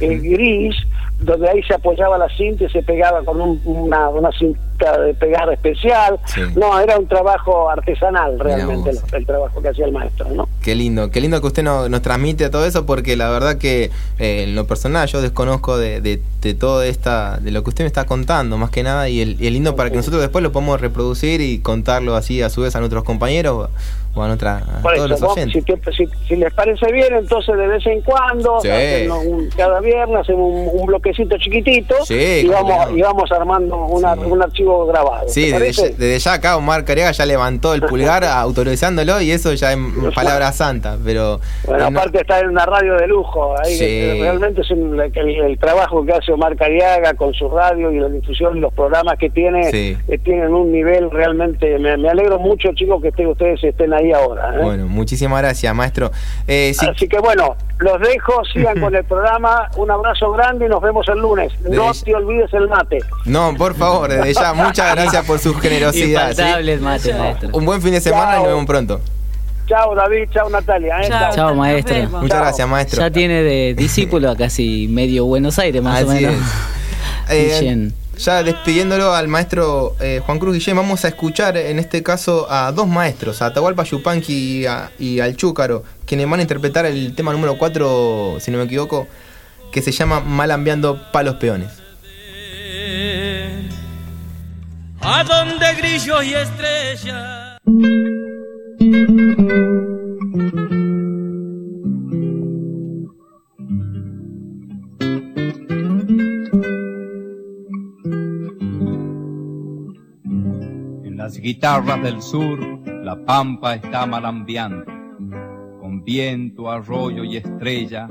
eh, 0.00 0.18
gris 0.22 0.76
donde 1.20 1.50
ahí 1.50 1.62
se 1.64 1.74
apoyaba 1.74 2.16
la 2.16 2.28
cinta 2.34 2.64
y 2.64 2.70
se 2.70 2.82
pegaba 2.82 3.22
con 3.22 3.38
un- 3.40 3.60
una, 3.66 4.08
una 4.08 4.30
cinta 4.32 4.98
de 5.00 5.12
pegar 5.12 5.52
especial. 5.52 6.18
Sí. 6.24 6.40
No, 6.56 6.80
era 6.80 6.98
un 6.98 7.06
trabajo 7.06 7.68
artesanal 7.68 8.40
realmente 8.40 8.88
el, 8.88 8.98
el 9.12 9.26
trabajo 9.26 9.60
que 9.60 9.68
hacía 9.68 9.84
el 9.84 9.92
maestro, 9.92 10.30
¿no? 10.30 10.48
Qué 10.62 10.74
lindo, 10.74 11.10
qué 11.10 11.20
lindo 11.20 11.38
que 11.42 11.46
usted 11.48 11.62
no- 11.62 11.90
nos 11.90 12.00
transmite 12.00 12.48
todo 12.48 12.64
eso 12.64 12.86
porque 12.86 13.16
la 13.18 13.28
verdad 13.28 13.58
que 13.58 13.90
eh, 14.18 14.44
en 14.44 14.54
lo 14.54 14.66
personal 14.66 15.06
yo 15.08 15.20
desconozco 15.20 15.76
de, 15.76 16.00
de, 16.00 16.22
de 16.40 16.54
todo 16.54 16.82
esta, 16.82 17.36
de 17.36 17.50
lo 17.50 17.62
que 17.64 17.68
usted 17.68 17.84
me 17.84 17.88
está 17.88 18.06
contando 18.06 18.56
más 18.56 18.70
que 18.70 18.82
nada 18.82 19.10
y 19.10 19.20
el, 19.20 19.36
y 19.42 19.46
el 19.46 19.52
lindo 19.52 19.76
para 19.76 19.90
que 19.90 19.96
nosotros 19.96 20.22
después 20.22 20.42
lo 20.42 20.52
podamos 20.52 20.80
reproducir 20.80 21.42
y 21.42 21.58
contarlo 21.58 22.16
así 22.16 22.40
a 22.40 22.48
su 22.48 22.62
vez 22.62 22.74
a 22.74 22.78
nuestros 22.78 23.04
compañeros 23.04 23.68
o 24.14 24.22
a, 24.22 24.26
nuestra, 24.26 24.56
a 24.58 24.82
Por 24.82 24.94
todos 24.94 25.10
eso, 25.12 25.20
los 25.26 25.34
vos, 25.36 25.52
si, 25.52 25.62
te- 25.62 25.92
si- 25.92 26.08
si 26.28 26.36
les 26.36 26.52
parece 26.52 26.90
bien, 26.92 27.14
entonces 27.14 27.56
de 27.56 27.66
vez 27.68 27.86
en 27.86 28.00
cuando, 28.02 28.60
Sí. 28.60 28.68
un- 29.08 29.48
cada 29.56 29.80
viernes 29.80 30.20
hacemos 30.22 30.52
un, 30.52 30.80
un 30.80 30.86
bloquecito 30.86 31.36
chiquitito 31.38 31.94
Sí, 32.04 32.42
y, 32.44 32.48
vamos, 32.48 32.90
y 32.96 33.02
vamos 33.02 33.30
armando 33.32 33.76
una- 33.86 34.14
Sí. 34.16 34.20
un 34.26 34.42
archivo 34.42 34.86
grabado. 34.86 35.28
Sí, 35.28 35.50
¿te 35.52 35.58
desde, 35.60 35.72
ya- 35.90 35.96
desde 35.96 36.18
ya 36.18 36.32
acá 36.34 36.56
Omar 36.56 36.84
Cariaga 36.84 37.12
ya 37.12 37.24
levantó 37.24 37.72
el 37.74 37.82
pulgar 37.82 38.24
autorizándolo 38.60 39.20
y 39.20 39.30
eso 39.30 39.52
ya 39.54 39.72
es 39.72 39.78
palabra 40.14 40.50
santa, 40.52 40.96
pero 41.04 41.40
Bueno, 41.66 41.90
no- 41.90 41.98
aparte 42.00 42.20
está 42.20 42.40
en 42.40 42.48
una 42.48 42.66
radio 42.66 42.94
de 42.96 43.06
lujo, 43.06 43.54
ahí 43.64 44.20
realmente 44.20 44.62
es 44.62 44.70
un- 44.72 45.00
el, 45.00 45.28
el 45.40 45.58
trabajo 45.58 46.04
que 46.04 46.12
hace 46.12 46.32
Omar 46.32 46.56
Cariaga 46.56 47.14
con 47.14 47.32
su 47.34 47.48
radio 47.48 47.92
y 47.92 48.00
la 48.00 48.08
difusión 48.08 48.56
y 48.56 48.60
los 48.60 48.72
programas 48.72 49.16
que 49.18 49.30
tiene, 49.30 49.70
eh, 49.72 50.18
tienen 50.24 50.52
un 50.52 50.72
nivel 50.72 51.10
realmente, 51.10 51.78
me, 51.78 51.96
me 51.96 52.08
alegro 52.08 52.38
mucho 52.40 52.72
chicos 52.74 53.00
que 53.00 53.08
estén, 53.08 53.28
ustedes 53.28 53.62
estén 53.62 53.92
ahí 53.92 53.99
ahora. 54.12 54.54
¿eh? 54.56 54.62
bueno, 54.62 54.86
muchísimas 54.86 55.40
gracias, 55.42 55.74
maestro. 55.74 56.10
Eh, 56.46 56.72
si- 56.78 56.86
Así 56.86 57.06
que 57.08 57.18
bueno, 57.18 57.56
los 57.78 58.00
dejo, 58.00 58.42
sigan 58.52 58.80
con 58.80 58.94
el 58.94 59.04
programa, 59.04 59.68
un 59.76 59.90
abrazo 59.90 60.30
grande 60.32 60.66
y 60.66 60.68
nos 60.68 60.80
vemos 60.82 61.06
el 61.08 61.18
lunes. 61.18 61.52
No 61.68 61.92
te 61.92 62.14
olvides 62.14 62.52
el 62.54 62.68
mate. 62.68 62.98
no, 63.26 63.54
por 63.56 63.74
favor, 63.74 64.08
desde 64.10 64.34
ya, 64.34 64.52
muchas 64.54 64.94
gracias 64.94 65.24
por 65.24 65.38
su 65.38 65.54
generosidad. 65.54 66.32
¿sí? 66.32 66.40
Infaltable 66.40 66.72
el 66.72 66.80
mate, 66.80 67.14
maestro. 67.14 67.48
Un 67.52 67.64
buen 67.66 67.80
fin 67.82 67.92
de 67.92 68.00
semana 68.00 68.32
y 68.32 68.38
nos 68.38 68.46
vemos 68.48 68.66
pronto. 68.66 69.00
Chao 69.66 69.94
David, 69.94 70.28
chao 70.32 70.50
Natalia. 70.50 71.00
¿eh? 71.00 71.08
Chao. 71.08 71.32
Chao, 71.32 71.54
maestro. 71.54 71.94
Muchas 72.08 72.28
Chao. 72.30 72.40
gracias, 72.40 72.68
maestro. 72.68 73.00
Ya 73.02 73.10
tiene 73.12 73.42
de 73.42 73.74
discípulo 73.78 74.30
a 74.30 74.36
casi 74.36 74.88
medio 74.90 75.26
Buenos 75.26 75.58
Aires, 75.60 75.80
más 75.80 76.02
o 76.02 76.08
menos. 76.08 76.34
es. 77.28 77.62
Eh. 77.62 77.90
Ya 78.22 78.42
despidiéndolo 78.42 79.14
al 79.14 79.28
maestro 79.28 79.96
eh, 80.00 80.20
Juan 80.24 80.38
Cruz 80.38 80.54
Guillén, 80.54 80.76
vamos 80.76 81.04
a 81.04 81.08
escuchar 81.08 81.56
en 81.56 81.78
este 81.78 82.02
caso 82.02 82.46
a 82.50 82.70
dos 82.72 82.86
maestros, 82.86 83.40
a 83.42 83.46
Atahualpa 83.46 83.84
Yupanqui 83.84 84.62
y, 84.62 84.66
a- 84.66 84.90
al 85.24 85.36
Chúcaro, 85.36 85.84
quienes 86.06 86.28
van 86.28 86.40
a 86.40 86.42
interpretar 86.42 86.84
el 86.86 87.14
tema 87.14 87.32
número 87.32 87.56
4, 87.56 88.36
si 88.40 88.50
no 88.50 88.58
me 88.58 88.64
equivoco, 88.64 89.08
que 89.72 89.80
se 89.82 89.92
llama 89.92 90.20
Malambeando 90.20 91.00
Palos 91.12 91.36
Peones. 91.36 91.70
a 95.02 95.24
donde 95.24 95.74
grillos 95.76 96.24
y 96.24 96.34
estrellas. 96.34 97.58
Guitarras 111.40 112.02
del 112.02 112.20
sur, 112.20 112.60
la 113.02 113.16
pampa 113.24 113.74
está 113.74 114.06
malambeando, 114.06 114.84
con 115.80 116.04
viento, 116.04 116.70
arroyo 116.70 117.24
y 117.24 117.36
estrella, 117.36 118.08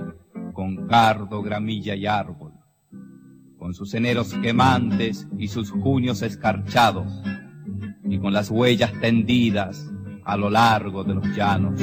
con 0.54 0.88
cardo, 0.88 1.42
gramilla 1.42 1.96
y 1.96 2.08
árbol, 2.08 2.54
con 3.58 3.74
sus 3.74 3.94
eneros 3.94 4.34
quemantes 4.34 5.28
y 5.38 5.48
sus 5.48 5.70
junios 5.72 6.22
escarchados, 6.22 7.22
y 8.04 8.18
con 8.18 8.34
las 8.34 8.50
huellas 8.50 8.92
tendidas 9.00 9.92
a 10.26 10.36
lo 10.36 10.50
largo 10.50 11.04
de 11.04 11.16
los 11.16 11.28
llanos. 11.36 11.80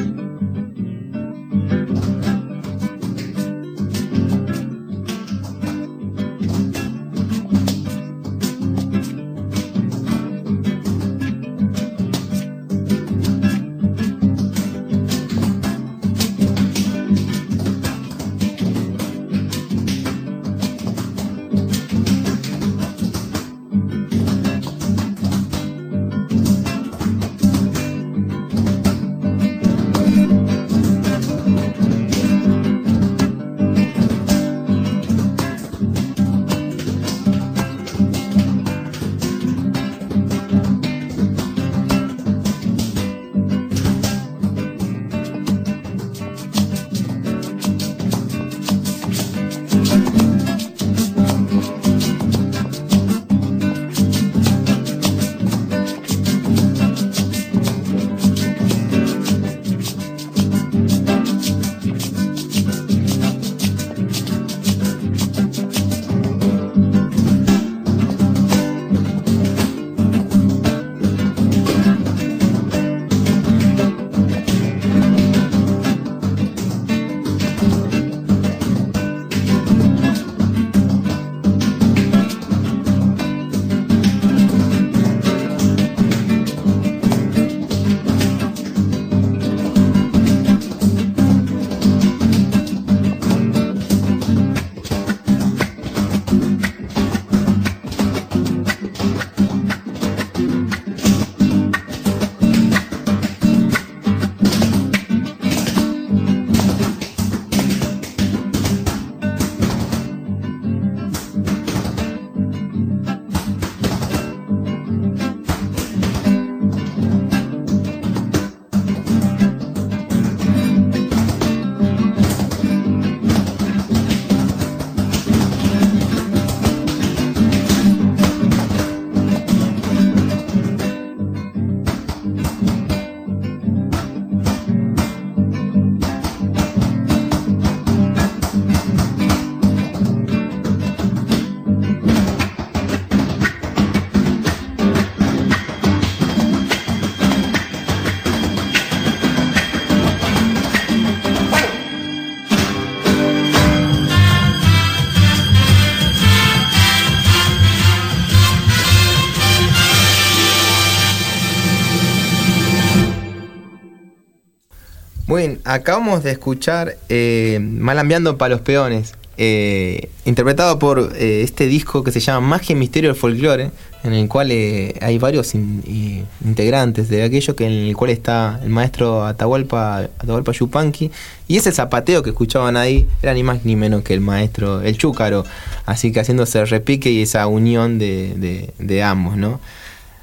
Acabamos 165.67 166.23
de 166.23 166.31
escuchar 166.33 166.97
eh, 167.09 167.59
Malambiando 167.61 168.39
para 168.39 168.55
los 168.55 168.61
peones, 168.63 169.15
eh, 169.39 170.09
interpretado 170.25 170.79
por 170.79 171.13
eh, 171.17 171.43
este 171.43 171.67
disco 171.67 172.03
que 172.03 172.11
se 172.13 172.21
llama 172.21 172.47
Magia 172.47 172.73
y 172.73 172.77
Misterio 172.79 173.11
del 173.11 173.19
Folclore, 173.21 173.71
en 174.03 174.13
el 174.15 174.29
cual 174.29 174.51
eh, 174.53 174.95
hay 175.03 175.19
varios 175.19 175.55
integrantes 175.55 177.09
de 177.09 177.23
aquello, 177.23 177.55
que 177.57 177.67
en 177.67 177.73
el 177.73 177.97
cual 177.97 178.11
está 178.11 178.61
el 178.63 178.71
maestro 178.71 179.25
Atahualpa, 179.25 179.99
Atahualpa 180.19 180.53
Yupanqui, 180.53 181.11
y 181.49 181.57
ese 181.57 181.73
zapateo 181.73 182.23
que 182.23 182.31
escuchaban 182.31 182.77
ahí 182.77 183.07
era 183.23 183.35
ni 183.35 183.43
más 183.43 183.65
ni 183.65 183.77
menos 183.77 184.03
que 184.03 184.15
el 184.15 184.21
maestro, 184.21 184.81
el 184.81 184.97
Chúcaro, 184.97 185.45
así 185.85 186.13
que 186.13 186.21
haciéndose 186.21 186.61
el 186.61 186.69
repique 186.69 187.11
y 187.11 187.23
esa 187.23 187.47
unión 187.47 187.99
de, 187.99 188.35
de- 188.37 188.71
de 188.79 189.03
ambos, 189.03 189.37
¿no? 189.37 189.61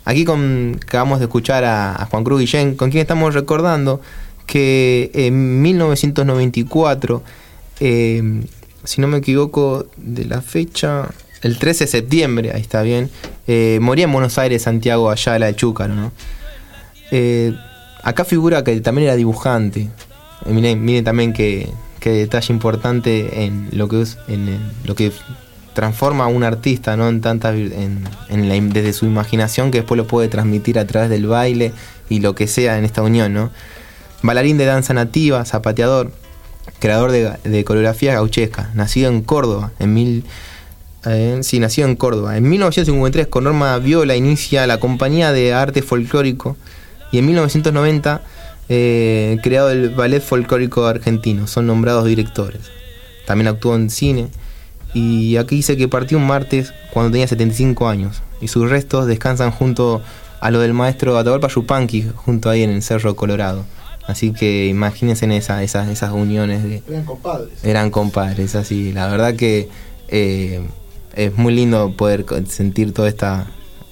Aquí 0.06 0.26
acabamos 0.26 1.20
de 1.20 1.26
escuchar 1.26 1.64
a, 1.64 1.96
a 2.02 2.06
Juan 2.08 2.24
Cruz 2.26 2.40
Guillén, 2.42 2.76
con 2.76 2.90
quien 2.90 3.02
estamos 3.02 3.34
recordando 3.34 4.02
que 4.46 5.12
en 5.14 5.62
1994, 5.62 7.24
eh, 7.80 8.44
si 8.84 9.02
no 9.02 9.08
me 9.08 9.18
equivoco 9.18 9.88
de 9.98 10.26
la 10.26 10.42
fecha, 10.42 11.10
el 11.42 11.58
13 11.58 11.86
de 11.86 11.92
septiembre, 11.92 12.52
ahí 12.54 12.62
está 12.62 12.82
bien, 12.82 13.10
eh, 13.48 13.80
moría 13.82 14.06
en 14.06 14.14
Buenos 14.14 14.38
Aires 14.38 14.64
Santiago 14.64 15.10
Ayala 15.12 15.48
de 15.48 15.56
Chúcaro, 15.56 15.94
¿no? 15.94 16.12
Eh, 17.12 17.54
acá 18.02 18.26
figura 18.26 18.64
que 18.64 18.80
también 18.82 19.08
era 19.08 19.16
dibujante. 19.16 19.90
Miren, 20.46 20.84
miren 20.84 21.04
también 21.04 21.34
que, 21.34 21.70
que 22.00 22.12
detalle 22.12 22.54
importante 22.54 23.46
en 23.46 23.70
lo 23.72 23.88
que 23.88 24.06
en 24.28 24.60
lo 24.84 24.96
que 24.96 25.12
transforma 25.74 26.26
a 26.26 26.28
un 26.28 26.44
artista, 26.44 26.96
¿no? 26.96 27.10
En 27.10 27.22
tantas 27.22 27.56
en, 27.56 28.04
en 28.30 28.70
desde 28.70 28.94
su 28.94 29.06
imaginación 29.06 29.72
que 29.72 29.80
después 29.80 29.98
lo 29.98 30.08
puede 30.08 30.28
transmitir 30.28 30.80
a 30.80 30.88
través 30.88 31.10
del 31.10 31.28
baile 31.28 31.74
y 32.10 32.20
lo 32.20 32.36
que 32.36 32.48
sea 32.48 32.78
en 32.78 32.86
esta 32.86 33.02
unión, 33.02 33.34
¿no? 33.34 33.52
Bailarín 34.24 34.58
de 34.58 34.66
danza 34.66 34.94
nativa, 34.94 35.46
zapateador, 35.46 36.12
creador 36.80 37.12
de, 37.12 37.32
de 37.44 37.64
coreografía 37.64 38.14
gauchesca, 38.14 38.72
nacido 38.74 39.10
en 39.10 39.22
Córdoba 39.22 39.72
en 39.80 39.94
mil 39.94 40.26
eh, 41.06 41.42
en 41.78 41.96
Córdoba. 41.96 42.38
En 42.38 42.48
1953 42.50 43.28
con 43.28 43.44
Norma 43.44 43.78
Viola 43.80 44.16
inicia 44.16 44.66
la 44.68 44.80
compañía 44.80 45.32
de 45.32 45.54
arte 45.54 45.82
folclórico 45.82 46.56
y 47.12 47.18
en 47.20 47.26
1990 47.26 48.22
eh, 48.70 49.38
creado 49.44 49.72
el 49.72 49.90
Ballet 49.90 50.22
Folclórico 50.22 50.86
Argentino. 50.86 51.48
Son 51.48 51.68
nombrados 51.68 52.06
directores. 52.06 52.72
También 53.26 53.48
actuó 53.48 53.76
en 53.76 53.90
cine 53.90 54.30
y 54.94 55.38
aquí 55.38 55.58
dice 55.58 55.76
que 55.76 55.88
partió 55.88 56.18
un 56.18 56.28
martes 56.28 56.74
cuando 56.92 57.12
tenía 57.12 57.28
75 57.28 57.88
años 57.88 58.22
y 58.42 58.48
sus 58.48 58.70
restos 58.70 59.08
descansan 59.08 59.52
junto 59.52 60.02
a 60.40 60.52
lo 60.52 60.60
del 60.60 60.74
maestro 60.74 61.18
Atahualpa 61.18 61.48
Yupanqui 61.48 62.06
junto 62.16 62.50
ahí 62.50 62.64
en 62.64 62.70
el 62.70 62.82
Cerro 62.82 63.16
Colorado. 63.16 63.66
Así 64.08 64.34
que 64.34 64.68
imagínense 64.68 65.26
en 65.26 65.32
esa, 65.32 65.64
esas, 65.64 65.88
esas 65.90 66.12
uniones 66.12 66.64
de, 66.64 66.84
Eran 66.90 67.06
compadres. 67.06 67.64
eran 67.64 67.90
compadres, 67.90 68.56
así. 68.56 68.92
La 68.92 69.08
verdad 69.08 69.36
que 69.36 69.70
eh, 70.10 70.62
es 71.16 71.38
muy 71.38 71.54
lindo 71.54 71.96
poder 71.96 72.26
sentir 72.48 72.94
toda 72.94 73.08
esta 73.10 73.48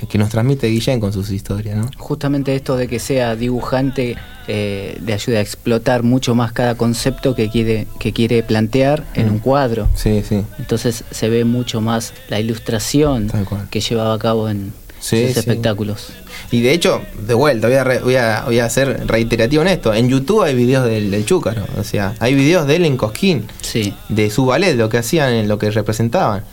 que 0.10 0.18
nos 0.18 0.30
transmite 0.30 0.66
Guillén 0.68 1.00
con 1.00 1.14
sus 1.14 1.30
historias, 1.30 1.78
¿no? 1.78 1.88
Justamente 1.96 2.56
esto 2.56 2.76
de 2.76 2.88
que 2.88 2.98
sea 2.98 3.36
dibujante 3.36 4.18
eh, 4.48 4.98
le 5.06 5.14
ayuda 5.14 5.38
a 5.38 5.42
explotar 5.42 6.02
mucho 6.02 6.34
más 6.34 6.52
cada 6.54 6.74
concepto 6.74 7.36
que 7.36 7.50
quiere, 7.52 7.86
que 8.00 8.12
quiere 8.12 8.42
plantear 8.42 9.06
en 9.14 9.28
Mm. 9.30 9.34
un 9.34 9.40
cuadro. 9.40 9.88
Sí, 9.94 10.24
sí. 10.28 10.42
Entonces 10.58 11.04
se 11.12 11.30
ve 11.30 11.46
mucho 11.46 11.82
más 11.82 12.14
la 12.30 12.40
ilustración 12.40 13.32
que 13.70 13.80
llevaba 13.80 14.16
a 14.16 14.20
cabo 14.20 14.50
en 14.50 14.74
Sí, 15.00 15.24
sus 15.26 15.34
sí. 15.34 15.40
espectáculos. 15.40 16.08
Y 16.52 16.62
de 16.62 16.74
hecho, 16.74 17.02
de 17.26 17.34
vuelta, 17.34 17.68
voy 17.68 17.78
a, 17.78 17.84
re- 17.86 18.00
voy 18.00 18.16
a, 18.18 18.44
voy 18.46 18.60
a 18.60 18.70
ser 18.70 19.08
reiterativo 19.08 19.62
en 19.62 19.70
esto. 19.70 19.94
En 19.94 20.10
YouTube 20.10 20.44
hay 20.44 20.54
videos 20.54 20.86
del, 20.86 21.10
del 21.10 21.26
Chúcaro, 21.26 21.66
o 21.78 21.84
sea, 21.86 22.14
hay 22.20 22.34
videos 22.36 22.68
de 22.68 22.76
él 22.76 22.86
en 22.86 22.98
Cosquín, 22.98 23.46
sí. 23.62 23.94
de 24.10 24.30
su 24.30 24.46
ballet, 24.46 24.76
lo 24.76 24.90
que 24.90 24.98
hacían, 24.98 25.48
lo 25.48 25.58
que 25.58 25.72
representaban. 25.72 26.44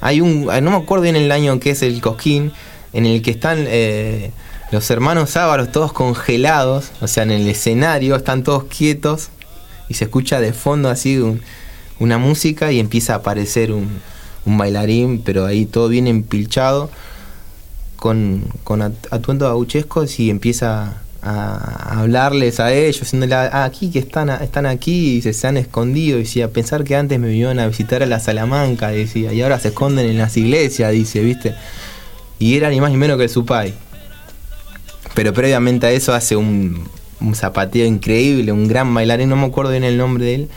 Hay 0.00 0.20
un, 0.20 0.44
no 0.46 0.70
me 0.70 0.76
acuerdo 0.76 1.02
bien 1.02 1.16
el 1.16 1.32
año 1.32 1.58
que 1.58 1.70
es 1.70 1.82
el 1.82 2.00
Cosquín, 2.00 2.52
en 2.92 3.04
el 3.04 3.20
que 3.20 3.32
están 3.32 3.64
eh, 3.66 4.30
los 4.70 4.88
hermanos 4.92 5.36
Ávaros 5.36 5.72
todos 5.72 5.92
congelados, 5.92 6.90
o 7.00 7.08
sea, 7.08 7.24
en 7.24 7.32
el 7.32 7.48
escenario 7.48 8.14
están 8.14 8.44
todos 8.44 8.64
quietos 8.64 9.30
y 9.88 9.94
se 9.94 10.04
escucha 10.04 10.40
de 10.40 10.52
fondo 10.52 10.88
así 10.88 11.18
un- 11.18 11.40
una 11.98 12.16
música 12.18 12.70
y 12.70 12.78
empieza 12.78 13.14
a 13.14 13.16
aparecer 13.16 13.72
un, 13.72 13.88
un 14.46 14.56
bailarín, 14.56 15.20
pero 15.24 15.46
ahí 15.46 15.66
todo 15.66 15.88
bien 15.88 16.06
empilchado 16.06 16.90
con, 17.98 18.44
con 18.64 18.80
at- 18.82 19.06
atuendos 19.10 19.48
gauchescos 19.48 20.18
y 20.20 20.30
empieza 20.30 21.02
a, 21.20 21.94
a 21.94 22.00
hablarles 22.00 22.60
a 22.60 22.72
ellos, 22.72 23.00
diciéndole, 23.00 23.34
"Ah, 23.34 23.64
aquí 23.64 23.90
que 23.90 23.98
están, 23.98 24.30
a- 24.30 24.36
están 24.36 24.66
aquí 24.66 25.16
y 25.16 25.22
se, 25.32 25.46
han 25.46 25.56
escondido, 25.56 26.18
decía, 26.18 26.48
pensar 26.52 26.84
que 26.84 26.94
antes 26.96 27.18
me 27.18 27.28
vinieron 27.28 27.58
a 27.58 27.66
visitar 27.66 28.02
a 28.02 28.06
la 28.06 28.20
Salamanca, 28.20 28.88
decía, 28.88 29.32
y 29.32 29.42
ahora 29.42 29.58
se 29.58 29.68
esconden 29.68 30.06
en 30.06 30.16
las 30.18 30.36
iglesias, 30.36 30.92
dice, 30.92 31.20
¿viste? 31.20 31.54
Y 32.38 32.56
era 32.56 32.70
ni 32.70 32.80
más 32.80 32.90
ni 32.92 32.96
menos 32.96 33.16
que 33.16 33.24
el 33.24 33.28
Supay. 33.30 33.74
Pero 35.14 35.32
previamente 35.32 35.86
a 35.86 35.90
eso 35.90 36.14
hace 36.14 36.36
un, 36.36 36.88
un 37.20 37.34
zapateo 37.34 37.84
increíble, 37.86 38.52
un 38.52 38.68
gran 38.68 38.94
bailarín, 38.94 39.28
no 39.28 39.34
me 39.36 39.46
acuerdo 39.46 39.72
bien 39.72 39.82
el 39.84 39.96
nombre 39.96 40.24
de 40.24 40.34
él. 40.36 40.48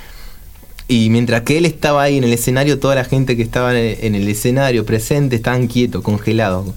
Y 0.87 1.09
mientras 1.09 1.41
que 1.41 1.57
él 1.57 1.65
estaba 1.65 2.03
ahí 2.03 2.17
en 2.17 2.23
el 2.25 2.33
escenario, 2.33 2.77
toda 2.77 2.93
la 2.95 3.03
gente 3.05 3.35
que 3.35 3.41
estaba 3.41 3.71
en 3.71 3.77
el, 3.77 3.97
en 4.01 4.13
el 4.15 4.27
escenario 4.27 4.85
presente 4.85 5.37
estaban 5.37 5.65
quietos, 5.67 6.03
congelados. 6.03 6.67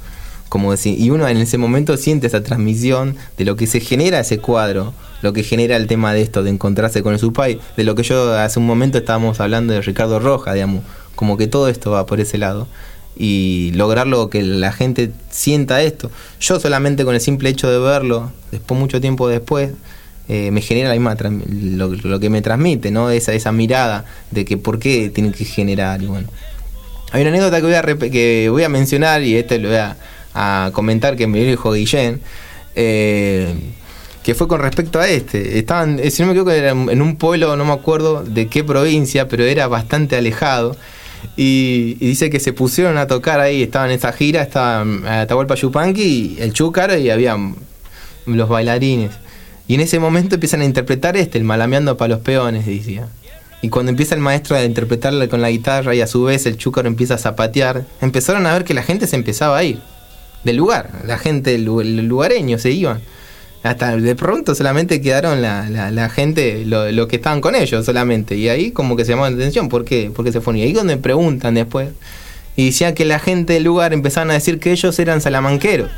Como 0.54 0.70
decir, 0.70 0.96
y 1.00 1.10
uno 1.10 1.26
en 1.26 1.38
ese 1.38 1.58
momento 1.58 1.96
siente 1.96 2.28
esa 2.28 2.44
transmisión 2.44 3.16
de 3.36 3.44
lo 3.44 3.56
que 3.56 3.66
se 3.66 3.80
genera 3.80 4.20
ese 4.20 4.38
cuadro, 4.38 4.94
lo 5.20 5.32
que 5.32 5.42
genera 5.42 5.74
el 5.74 5.88
tema 5.88 6.14
de 6.14 6.22
esto, 6.22 6.44
de 6.44 6.50
encontrarse 6.50 7.02
con 7.02 7.12
el 7.12 7.18
supay, 7.18 7.58
de 7.76 7.82
lo 7.82 7.96
que 7.96 8.04
yo 8.04 8.32
hace 8.34 8.60
un 8.60 8.66
momento 8.66 8.96
estábamos 8.96 9.40
hablando 9.40 9.72
de 9.72 9.80
Ricardo 9.80 10.20
Roja, 10.20 10.54
digamos, 10.54 10.84
como 11.16 11.36
que 11.36 11.48
todo 11.48 11.66
esto 11.66 11.90
va 11.90 12.06
por 12.06 12.20
ese 12.20 12.38
lado. 12.38 12.68
Y 13.16 13.72
lograrlo 13.74 14.30
que 14.30 14.44
la 14.44 14.70
gente 14.70 15.10
sienta 15.28 15.82
esto. 15.82 16.12
Yo 16.38 16.60
solamente 16.60 17.04
con 17.04 17.16
el 17.16 17.20
simple 17.20 17.48
hecho 17.48 17.68
de 17.68 17.80
verlo, 17.80 18.30
después 18.52 18.78
mucho 18.78 19.00
tiempo 19.00 19.26
después, 19.26 19.72
eh, 20.28 20.52
me 20.52 20.60
genera 20.60 20.88
la 20.88 20.94
misma 20.94 21.16
lo, 22.04 22.20
que 22.20 22.30
me 22.30 22.42
transmite, 22.42 22.92
¿no? 22.92 23.10
Esa, 23.10 23.32
esa 23.32 23.50
mirada 23.50 24.04
de 24.30 24.44
que 24.44 24.56
por 24.56 24.78
qué 24.78 25.10
tiene 25.12 25.32
que 25.32 25.46
generar. 25.46 26.00
Y 26.00 26.06
bueno. 26.06 26.28
Hay 27.10 27.22
una 27.22 27.30
anécdota 27.30 27.56
que 27.60 27.66
voy 27.66 27.74
a, 27.74 27.82
que 27.82 28.48
voy 28.50 28.62
a 28.62 28.68
mencionar 28.68 29.24
y 29.24 29.34
este 29.34 29.58
lo 29.58 29.68
voy 29.68 29.78
a 30.34 30.70
comentar 30.72 31.16
que 31.16 31.26
me 31.26 31.42
dijo 31.44 31.72
Guillén. 31.72 32.20
eh, 32.74 33.54
que 34.24 34.34
fue 34.34 34.48
con 34.48 34.60
respecto 34.60 34.98
a 34.98 35.06
este. 35.06 35.58
Estaban, 35.58 36.00
eh, 36.00 36.10
si 36.10 36.22
no 36.22 36.28
me 36.28 36.32
equivoco, 36.32 36.50
era 36.50 36.70
en 36.70 37.02
un 37.02 37.16
pueblo, 37.16 37.56
no 37.56 37.64
me 37.66 37.72
acuerdo 37.74 38.24
de 38.24 38.48
qué 38.48 38.64
provincia, 38.64 39.28
pero 39.28 39.44
era 39.44 39.68
bastante 39.68 40.16
alejado. 40.16 40.76
Y, 41.36 41.94
dice 41.94 42.30
que 42.30 42.40
se 42.40 42.52
pusieron 42.54 42.96
a 42.96 43.06
tocar 43.06 43.40
ahí, 43.40 43.62
estaban 43.62 43.90
en 43.90 43.96
esa 43.96 44.12
gira, 44.12 44.42
estaban 44.42 45.06
Atahualpa 45.06 45.54
Yupanqui 45.54 46.36
el 46.38 46.52
Chúcaro 46.52 46.96
y 46.98 47.10
había 47.10 47.36
los 48.26 48.48
bailarines. 48.48 49.10
Y 49.68 49.74
en 49.74 49.82
ese 49.82 49.98
momento 49.98 50.36
empiezan 50.36 50.62
a 50.62 50.64
interpretar 50.64 51.16
este, 51.16 51.38
el 51.38 51.44
Malameando 51.44 51.96
para 51.96 52.14
los 52.14 52.20
peones, 52.20 52.66
decía. 52.66 53.08
Y 53.60 53.68
cuando 53.68 53.90
empieza 53.90 54.14
el 54.14 54.20
maestro 54.22 54.56
a 54.56 54.64
interpretarle 54.64 55.28
con 55.28 55.42
la 55.42 55.50
guitarra 55.50 55.94
y 55.94 56.00
a 56.00 56.06
su 56.06 56.24
vez 56.24 56.46
el 56.46 56.56
chúcaro 56.56 56.88
empieza 56.88 57.14
a 57.14 57.18
zapatear, 57.18 57.84
empezaron 58.00 58.46
a 58.46 58.52
ver 58.54 58.64
que 58.64 58.74
la 58.74 58.82
gente 58.82 59.06
se 59.06 59.16
empezaba 59.16 59.58
a 59.58 59.64
ir 59.64 59.80
del 60.44 60.56
lugar. 60.56 60.90
La 61.06 61.18
gente, 61.18 61.54
el 61.54 61.64
lu- 61.64 61.80
el 61.80 62.06
lugareño 62.06 62.58
se 62.58 62.70
iban. 62.70 63.00
Hasta 63.62 63.96
de 63.96 64.14
pronto 64.14 64.54
solamente 64.54 65.00
quedaron 65.00 65.40
la, 65.40 65.70
la, 65.70 65.90
la 65.90 66.10
gente, 66.10 66.64
lo, 66.66 66.92
lo 66.92 67.08
que 67.08 67.16
estaban 67.16 67.40
con 67.40 67.54
ellos 67.54 67.84
solamente. 67.86 68.36
Y 68.36 68.48
ahí 68.50 68.70
como 68.72 68.94
que 68.94 69.04
se 69.06 69.12
llamó 69.12 69.26
la 69.28 69.34
atención. 69.34 69.68
¿Por 69.70 69.84
qué? 69.86 70.10
Porque 70.14 70.32
se 70.32 70.40
fueron. 70.42 70.60
Y 70.60 70.64
ahí 70.64 70.72
donde 70.72 70.98
preguntan 70.98 71.54
después. 71.54 71.88
Y 72.56 72.66
decían 72.66 72.94
que 72.94 73.04
la 73.04 73.18
gente 73.18 73.54
del 73.54 73.64
lugar 73.64 73.92
empezaron 73.94 74.30
a 74.30 74.34
decir 74.34 74.60
que 74.60 74.70
ellos 74.70 74.98
eran 74.98 75.20
salamanqueros. 75.20 75.90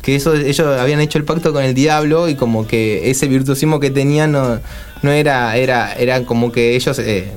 Que 0.00 0.14
eso, 0.16 0.34
ellos 0.34 0.78
habían 0.80 1.00
hecho 1.00 1.18
el 1.18 1.24
pacto 1.24 1.52
con 1.52 1.62
el 1.64 1.74
diablo 1.74 2.28
y 2.28 2.34
como 2.34 2.66
que 2.66 3.10
ese 3.10 3.28
virtuosismo 3.28 3.78
que 3.78 3.90
tenían 3.90 4.32
no, 4.32 4.60
no 5.02 5.10
era, 5.10 5.56
era, 5.56 5.92
era 5.94 6.24
como 6.24 6.50
que 6.52 6.76
ellos... 6.76 6.98
eh, 6.98 7.30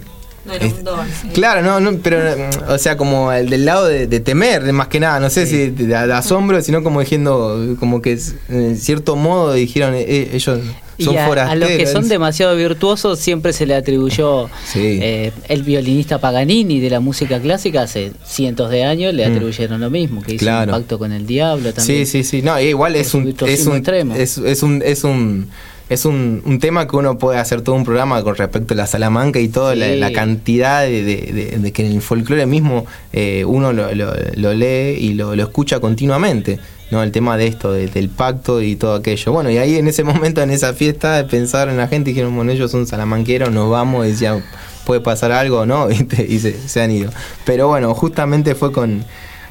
No 0.45 0.53
era 0.53 0.65
un 0.67 0.83
don. 0.83 0.99
sí. 1.21 1.29
Claro, 1.33 1.61
no, 1.61 1.79
no, 1.79 1.97
pero, 2.03 2.17
mm, 2.19 2.71
o 2.71 2.77
sea, 2.77 2.97
como 2.97 3.31
el 3.31 3.49
del 3.49 3.65
lado 3.65 3.85
de, 3.87 4.07
de 4.07 4.19
temer, 4.19 4.63
de 4.63 4.71
más 4.71 4.87
que 4.89 4.99
nada, 4.99 5.19
no 5.19 5.29
sé 5.29 5.45
si 5.47 5.69
de, 5.71 5.87
de 5.87 5.95
asombro, 6.13 6.61
sino 6.61 6.83
como 6.83 6.99
diciendo, 6.99 7.75
como 7.79 8.01
que 8.01 8.17
en 8.49 8.77
cierto 8.77 9.15
modo 9.15 9.53
dijeron, 9.53 9.93
eh, 9.95 10.29
ellos 10.31 10.43
son 10.43 10.85
y 10.97 11.17
a, 11.17 11.55
los 11.55 11.67
que 11.71 11.87
son 11.87 12.07
demasiado 12.07 12.55
virtuosos 12.55 13.19
siempre 13.19 13.51
se 13.51 13.65
le 13.65 13.75
atribuyó 13.75 14.49
Sí. 14.65 14.99
eh, 15.01 15.33
el 15.49 15.63
violinista 15.63 16.19
Paganini 16.19 16.79
de 16.79 16.89
la 16.89 17.01
música 17.01 17.41
clásica 17.41 17.81
hace 17.81 18.13
cientos 18.25 18.69
de 18.69 18.85
años 18.85 19.13
le 19.13 19.27
Mm. 19.27 19.31
atribuyeron 19.33 19.81
lo 19.81 19.89
mismo 19.89 20.21
que 20.21 20.35
hizo 20.35 20.39
Claro. 20.45 20.71
un 20.73 20.79
pacto 20.79 20.97
con 20.97 21.11
el 21.11 21.25
diablo 21.27 21.73
también 21.73 22.05
Sí, 22.05 22.09
sí, 22.09 22.23
sí, 22.23 22.41
no, 22.41 22.57
igual 22.61 22.95
es 22.95 23.13
un, 23.13 23.35
es 23.45 23.65
un, 23.67 23.75
extremo. 23.75 24.15
es, 24.15 24.37
es 24.37 24.63
un, 24.63 24.81
es 24.85 25.03
un, 25.03 25.49
es 25.89 26.05
un, 26.05 26.41
un 26.45 26.59
tema 26.59 26.88
que 26.88 26.95
uno 26.95 27.17
puede 27.17 27.38
hacer 27.38 27.61
todo 27.61 27.75
un 27.75 27.83
programa 27.86 28.23
con 28.23 28.36
respecto 28.36 28.73
a 28.73 28.77
la 28.77 28.88
Salamanca 28.88 29.39
y 29.39 29.49
toda 29.49 29.75
la, 29.75 29.88
Sí. 29.88 29.95
la 29.99 30.11
cantidad 30.11 30.81
de, 30.83 31.03
de- 31.03 31.31
de- 31.31 31.57
de 31.59 31.71
que 31.71 31.86
en 31.86 31.91
el 31.91 32.01
folclore 32.01 32.45
mismo 32.47 32.86
eh, 33.13 33.45
uno 33.45 33.71
lo, 33.73 33.93
lo- 33.93 34.13
lo 34.36 34.53
lee 34.53 34.97
y 34.99 35.13
lo, 35.13 35.36
lo 35.36 35.43
escucha 35.43 35.79
continuamente. 35.79 36.59
¿no? 36.91 37.01
El 37.01 37.11
tema 37.11 37.36
de 37.36 37.47
esto, 37.47 37.71
de- 37.73 37.88
del 37.88 38.09
pacto 38.09 38.61
y 38.61 38.75
todo 38.75 38.93
aquello. 38.95 39.31
Bueno, 39.31 39.49
y 39.49 39.57
ahí 39.57 39.75
en 39.75 39.88
ese 39.88 40.03
momento, 40.03 40.41
en 40.43 40.51
esa 40.51 40.73
fiesta, 40.73 41.25
pensaron 41.27 41.71
en 41.73 41.77
la 41.77 41.88
gente 41.88 42.09
y 42.11 42.13
dijeron, 42.13 42.36
bueno, 42.36 42.51
ellos 42.51 42.69
son 42.71 42.86
salamanqueros, 42.86 43.51
nos 43.51 43.69
vamos, 43.71 44.05
y 44.05 44.09
decían, 44.11 44.43
puede 44.86 45.01
pasar 45.01 45.31
algo, 45.31 45.65
¿no? 45.65 45.88
¿Viste? 45.88 46.25
Y 46.29 46.39
se, 46.39 46.53
se 46.67 46.81
han 46.81 46.91
ido. 46.91 47.09
Pero 47.43 47.67
bueno, 47.67 47.93
justamente 47.95 48.53
fue 48.53 48.71
con, 48.71 49.03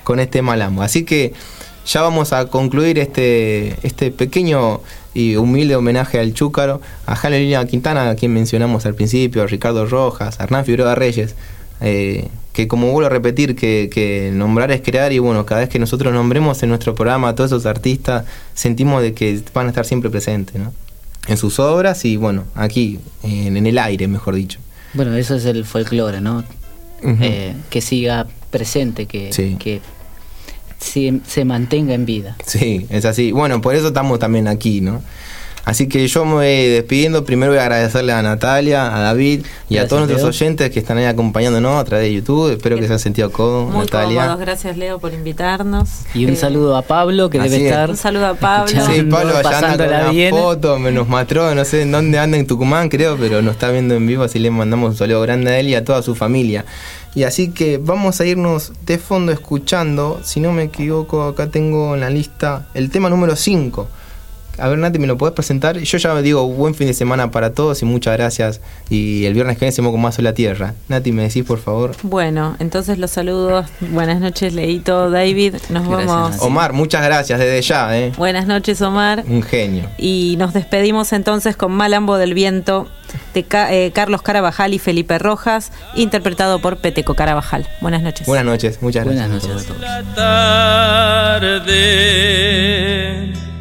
con 0.05 0.21
este 0.21 0.43
malambo. 0.43 0.83
Así 0.83 1.05
que 1.05 1.33
ya 1.87 2.03
vamos 2.03 2.33
a 2.33 2.47
concluir 2.47 3.01
este, 3.01 3.75
este 3.83 4.13
pequeño 4.13 4.81
y 5.15 5.37
humilde 5.37 5.77
homenaje 5.77 6.19
al 6.19 6.35
Chúcaro, 6.35 6.81
a 7.07 7.15
Jalelina 7.17 7.65
Quintana, 7.67 8.11
a 8.11 8.15
quien 8.17 8.33
mencionamos 8.35 8.85
al 8.87 8.95
principio, 8.95 9.43
a 9.43 9.47
Ricardo 9.47 9.87
Rojas, 9.87 10.41
a 10.41 10.45
Hernán 10.45 10.65
Figueroa 10.65 10.95
Reyes, 10.95 11.35
eh, 11.81 12.29
que 12.53 12.69
como 12.69 12.91
vuelvo 12.93 13.07
a 13.07 13.11
repetir, 13.11 13.57
que, 13.57 13.91
que 13.93 14.31
nombrar 14.33 14.71
es 14.73 14.81
crear 14.81 15.13
y 15.13 15.19
bueno, 15.19 15.45
cada 15.47 15.61
vez 15.63 15.71
que 15.71 15.79
nosotros 15.79 16.13
nombremos 16.13 16.63
en 16.63 16.69
nuestro 16.69 16.95
programa 16.95 17.29
a 17.29 17.35
todos 17.35 17.51
esos 17.51 17.67
artistas, 17.67 18.25
sentimos 18.55 19.03
de 19.03 19.13
que 19.13 19.41
van 19.53 19.67
a 19.67 19.69
estar 19.71 19.85
siempre 19.85 20.11
presentes, 20.11 20.57
¿no? 20.57 20.73
En 21.27 21.37
sus 21.37 21.59
obras 21.59 22.05
y 22.05 22.17
bueno, 22.17 22.45
aquí, 22.55 22.99
en, 23.23 23.57
en 23.57 23.67
el 23.67 23.79
aire, 23.79 24.07
mejor 24.09 24.35
dicho. 24.35 24.59
Bueno, 24.93 25.17
eso 25.17 25.35
es 25.35 25.45
el 25.47 25.65
folclore, 25.65 26.21
¿no? 26.21 26.45
Eh, 27.03 27.55
que 27.71 27.81
siga 27.81 28.27
presente, 28.51 29.07
que, 29.07 29.33
Sí. 29.33 29.57
que 29.59 29.81
se, 30.85 31.21
se 31.27 31.45
mantenga 31.45 31.95
en 31.95 32.05
vida. 32.05 32.37
Sí, 32.47 32.87
es 32.91 33.05
así. 33.05 33.33
Bueno, 33.33 33.61
por 33.61 33.75
eso 33.75 33.89
estamos 33.89 34.19
también 34.19 34.47
aquí, 34.47 34.81
¿no? 34.81 35.03
Así 35.65 35.89
que 35.89 36.07
yo 36.09 36.25
me 36.27 36.33
voy 36.35 36.47
despidiendo. 36.69 37.25
Primero 37.25 37.53
voy 37.53 37.59
a 37.59 37.63
agradecerle 37.63 38.13
a 38.13 38.21
Natalia, 38.23 38.95
a 38.95 39.01
David 39.01 39.47
y 39.71 39.79
a 39.79 39.89
todos 39.89 40.01
nuestros 40.03 40.21
Leo. 40.21 40.29
oyentes 40.29 40.71
que 40.71 40.79
están 40.79 40.99
ahí 40.99 41.07
acompañándonos 41.07 41.81
a 41.81 41.85
través 41.85 42.07
de 42.09 42.15
YouTube. 42.15 42.53
Espero 42.53 42.77
que 42.77 42.83
se 42.83 42.87
hayan 42.89 42.99
sentido 42.99 43.33
cómodos, 43.33 43.71
Muy 43.73 43.85
Natalia. 43.87 44.21
cómodos, 44.23 44.41
gracias 44.41 44.77
Leo 44.77 44.99
por 44.99 45.15
invitarnos. 45.15 45.89
Y 46.15 46.27
un 46.27 46.33
Eh, 46.33 46.37
saludo 46.37 46.77
a 46.77 46.83
Pablo, 46.83 47.31
que 47.31 47.39
debe 47.39 47.57
es. 47.57 47.63
estar. 47.63 47.89
Un 47.89 47.97
saludo 47.97 48.27
a 48.27 48.35
Pablo. 48.35 48.69
Sí, 48.69 49.03
Pablo 49.05 49.37
allá 49.39 49.59
anda 49.59 49.77
con 49.87 49.87
una 49.97 50.11
bien. 50.11 50.31
foto, 50.35 50.79
me 50.79 50.93
nos 50.93 51.09
matró, 51.09 51.55
no 51.55 51.65
sé 51.65 51.83
en 51.83 51.93
dónde 51.93 52.19
anda 52.19 52.37
en 52.37 52.47
Tucumán, 52.47 52.91
creo, 52.91 53.17
pero 53.17 53.41
nos 53.41 53.53
está 53.53 53.71
viendo 53.71 53.95
en 53.95 54.07
vivo, 54.07 54.23
así 54.25 54.39
le 54.39 54.51
mandamos 54.51 54.91
un 54.91 54.97
saludo 54.97 55.23
grande 55.23 55.51
a 55.51 55.59
él 55.59 55.69
y 55.69 55.75
a 55.75 55.83
toda 55.85 56.03
su 56.03 56.15
familia. 56.15 56.67
Y 57.15 57.23
así 57.23 57.53
que 57.53 57.79
vamos 57.79 58.21
a 58.21 58.27
irnos 58.27 58.73
de 58.85 58.99
fondo 58.99 59.33
escuchando, 59.33 60.21
si 60.25 60.41
no 60.41 60.53
me 60.53 60.65
equivoco, 60.65 61.23
acá 61.23 61.47
tengo 61.47 61.95
en 61.95 62.01
la 62.01 62.11
lista 62.11 62.67
el 62.75 62.91
tema 62.91 63.09
número 63.09 63.35
5. 63.37 63.89
A 64.59 64.69
ver, 64.69 64.79
Nati, 64.79 64.99
¿me 64.99 65.07
lo 65.07 65.19
podés 65.19 65.35
presentar? 65.35 65.79
Yo 65.79 65.99
ya 65.99 66.15
digo, 66.23 66.47
buen 66.49 66.75
fin 66.75 66.87
de 66.87 66.95
semana 66.95 67.31
para 67.31 67.53
todos 67.53 67.83
y 67.83 67.85
muchas 67.85 68.17
gracias. 68.17 68.61
Y 68.89 69.25
el 69.25 69.35
viernes 69.35 69.57
que 69.57 69.61
viene 69.65 69.73
seguimos 69.73 69.93
con 69.93 70.01
más 70.01 70.15
Sola 70.15 70.33
Tierra. 70.35 70.75
Nati, 70.89 71.11
¿me 71.13 71.23
decís, 71.23 71.45
por 71.45 71.59
favor? 71.59 71.93
Bueno, 72.03 72.57
entonces 72.61 72.99
los 72.99 73.11
saludos. 73.11 73.67
Buenas 73.81 74.21
noches, 74.21 74.53
Leito, 74.55 75.11
David. 75.11 75.55
Nos 75.71 75.89
Gracias, 75.89 76.07
vamos. 76.09 76.31
Nancy. 76.31 76.47
Omar, 76.47 76.73
muchas 76.73 77.05
gracias 77.05 77.39
desde 77.41 77.63
ya, 77.63 77.99
¿eh? 77.99 78.13
Buenas 78.17 78.47
noches, 78.47 78.81
Omar. 78.83 79.25
Un 79.29 79.43
genio. 79.43 79.89
Y 79.99 80.37
nos 80.39 80.53
despedimos 80.55 81.13
entonces 81.13 81.57
con 81.57 81.73
Malambo 81.73 82.17
del 82.17 82.35
Viento 82.35 82.87
de 83.33 83.43
Ca- 83.45 83.73
eh, 83.73 83.91
Carlos 83.93 84.23
Carabajal 84.23 84.73
y 84.75 84.79
Felipe 84.79 85.19
Rojas, 85.19 85.73
interpretado 85.95 86.61
por 86.61 86.77
Peteco 86.79 87.15
Carabajal. 87.15 87.69
Buenas 87.81 88.03
noches. 88.03 88.27
Buenas 88.27 88.47
noches, 88.47 88.81
muchas 88.83 89.05
gracias. 89.05 89.29
Buenas 89.29 89.45
noches 89.49 89.71
a 89.71 89.75
todos. 93.35 93.54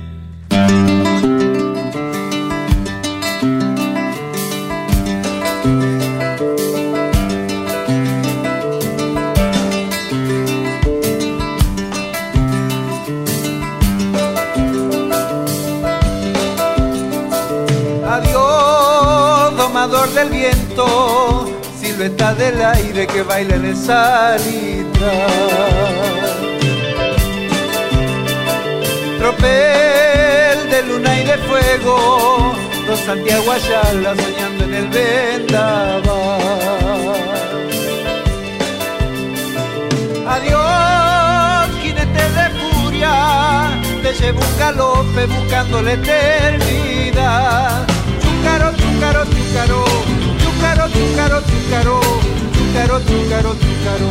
Silueta 22.03 22.33
del 22.35 22.61
aire 22.61 23.07
que 23.07 23.21
baila 23.23 23.55
en 23.55 23.65
el 23.65 23.77
salita. 23.77 25.11
Tropel 29.19 30.69
de 30.69 30.83
luna 30.87 31.19
y 31.19 31.23
de 31.25 31.37
fuego, 31.37 32.55
dos 32.87 32.99
Santiago 32.99 33.51
Ayala 33.51 34.15
soñando 34.15 34.63
en 34.65 34.73
el 34.73 34.87
vendaval. 34.87 36.41
Adiós, 40.27 41.69
jinete 41.81 42.23
de 42.37 42.49
furia, 42.59 43.13
te 44.01 44.13
llevo 44.13 44.39
un 44.39 44.59
galope 44.59 45.25
buscando 45.27 45.81
la 45.81 45.93
eternidad. 45.93 47.85
Chúcaro, 48.21 48.71
chúcaro, 48.75 49.25
chúcaro, 49.25 49.85
chúcaro, 50.63 50.87
chúcaro, 50.89 51.41
chúcaro, 51.41 51.99
chúcaro, 52.53 52.99
chúcaro, 53.07 53.51
chúcaro. 53.61 54.09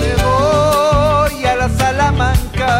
Me 0.00 0.10
voy 0.24 1.44
a 1.44 1.46
la 1.56 1.68
Salamanca, 1.68 2.72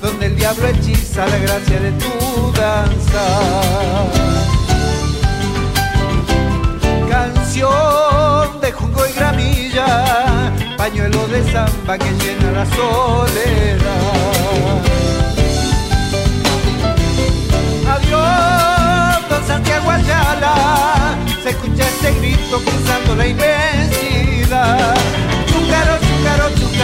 donde 0.00 0.26
el 0.26 0.36
diablo 0.36 0.68
hechiza 0.68 1.26
la 1.26 1.38
gracia 1.38 1.80
de 1.80 1.90
tu 1.92 2.52
danza. 2.52 3.24
Canción 7.08 8.60
de 8.60 8.70
jugo 8.72 9.06
y 9.06 9.12
gramilla, 9.18 10.04
pañuelo 10.76 11.26
de 11.26 11.42
samba 11.52 11.98
que 11.98 12.10
llena 12.20 12.52
la 12.52 12.66
soledad. 12.66 14.89
Adiós, 18.10 19.28
don 19.28 19.46
Santiago 19.46 19.88
Ayala, 19.88 21.16
se 21.44 21.50
escucha 21.50 21.84
este 21.84 22.10
grito 22.18 22.60
cruzando 22.64 23.14
la 23.14 23.26
inmensidad. 23.28 24.96
Chúcaro, 25.46 25.94
chúcaro, 26.00 26.50
chúcaro, 26.56 26.79